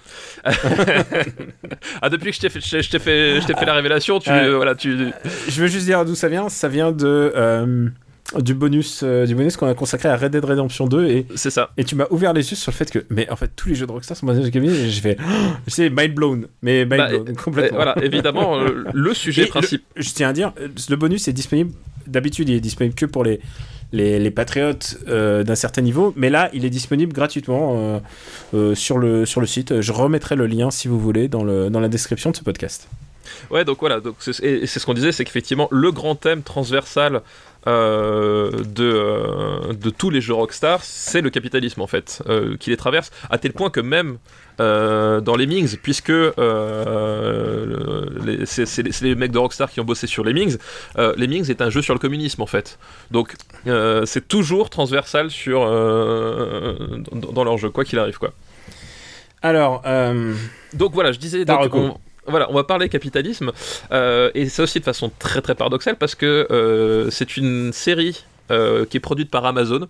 [2.02, 4.30] Ah depuis que je t'ai fait, je t'ai fait, je t'ai fait la révélation, tu
[4.30, 4.44] Ouais.
[4.44, 4.96] euh, voilà, tu
[5.48, 6.48] Je veux juste dire d'où ça vient.
[6.48, 7.88] Ça vient de euh,
[8.40, 11.50] du bonus, euh, du bonus qu'on a consacré à Red Dead Redemption 2 et c'est
[11.50, 11.70] ça.
[11.78, 13.74] Et tu m'as ouvert les yeux sur le fait que, mais en fait, tous les
[13.74, 15.16] jeux de Rockstar sont basés sur Kevin et j'ai fait,
[15.66, 17.76] c'est mind blown, mais mind Bah, blown, complètement.
[17.76, 19.86] Voilà, évidemment, euh, le sujet Et principal.
[19.96, 20.52] je tiens à dire,
[20.90, 21.72] le bonus est disponible,
[22.08, 23.40] d'habitude, il est disponible que pour les,
[23.92, 27.98] les, les patriotes euh, d'un certain niveau, mais là, il est disponible gratuitement euh,
[28.54, 29.80] euh, sur, le, sur le site.
[29.80, 32.88] Je remettrai le lien, si vous voulez, dans, le, dans la description de ce podcast.
[33.50, 37.22] Ouais, donc voilà, donc c'est, c'est ce qu'on disait, c'est qu'effectivement, le grand thème transversal
[37.66, 38.62] de,
[39.74, 42.22] de tous les jeux Rockstar, c'est le capitalisme en fait,
[42.58, 44.16] qui les traverse, à tel point que même
[44.60, 46.34] euh, dans les Mings, puisque euh,
[48.24, 50.56] le- c'est, les, mecs de Rockstar qui ont bossé sur les Mings,
[50.98, 52.78] euh, les Mings est un jeu sur le communisme en fait.
[53.10, 53.34] Donc
[53.66, 56.74] euh, c'est toujours transversal sur, euh,
[57.12, 58.32] dans, dans leur jeu, quoi qu'il arrive quoi.
[59.42, 59.82] Alors,
[60.74, 61.44] Donc voilà, je disais.
[62.26, 63.52] Voilà, on va parler capitalisme.
[63.92, 68.24] euh, et c'est aussi de façon très très paradoxale parce que euh, c'est une série
[68.50, 69.86] euh, qui est produite par Amazon.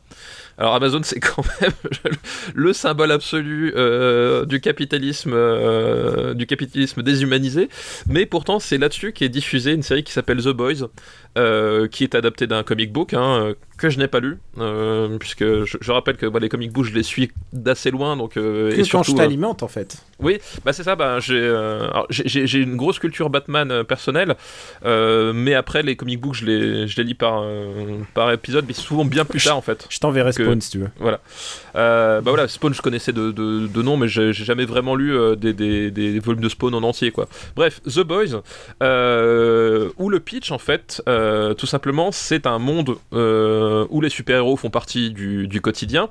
[0.59, 1.73] Alors Amazon, c'est quand même
[2.55, 7.69] le symbole absolu euh, du capitalisme, euh, du capitalisme déshumanisé.
[8.09, 10.89] Mais pourtant, c'est là-dessus qu'est diffusée une série qui s'appelle The Boys,
[11.37, 15.45] euh, qui est adaptée d'un comic book hein, que je n'ai pas lu, euh, puisque
[15.45, 18.71] je, je rappelle que bah, les comic books, je les suis d'assez loin, donc euh,
[18.71, 19.13] que et quand surtout.
[19.13, 20.05] je euh, t'alimente, en fait.
[20.21, 20.97] oui, bah c'est ça.
[20.97, 21.89] Bah, j'ai, euh,
[22.55, 24.37] une grosse culture Batman personnelle,
[24.85, 27.45] mais après les comic books, je les, je les lis par,
[28.15, 29.87] par épisode, mais souvent bien plus tard en fait.
[29.89, 30.91] Je t'enverrai Spawn, si tu veux.
[31.01, 31.17] Euh,
[31.79, 35.37] bah voilà, Spawn, je connaissais de, de, de nom, mais j'ai, jamais vraiment lu euh,
[35.37, 37.29] des, des, des volumes de Spawn en entier, quoi.
[37.57, 38.43] Bref, The Boys,
[38.83, 44.09] euh, où le pitch, en fait, euh, tout simplement, c'est un monde euh, où les
[44.09, 46.11] super-héros font partie du, du quotidien,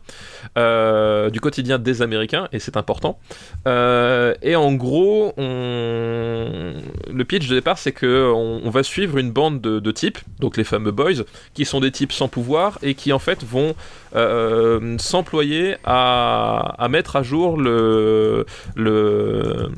[0.58, 3.20] euh, du quotidien des Américains, et c'est important.
[3.68, 9.62] Euh, et en gros, le pitch de départ, c'est que on, va suivre une bande
[9.62, 11.24] de, de types, donc les fameux boys,
[11.54, 13.76] qui sont des types sans pouvoir et qui en fait vont
[14.16, 14.98] euh,
[15.84, 19.70] à, mettre à jour le, le,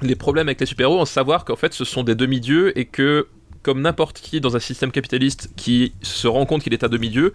[0.00, 3.28] les problèmes avec les super-héros, en savoir qu'en fait ce sont des demi-dieux et que
[3.62, 7.32] comme n'importe qui dans un système capitaliste qui se rend compte qu'il est un demi-dieu,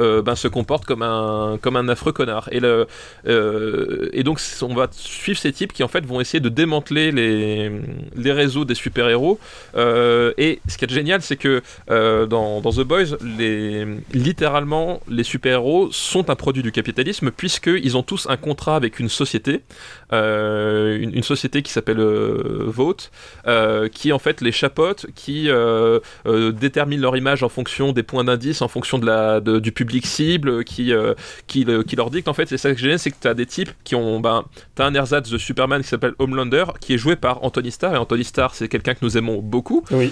[0.00, 2.48] euh, ben, se comporte comme un, comme un affreux connard.
[2.52, 2.86] Et, le,
[3.26, 7.12] euh, et donc on va suivre ces types qui en fait vont essayer de démanteler
[7.12, 7.70] les,
[8.14, 9.38] les réseaux des super-héros.
[9.76, 15.24] Euh, et ce qui est génial, c'est que dans, dans The Boys, les, littéralement, les
[15.24, 19.62] super-héros sont un produit du capitalisme puisqu'ils ont tous un contrat avec une société,
[20.12, 23.10] euh, une, une société qui s'appelle euh, Vote,
[23.46, 26.00] euh, qui en fait les chapote, qui euh,
[26.52, 30.06] détermine leur image en fonction des points d'indice, en fonction de la, de- du public
[30.06, 30.92] cible, qui,
[31.46, 32.46] qui, le- qui leur dicte en fait.
[32.48, 34.20] C'est ça que j'aime, c'est que tu as des types qui ont.
[34.20, 34.44] Ben,
[34.76, 37.94] tu as un ersatz de Superman qui s'appelle Homelander, qui est joué par Anthony Starr,
[37.94, 39.84] et Anthony Starr, c'est quelqu'un que nous aimons beaucoup.
[39.90, 40.10] Oui.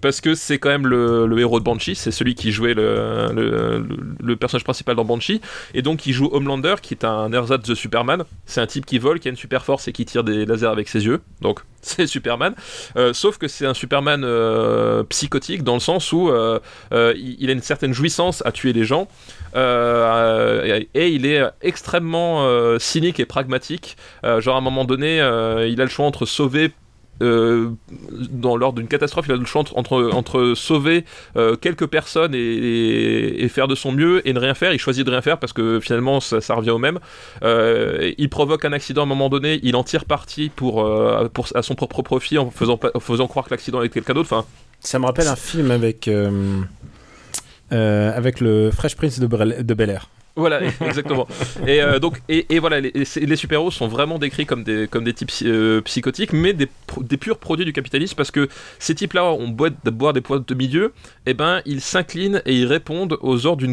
[0.00, 3.28] Parce que c'est quand même le, le héros de Banshee, c'est celui qui jouait le,
[3.34, 3.86] le, le-
[4.22, 5.40] le personnage principal dans Banshee,
[5.74, 8.24] et donc il joue Homelander, qui est un ersatz de Superman.
[8.46, 10.88] C'est un type qui qui a une super force et qui tire des lasers avec
[10.88, 12.54] ses yeux, donc c'est Superman.
[12.96, 16.58] Euh, sauf que c'est un Superman euh, psychotique dans le sens où euh,
[16.90, 19.08] il, a une certaine jouissance à tuer les gens.
[19.54, 23.96] euh, et il est extrêmement cynique et pragmatique.
[24.22, 26.72] Genre à un moment donné, il a le choix entre sauver
[27.22, 27.70] euh,
[28.30, 31.04] dans lors d'une catastrophe, il a le choix entre, entre, sauver
[31.36, 34.72] euh, quelques personnes et, faire de son mieux et ne rien faire.
[34.72, 36.98] Il choisit de rien faire parce que finalement ça, revient au même.
[37.42, 40.84] Euh, il provoque un accident à un moment donné, il en tire parti pour,
[41.32, 44.44] pour à son propre profit en faisant, en faisant croire que l'accident est quelqu'un d'autre.
[44.80, 46.10] Ça me rappelle un film avec.
[47.70, 50.08] avec le Fresh Prince de Bel Air.
[50.36, 51.28] Voilà, exactement.
[51.66, 55.04] Et euh, donc, et, et voilà, les, les super-héros sont vraiment décrits comme des, comme
[55.04, 56.68] des types euh, psychotiques, mais des,
[57.00, 58.48] des purs produits du capitalisme, parce que
[58.80, 60.92] ces types-là ont beau boire des poids de milieu,
[61.26, 63.64] et ben ils s'inclinent et ils répondent aux ordres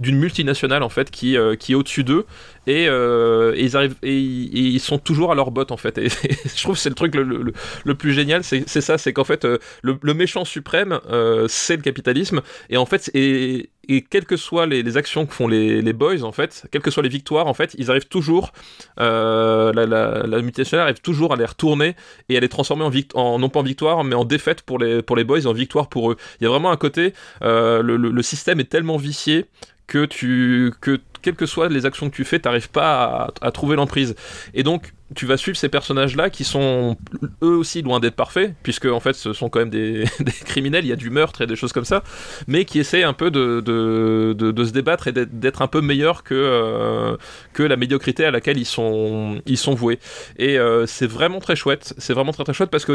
[0.00, 2.24] d'une multinationale en fait qui, euh, qui est au-dessus d'eux,
[2.66, 5.98] et, euh, et ils arrivent ils- sont toujours à leur botte en fait.
[5.98, 6.08] Et,
[6.56, 10.14] je trouve c'est le truc le, plus génial, c'est ça, c'est qu'en fait euh, le,
[10.14, 13.70] méchant suprême, euh, c'est le capitalisme, et en fait et,
[14.10, 17.08] quelles que soient les, actions que font les, boys en fait, quelles que soient les
[17.08, 18.52] victoires en fait, ils arrivent toujours,
[18.98, 20.24] la, la,
[20.72, 21.94] arrive toujours à les retourner
[22.28, 25.02] et à les transformer en, en non pas en victoire mais en défaite pour les
[25.02, 26.16] pour les boys en victoire pour eux.
[26.40, 29.46] Il y a vraiment un côté, le, le, le système est tellement vicié
[29.86, 33.50] que tu que quelles que soient les actions que tu fais, t'arrives pas à, à
[33.50, 34.14] trouver l'emprise.
[34.54, 36.96] Et donc, tu vas suivre ces personnages-là qui sont
[37.42, 40.04] eux aussi loin d'être parfaits, puisque en fait, ce sont quand même des,
[40.44, 42.02] criminels, il y a du meurtre et des choses comme ça,
[42.48, 46.22] mais qui essaient un peu de, de, de, se débattre et d'être- un peu meilleurs
[46.22, 47.16] que, euh,
[47.54, 49.98] que la médiocrité à laquelle ils sont, ils sont voués.
[50.38, 52.92] Et euh, c'est vraiment très chouette, c'est vraiment très très chouette parce que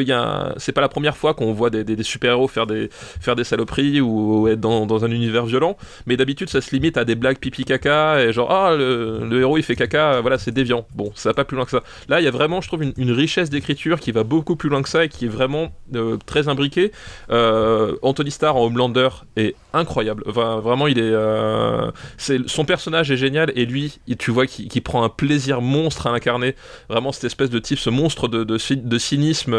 [0.57, 4.47] c'est pas la première fois qu'on voit des super-héros faire des, faire des saloperies ou
[4.47, 7.65] être dans, dans un univers violent, mais d'habitude ça se limite à des blagues pipi
[7.65, 10.85] caca et genre ah le, le héros il fait caca, voilà c'est déviant.
[10.93, 11.83] Bon, ça va pas plus loin que ça.
[12.09, 14.69] Là, il y a vraiment, je trouve, une, une richesse d'écriture qui va beaucoup plus
[14.69, 16.91] loin que ça et qui est vraiment euh, très imbriquée.
[17.29, 20.23] Euh, Anthony Starr en Homelander est incroyable.
[20.27, 24.81] Enfin, vraiment, il est, euh, son personnage est génial et lui, il- tu vois, qui
[24.81, 26.55] prend un plaisir monstre à incarner.
[26.89, 29.57] Vraiment, cette espèce de type, ce monstre de, de, cy- de cynisme,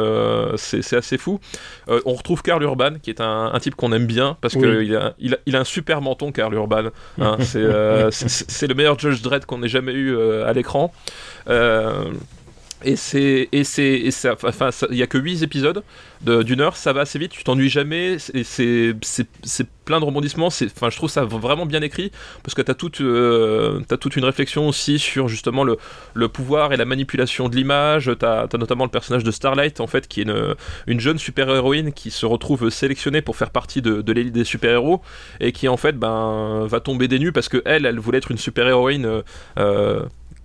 [0.56, 1.40] c'est assez fou.
[1.88, 4.62] On retrouve Carl Urban, qui est un, un type qu'on aime bien parce Oui.
[4.62, 6.84] qu'il a, il a, il a un super menton, Carl Urban.
[7.20, 7.36] hein.
[7.40, 10.92] c'est le meilleur Judge Dredd qu'on ait jamais eu à l'écran.
[11.48, 12.04] Euh,
[12.84, 15.82] et c'est et c'est enfin il y a que 8 épisodes
[16.22, 18.94] de- d'une heure ça va assez vite tu t'ennuies jamais c'est
[19.84, 23.80] plein de rebondissements enfin je trouve ça vraiment bien écrit parce que t'as toute euh,
[24.00, 25.76] toute une réflexion aussi sur justement le
[26.14, 29.86] le pouvoir et la manipulation de l'image t'as as notamment le personnage de Starlight en
[29.86, 30.54] fait qui est une
[30.86, 34.72] une jeune super héroïne qui se retrouve sélectionnée pour faire partie de, l'élite des super
[34.72, 35.00] héros
[35.40, 38.38] et qui en fait ben va tomber des nues parce que elle voulait être une
[38.38, 39.22] super héroïne euh,
[39.58, 40.02] euh,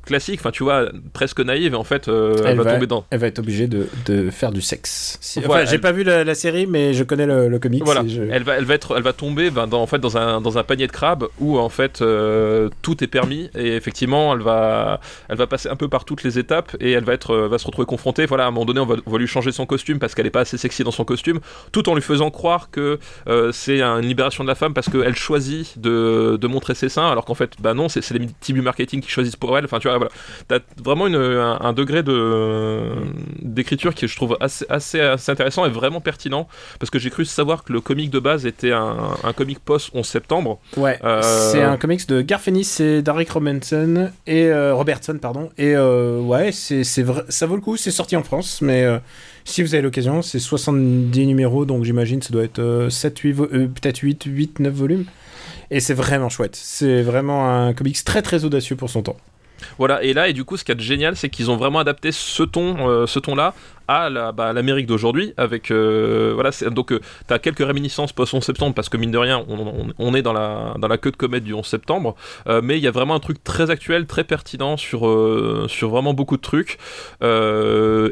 [0.07, 2.87] classique, enfin tu vois, presque naïve, et en fait, euh, elle, Elle va, va- tomber
[2.87, 3.05] dans.
[3.11, 5.17] Elle va être obligée de, de faire du sexe.
[5.21, 7.59] Si- Voilà, enfin, j'ai elle- pas vu la, la série, mais je connais le, le
[7.59, 7.83] comics.
[7.85, 10.17] Voilà, je- elle va, elle va être, elle va tomber ben, dans, en fait dans
[10.17, 14.33] un, dans un panier de crabes où en fait euh, tout est permis et effectivement
[14.33, 17.31] elle va, elle va passer un peu par toutes les étapes et elle va être,
[17.31, 18.25] euh, va se retrouver confrontée.
[18.25, 20.25] Voilà, à un moment donné on va, on va lui changer son costume parce qu'elle
[20.25, 21.39] est pas assez sexy dans son costume,
[21.71, 25.15] tout en lui faisant croire que euh, c'est une libération de la femme parce qu'elle
[25.15, 28.55] choisit de, de montrer ses seins alors qu'en fait bah non c'est c'est les types
[28.55, 29.65] du marketing qui choisissent pour elle.
[29.65, 30.11] Enfin tu vois voilà,
[30.47, 32.81] t'as vraiment une, un, un degré de
[33.41, 36.47] d'écriture qui je trouve assez, assez, assez intéressant et vraiment pertinent
[36.79, 39.89] parce que j'ai cru savoir que le comic de base était un, un comic post
[39.93, 40.59] 11 septembre.
[40.75, 41.21] Ouais, Euh,
[41.51, 45.49] c'est un comics de Garth Ennis et Derek Robertson et euh, Robertson pardon.
[45.57, 47.77] Et euh, ouais c'est c'est vrai ça vaut le coup.
[47.77, 48.85] C'est sorti en France mais
[49.45, 53.31] si vous avez l'occasion c'est 70 numéros donc j'imagine ça doit être euh, 7 8
[53.31, 55.05] vo- euh, peut-être 8 8 9 volumes.
[55.69, 56.55] Et c'est vraiment chouette.
[56.55, 59.17] C'est vraiment un comics très très audacieux pour son temps
[59.77, 62.11] Voilà, et là, et du coup, ce qui est génial, c'est qu'ils ont vraiment adapté
[62.11, 63.53] ce ton, euh, ce ton-là
[63.87, 65.33] à bah, l'Amérique d'aujourd'hui.
[65.37, 69.17] Avec euh, voilà, donc euh, t'as quelques réminiscences post 11 septembre parce que mine de
[69.17, 72.15] rien, on, on- est dans la dans la queue de comète du 11 septembre,
[72.47, 75.89] euh, mais il y a vraiment un truc très actuel, très pertinent sur euh, sur
[75.89, 76.77] vraiment beaucoup de trucs.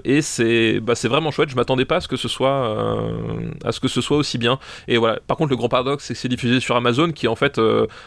[0.05, 1.49] Et c'est bah, c'est vraiment chouette.
[1.49, 2.77] Je m'attendais pas à ce que ce soit
[3.63, 4.59] à ce que ce soit aussi bien.
[4.87, 5.19] Et voilà.
[5.27, 7.59] Par contre, le grand paradoxe, c'est que c'est diffusé sur Amazon, qui en fait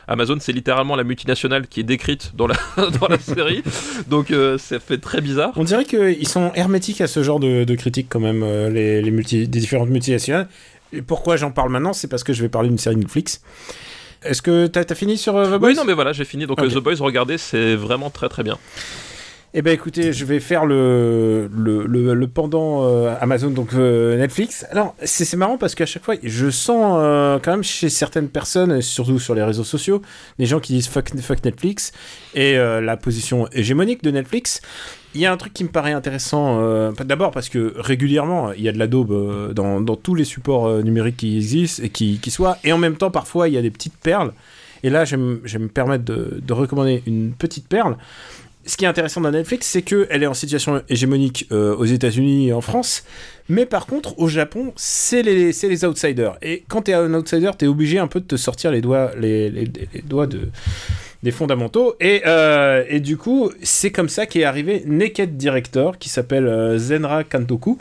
[0.07, 2.57] Amazon, c'est littéralement la multinationale qui est décrite dans la
[3.01, 3.63] dans la série.
[4.09, 5.53] Donc ça fait très bizarre.
[5.57, 9.03] on dirait qu'ils sont hermétiques à ce genre de, de critiques quand même euh, les,
[9.03, 10.49] les multi, des différentes multinationales
[10.93, 13.43] et pourquoi j'en parle maintenant c'est parce que je vais parler d'une série Netflix
[14.25, 15.69] est-ce que t'as as fini sur euh, The Boys?
[15.69, 16.47] Oui, non, mais voilà, j'ai fini.
[16.47, 18.59] Donc euh, The Boys, regardez, c'est vraiment très très bien.
[19.55, 24.19] Eh ben écoutez, je vais faire le, le, le, le pendant euh, Amazon, donc euh,
[24.19, 24.67] Netflix.
[24.71, 28.83] Alors, c'est marrant parce qu'à chaque fois, je sens euh, quand même chez certaines personnes,
[28.83, 30.03] surtout sur les réseaux sociaux,
[30.39, 31.93] des gens qui disent fuck, fuck Netflix
[32.35, 34.61] et la position hégémonique de Netflix.
[35.15, 38.63] Il y a un truc qui me paraît intéressant, euh, d'abord parce que régulièrement, il
[38.63, 41.83] y a de la daube euh, dans, dans tous les supports euh, numériques qui existent
[41.83, 44.33] et qui, qui soient, et en même temps, parfois, il y a des petites perles.
[44.83, 47.97] Et là, je vais me permettre de, de recommander une petite perle
[48.67, 52.53] ce qui est intéressant dans Netflix, c'est qu'elle est en situation hégémonique aux États-Unis et
[52.53, 53.03] en France,
[53.49, 56.37] mais par contre, au Japon, c'est les, les outsiders.
[56.43, 59.49] Et quand t'es un outsider, t'es obligé un peu de te sortir les doigts, les-
[59.51, 59.71] les
[60.05, 60.51] doigts de,
[61.23, 61.97] des fondamentaux.
[62.01, 66.79] Et, euh, et du coup, c'est comme ça qu'est arrivé Naked Director, qui s'appelle euh,
[66.79, 67.79] Zenra Kantoku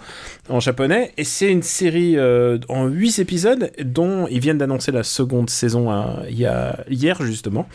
[0.49, 1.11] en japonais.
[1.17, 5.91] Et c'est une série euh, en 8 épisodes, dont ils viennent d'annoncer la seconde saison
[5.91, 7.67] hein, hier, justement.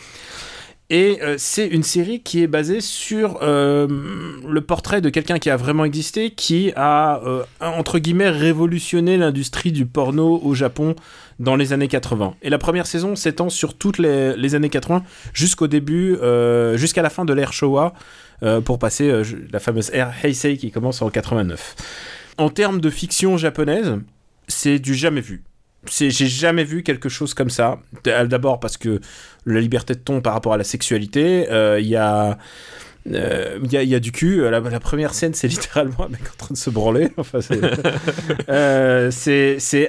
[0.93, 3.87] Et euh, c'est une série qui est basée sur euh,
[4.47, 9.71] le portrait de quelqu'un qui a vraiment existé, qui a, euh, entre guillemets, révolutionné l'industrie
[9.71, 10.95] du porno au Japon
[11.39, 12.35] dans les années 80.
[12.43, 15.01] Et la première saison s'étend sur toutes les, années 80
[15.33, 16.15] jusqu'au début,
[16.75, 17.95] jusqu'à la fin de l'ère Showa,
[18.63, 21.75] pour passer la fameuse ère Heisei qui commence en 89.
[22.37, 23.97] En termes de fiction japonaise,
[24.47, 25.43] c'est du jamais vu.
[25.89, 27.79] J'ai jamais vu quelque chose comme ça.
[28.03, 29.01] D'abord parce que
[29.45, 32.37] la liberté de ton par rapport à la sexualité, euh, il y a.
[33.11, 34.49] euh, y, a, du cul.
[34.49, 37.09] La, première scène, c'est littéralement un mec en train de se branler.
[37.17, 37.59] Enfin, c'est
[38.49, 39.11] euh,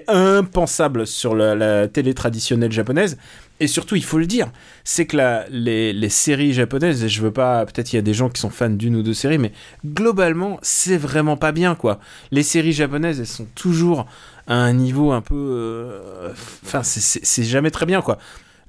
[0.08, 3.16] impensable sur la, télé traditionnelle japonaise.
[3.60, 4.50] Et surtout, il faut le dire,
[4.82, 5.16] c'est que
[5.48, 8.40] les, les séries japonaises, et je veux pas, peut-être il y a des gens qui
[8.40, 9.52] sont fans d'une ou deux séries, mais
[9.86, 12.00] globalement, c'est vraiment pas bien, quoi.
[12.32, 14.06] Les séries japonaises, elles sont toujours
[14.46, 15.34] à un niveau un peu.
[15.34, 16.30] euh,
[16.64, 18.18] Enfin, c'est- jamais très bien, quoi.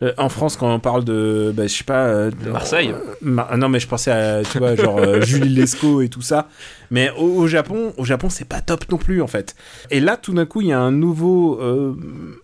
[0.03, 2.91] Euh, en France, quand on parle de, bah, je sais pas, euh, de- Marseille.
[2.93, 6.49] euh, Mar- non, mais je pensais à, tu vois, genre Julie Lescaut et tout ça.
[6.91, 9.55] Mais au, au Japon, au Japon, c'est pas top non plus en fait.
[9.91, 11.61] Et là, tout d'un coup, il y a un nouveau,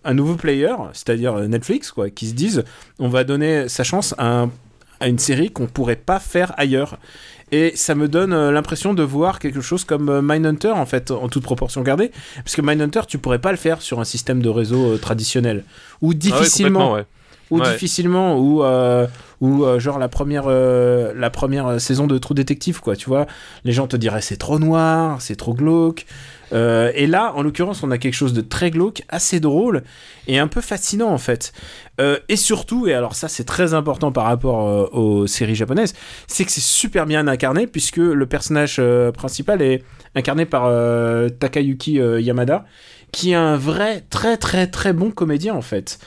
[0.02, 2.64] un nouveau player, c'est-à-dire Netflix, quoi, qui se disent,
[2.98, 4.50] on va donner sa chance à, un-
[5.00, 6.98] à une série qu'on pourrait pas faire ailleurs.
[7.52, 11.10] Et ça me donne euh, l'impression de voir quelque chose comme euh, Mindhunter, en fait,
[11.10, 12.10] en toute proportion gardée.
[12.36, 15.64] Parce que Mindhunter, tu pourrais pas le faire sur un système de réseau euh, traditionnel.
[16.00, 17.04] Ou Ah difficilement ouais.
[17.52, 17.70] Ou Ouais.
[17.70, 19.06] difficilement ou euh,
[19.42, 23.26] ou euh, genre la première euh, la première saison de Trou Détective quoi tu vois.
[23.64, 26.06] Les gens te diraient c'est trop noir c'est trop glauque.
[26.54, 29.82] Et là en l'occurrence on a quelque chose de très glauque assez drôle
[30.26, 31.52] et un peu fascinant en fait.
[32.28, 35.94] Et surtout et alors ça c'est très important par rapport aux séries japonaises
[36.26, 38.82] c'est que c'est super bien incarné puisque le personnage
[39.14, 39.82] principal est
[40.14, 40.64] incarné par
[41.38, 42.66] Takayuki Yamada
[43.12, 45.98] qui est un vrai très très très bon comédien en fait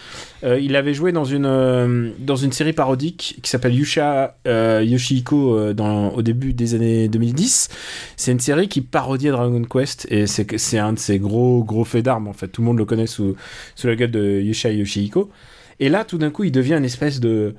[0.46, 4.84] euh, il avait joué dans une, euh, dans une série parodique qui s'appelle Yusha euh,
[4.86, 7.70] Yoshihiko euh, dans, au début des années 2010.
[8.16, 12.06] C'est une série qui parodiait Dragon Quest et c'est un de ses gros gros faits
[12.06, 12.48] d'armes en fait.
[12.50, 13.36] Tout le monde le connaît sous,
[13.76, 15.32] sous la gueule de Yusha Yoshihiko.
[15.80, 17.56] Et là, tout d'un coup, il devient une espèce de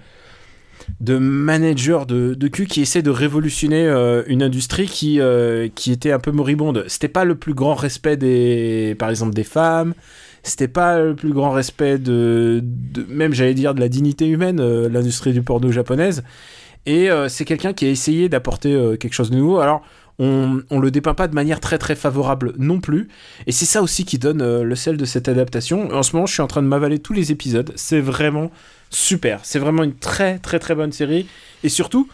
[1.00, 5.92] de manager de, de cul qui essaie de révolutionner euh, une industrie qui, euh, qui
[5.92, 6.84] était un peu moribonde.
[6.88, 9.94] C'était pas le plus grand respect des, par exemple, des femmes.
[10.42, 12.62] C'était pas le plus grand respect de,
[13.08, 16.22] même j'allais dire de la dignité humaine, euh, l'industrie du porno japonaise.
[16.88, 19.58] Et c'est quelqu'un qui a essayé d'apporter quelque chose de nouveau.
[19.58, 19.82] Alors,
[20.18, 23.08] on, on le dépeint pas de manière très très favorable non plus.
[23.46, 25.90] Et c'est ça aussi qui donne euh, le sel de cette adaptation.
[25.92, 27.72] En ce moment, je suis en train de m'avaler tous les épisodes.
[27.76, 28.50] C'est vraiment
[28.90, 29.40] super.
[29.42, 31.26] C'est vraiment une très très très bonne série.
[31.64, 32.08] Et surtout,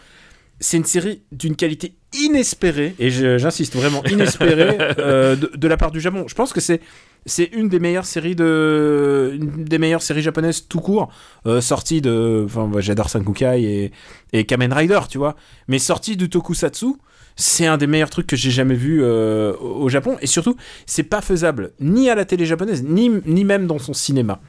[0.59, 5.91] c'est une série d'une qualité inespérée, et j'insiste vraiment inespérée, euh, de, de la part
[5.91, 6.25] du Japon.
[6.27, 6.79] Je pense que c'est
[7.25, 11.09] c'est une des meilleures séries de une des meilleures séries japonaises tout court
[11.45, 13.91] euh, sortie de enfin j'adore Sankukai et
[14.33, 15.35] et Kamen Rider tu vois
[15.67, 16.95] mais sortie du tokusatsu
[17.35, 20.55] c'est un des meilleurs trucs que j'ai jamais vu euh, au Japon et surtout
[20.85, 24.39] c'est pas faisable ni à la télé japonaise ni ni même dans son cinéma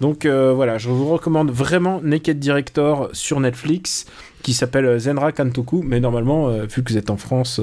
[0.00, 4.06] donc euh, voilà, je vous recommande vraiment Naked Director sur Netflix
[4.42, 5.82] qui s'appelle euh, Zenra Kantoku.
[5.82, 7.60] Mais normalement, euh, vu que vous êtes en France,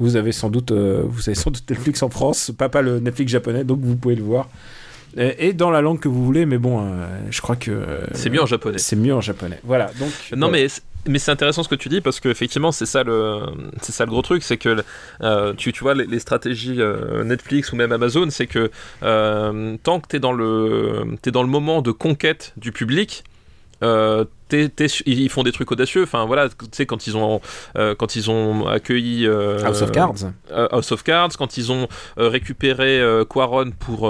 [0.00, 3.30] vous avez sans doute, vous avez sans doute Netflix en France, pas pas le Netflix
[3.30, 4.48] japonais, donc vous pouvez le voir.
[5.16, 6.84] Et, et dans la langue que vous voulez, mais bon,
[7.30, 8.78] je crois que C'est mieux en japonais.
[8.78, 9.60] C'est mieux en japonais.
[9.62, 9.90] Voilà.
[10.00, 10.66] Donc Non mais
[11.06, 13.40] mais c'est intéressant ce que tu dis parce que effectivement c'est ça le
[13.80, 14.82] c'est ça le gros truc c'est que
[15.22, 18.70] euh, tu, tu vois les, les stratégies euh, Netflix ou même Amazon c'est que
[19.02, 23.24] euh, tant que t'es dans le t'es dans le moment de conquête du public
[23.80, 24.70] t'es-
[25.06, 27.40] ils font des trucs audacieux enfin voilà tu sais quand ils ont
[27.74, 30.14] quand ils ont accueilli House of Cards.
[30.70, 34.08] House of Cards, quand ils ont récupéré Quaron pour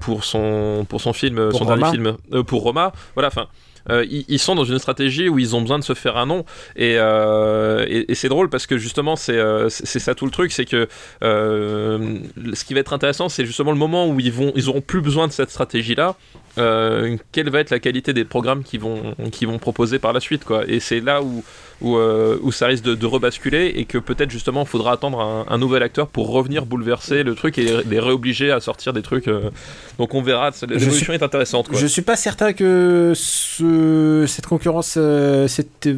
[0.00, 1.76] pour son pour son film, Pour son Roma.
[1.90, 1.92] dernier
[2.30, 2.92] film, pour Roma.
[3.14, 3.46] Voilà, enfin.
[3.90, 6.44] Euh, ils, sont dans une stratégie où ils ont besoin de se faire un nom.
[6.76, 10.64] Et, euh, c'est drôle parce que justement c'est euh, c'est ça tout le truc c'est
[10.64, 10.88] que
[11.20, 15.00] ce qui va être intéressant c'est justement le moment où ils vont ils auront plus
[15.00, 16.16] besoin de cette stratégie là
[16.56, 20.64] quelle va être la qualité des programmes qu'ils vont vont proposer par la suite quoi.
[20.66, 21.44] Et c'est là où
[21.80, 25.20] où, euh, où ça risque de, de rebasculer et que peut-être justement il faudra attendre
[25.20, 29.02] un, un nouvel acteur pour revenir bouleverser le truc et les réobliger à sortir des
[29.02, 29.28] trucs.
[29.28, 29.50] euh.
[29.98, 31.68] Donc on verra, l'évolution est intéressante.
[31.68, 31.78] Quoi.
[31.78, 35.88] Je suis pas certain que ce- cette concurrence, euh, cette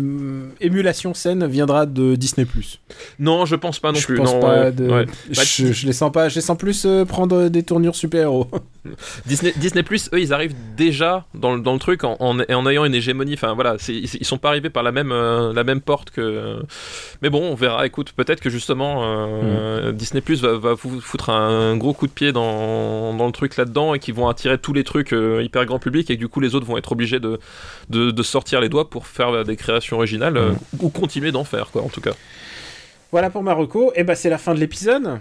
[0.60, 2.46] émulation saine viendra de Disney+.
[3.18, 4.16] Non, je pense pas non je plus.
[4.16, 4.88] pense non, pas ouais, de...
[4.88, 5.06] ouais.
[5.30, 6.28] je, je les sens pas.
[6.28, 8.48] Je les sens plus prendre des tournures super-héros.
[9.26, 12.66] Disney, Disney Plus, eux, ils arrivent déjà dans le, dans le truc en, en, en
[12.68, 13.34] ayant une hégémonie.
[13.34, 16.62] Enfin voilà, ils, sont pas arrivés par la même, la même porte que.
[17.22, 17.84] Mais bon, on verra.
[17.86, 22.12] Écoute, peut-être que justement euh, Disney Plus va, va vous foutre un gros coup de
[22.12, 25.66] pied dans, dans le truc là-dedans et qu'ils vont attirer tous les trucs euh, hyper
[25.66, 27.38] grand public et que du coup les autres vont être obligés de,
[27.90, 31.44] de, de sortir les doigts pour faire euh, des créations originales euh, ou continuer d'en
[31.44, 32.12] faire quoi en tout cas.
[33.12, 33.92] Voilà pour Marocco.
[33.94, 35.20] Et bah, c'est la fin de l'épisode.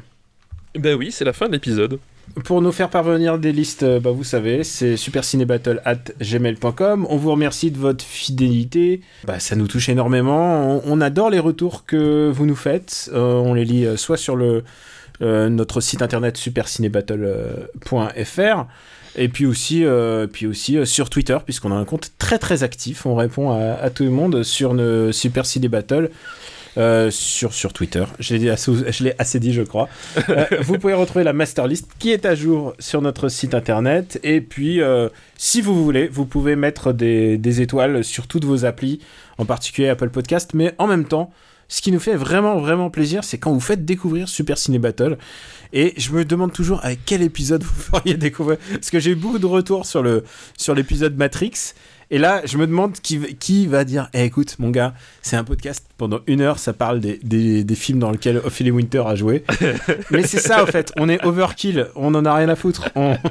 [0.76, 2.00] Ben oui, c'est la fin de l'épisode.
[2.43, 7.07] Pour nous faire parvenir des listes, euh, bah, vous savez, c'est supercinébattle.gmail.com.
[7.10, 8.99] On vous remercie de votre fidélité.
[9.23, 10.81] Bah, ça nous touche énormément.
[10.85, 13.10] On, adore les retours que vous nous faites.
[13.14, 14.38] Euh, on les lit euh, soit sur
[15.22, 18.65] notre site internet supercinébattle.fr
[19.18, 19.85] et puis aussi,
[20.84, 23.06] sur Twitter, puisqu'on a un compte très très actif.
[23.06, 25.45] On répond à, tout le monde sur le Super.
[26.77, 29.88] Euh, sur, sur Twitter, je l'ai assez, je l'ai assez dit, je crois.
[30.30, 34.19] Euh, vous pouvez retrouver la master list qui est à jour sur notre site internet.
[34.23, 38.65] Et puis, euh, si vous voulez, vous pouvez mettre des, des étoiles sur toutes vos
[38.65, 38.99] applis,
[39.38, 40.52] en particulier Apple Podcast.
[40.53, 41.31] Mais en même temps,
[41.68, 45.18] ce qui nous fait vraiment, vraiment plaisir, c'est quand vous faites découvrir Super Ciné Battle.
[45.73, 48.57] Et je me demande toujours avec quel épisode vous feriez découvrir.
[48.72, 50.23] Parce que j'ai eu beaucoup de retours sur le
[50.57, 51.73] sur l'épisode Matrix.
[52.11, 55.44] Et là, je me demande qui, qui va dire Eh, écoute, mon gars, c'est un
[55.44, 59.15] podcast pendant une heure, ça parle des, des, des films dans lesquels Ophélie Winter a
[59.15, 59.44] joué.
[60.11, 60.91] Mais c'est ça, en fait.
[60.98, 61.88] On est overkill.
[61.95, 62.90] On en a rien à foutre.
[62.95, 63.15] On-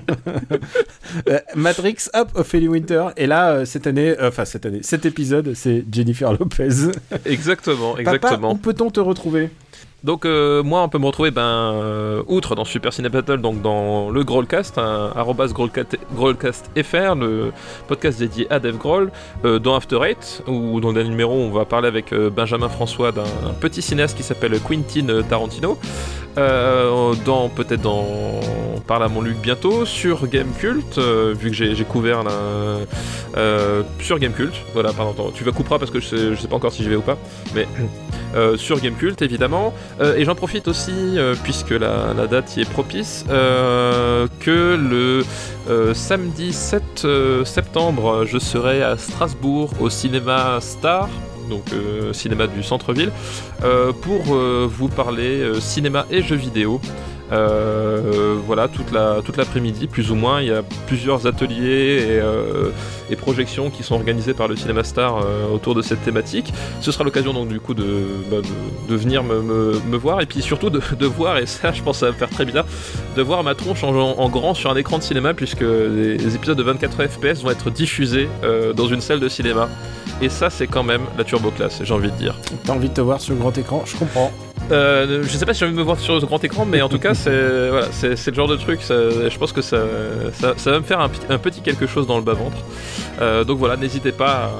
[1.28, 3.06] Euh, Matrix, hop, Ophélie Winter.
[3.16, 6.90] Et là, euh, cette année, euh, enfin, cette année, cet épisode, c'est Jennifer Lopez.
[7.24, 8.52] Exactement, Papa, exactement.
[8.52, 9.51] où peut-on te retrouver?
[10.05, 13.62] Donc euh, moi on peut me retrouver ben euh, outre dans Super Ciné Battle donc
[13.62, 15.55] dans le Growlcast hein, arrobas
[17.14, 17.52] le
[17.89, 19.10] podcast dédié à Dave Grohl
[19.47, 23.12] euh, dans After Eight où dans le dernier numéro on va parler avec Benjamin François
[23.12, 23.24] d'un
[23.60, 25.78] petit cinéaste qui s'appelle Quentin Tarantino.
[26.36, 28.40] Dans peut-être dans
[28.86, 32.32] parle à mon Luc bientôt sur Game Cult vu que j'ai couvert là,
[34.01, 34.52] sur Game Cult.
[34.74, 36.90] Voilà pardon tu vas couperas parce que je sais, je sais pas encore si j'y
[36.90, 37.16] vais ou pas
[37.55, 37.66] mais
[38.56, 43.24] sur Gamecult évidemment Euh, et j'en profite aussi euh, puisque la, date y est propice
[43.30, 45.24] euh, que le
[45.94, 51.08] samedi 7 euh, septembre je serai à Strasbourg au cinéma Star
[51.48, 51.64] donc
[52.12, 53.12] cinéma du centre-ville
[54.00, 56.80] pour vous parler cinéma et jeux vidéo
[57.35, 62.20] euh, voilà toute la toute l'après-midi plus ou moins il y a plusieurs ateliers et,
[62.20, 62.70] euh,
[63.16, 66.52] projections qui sont organisées par le Cinéma Star euh, autour de cette thématique.
[66.81, 67.85] Ce sera l'occasion donc du coup de,
[68.28, 68.39] bah,
[68.89, 72.16] venir me, voir et puis surtout de, voir et ça je pense ça va me
[72.16, 72.66] faire très bizarre
[73.16, 76.59] de voir ma tronche en, grand sur un écran de cinéma puisque les, les épisodes
[76.59, 78.28] de 24 fps vont être diffusés
[78.74, 79.69] dans une salle de cinéma.
[80.20, 82.35] Et ça c'est quand même la turbo classe j'ai envie de dire.
[82.65, 84.32] T'as envie de te voir sur le grand écran Je comprends.
[84.70, 86.81] Euh, je sais pas si j'ai envie de me voir sur ce grand écran, mais
[86.82, 88.81] en tout cas, c'est le genre de truc.
[88.89, 91.09] je pense que ça, va me faire un,
[91.39, 92.57] petit- quelque chose dans le bas ventre.
[93.20, 94.51] Euh, donc voilà, n'hésitez pas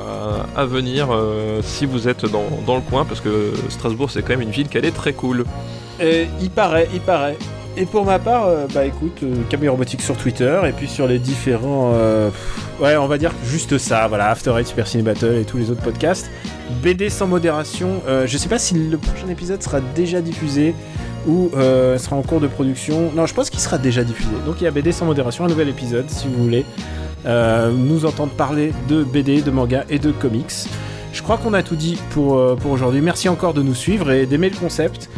[0.57, 4.43] à, venir euh, si vous êtes dans, le coin, parce que Strasbourg, c'est quand même
[4.43, 5.45] une ville qui est très cool.
[6.01, 7.37] Il paraît, il paraît.
[7.77, 11.09] Et pour ma part, euh, bah écoute, euh, Camille Robotique sur Twitter, et puis sur
[11.09, 11.93] les différents.
[11.95, 12.31] euh,
[12.81, 15.71] ouais, on va dire juste ça, voilà, After Eight, Super Ciné Battle et tous les
[15.71, 16.31] autres podcasts.
[16.83, 20.75] BD sans modération, je sais pas si le prochain épisode sera déjà diffusé
[21.27, 23.13] ou sera en cours de production.
[23.15, 24.31] Non, je pense qu'il sera déjà diffusé.
[24.47, 26.65] Donc il y a BD sans modération, un nouvel épisode si vous voulez
[27.27, 30.53] nous entendre parler de BD, de manga et de comics.
[31.13, 33.03] Je crois qu'on a tout dit pour, pour aujourd'hui.
[33.03, 35.11] Merci encore de nous suivre et d'aimer le concept.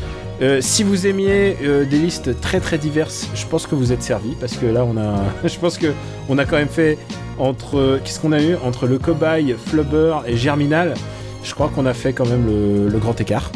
[0.43, 4.03] Euh, si vous aimiez euh, des listes très très diverses, je pense que vous êtes
[4.03, 5.15] servi parce que là on a,
[5.49, 5.95] je pense que
[6.29, 6.99] on a quand même fait
[7.39, 8.57] entre, qu'est-ce qu'on a eu?
[8.65, 10.95] Entre le cobaye, Flubber et Germinal.
[11.43, 13.51] Je crois qu'on a fait quand même le, le grand écart.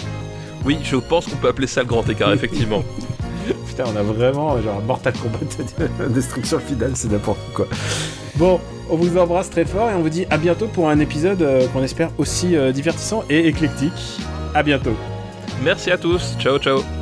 [0.64, 2.82] Oui, je pense qu'on peut appeler ça le grand écart, effectivement.
[3.66, 7.66] Putain, on a vraiment genre Mortal Kombat Destruction finale, c'est n'importe quoi.
[8.36, 11.42] Bon, on vous embrasse très fort et on vous dit à bientôt pour un épisode
[11.42, 14.18] euh, qu'on espère aussi divertissant et éclectique.
[14.54, 14.94] À bientôt.
[15.62, 16.99] Merci à tous, ciao ciao.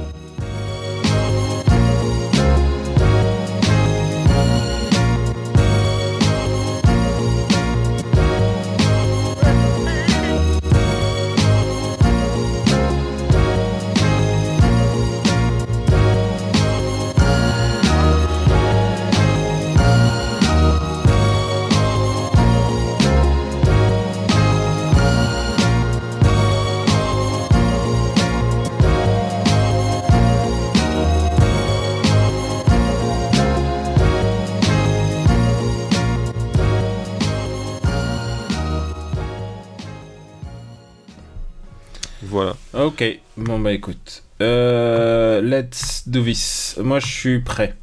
[43.00, 44.24] Ok, bon bah écoute.
[44.42, 46.76] Euh, let's do this.
[46.82, 47.76] Moi je suis prêt.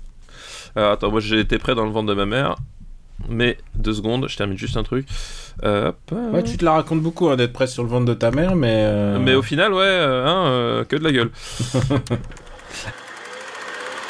[0.75, 2.57] Alors, attends, moi j'ai été prêt dans le ventre de ma mère.
[3.29, 5.07] Mais deux secondes, je termine juste un truc.
[5.63, 6.31] Euh, hop, euh.
[6.31, 8.57] Ouais, tu te la racontes beaucoup hein, d'être presse sur le ventre de ta mère,
[8.57, 8.73] mais.
[8.73, 11.31] euh, Mais au final, ouais, euh, hein, euh, que de la gueule.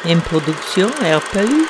[0.09, 1.67] Une production RPU.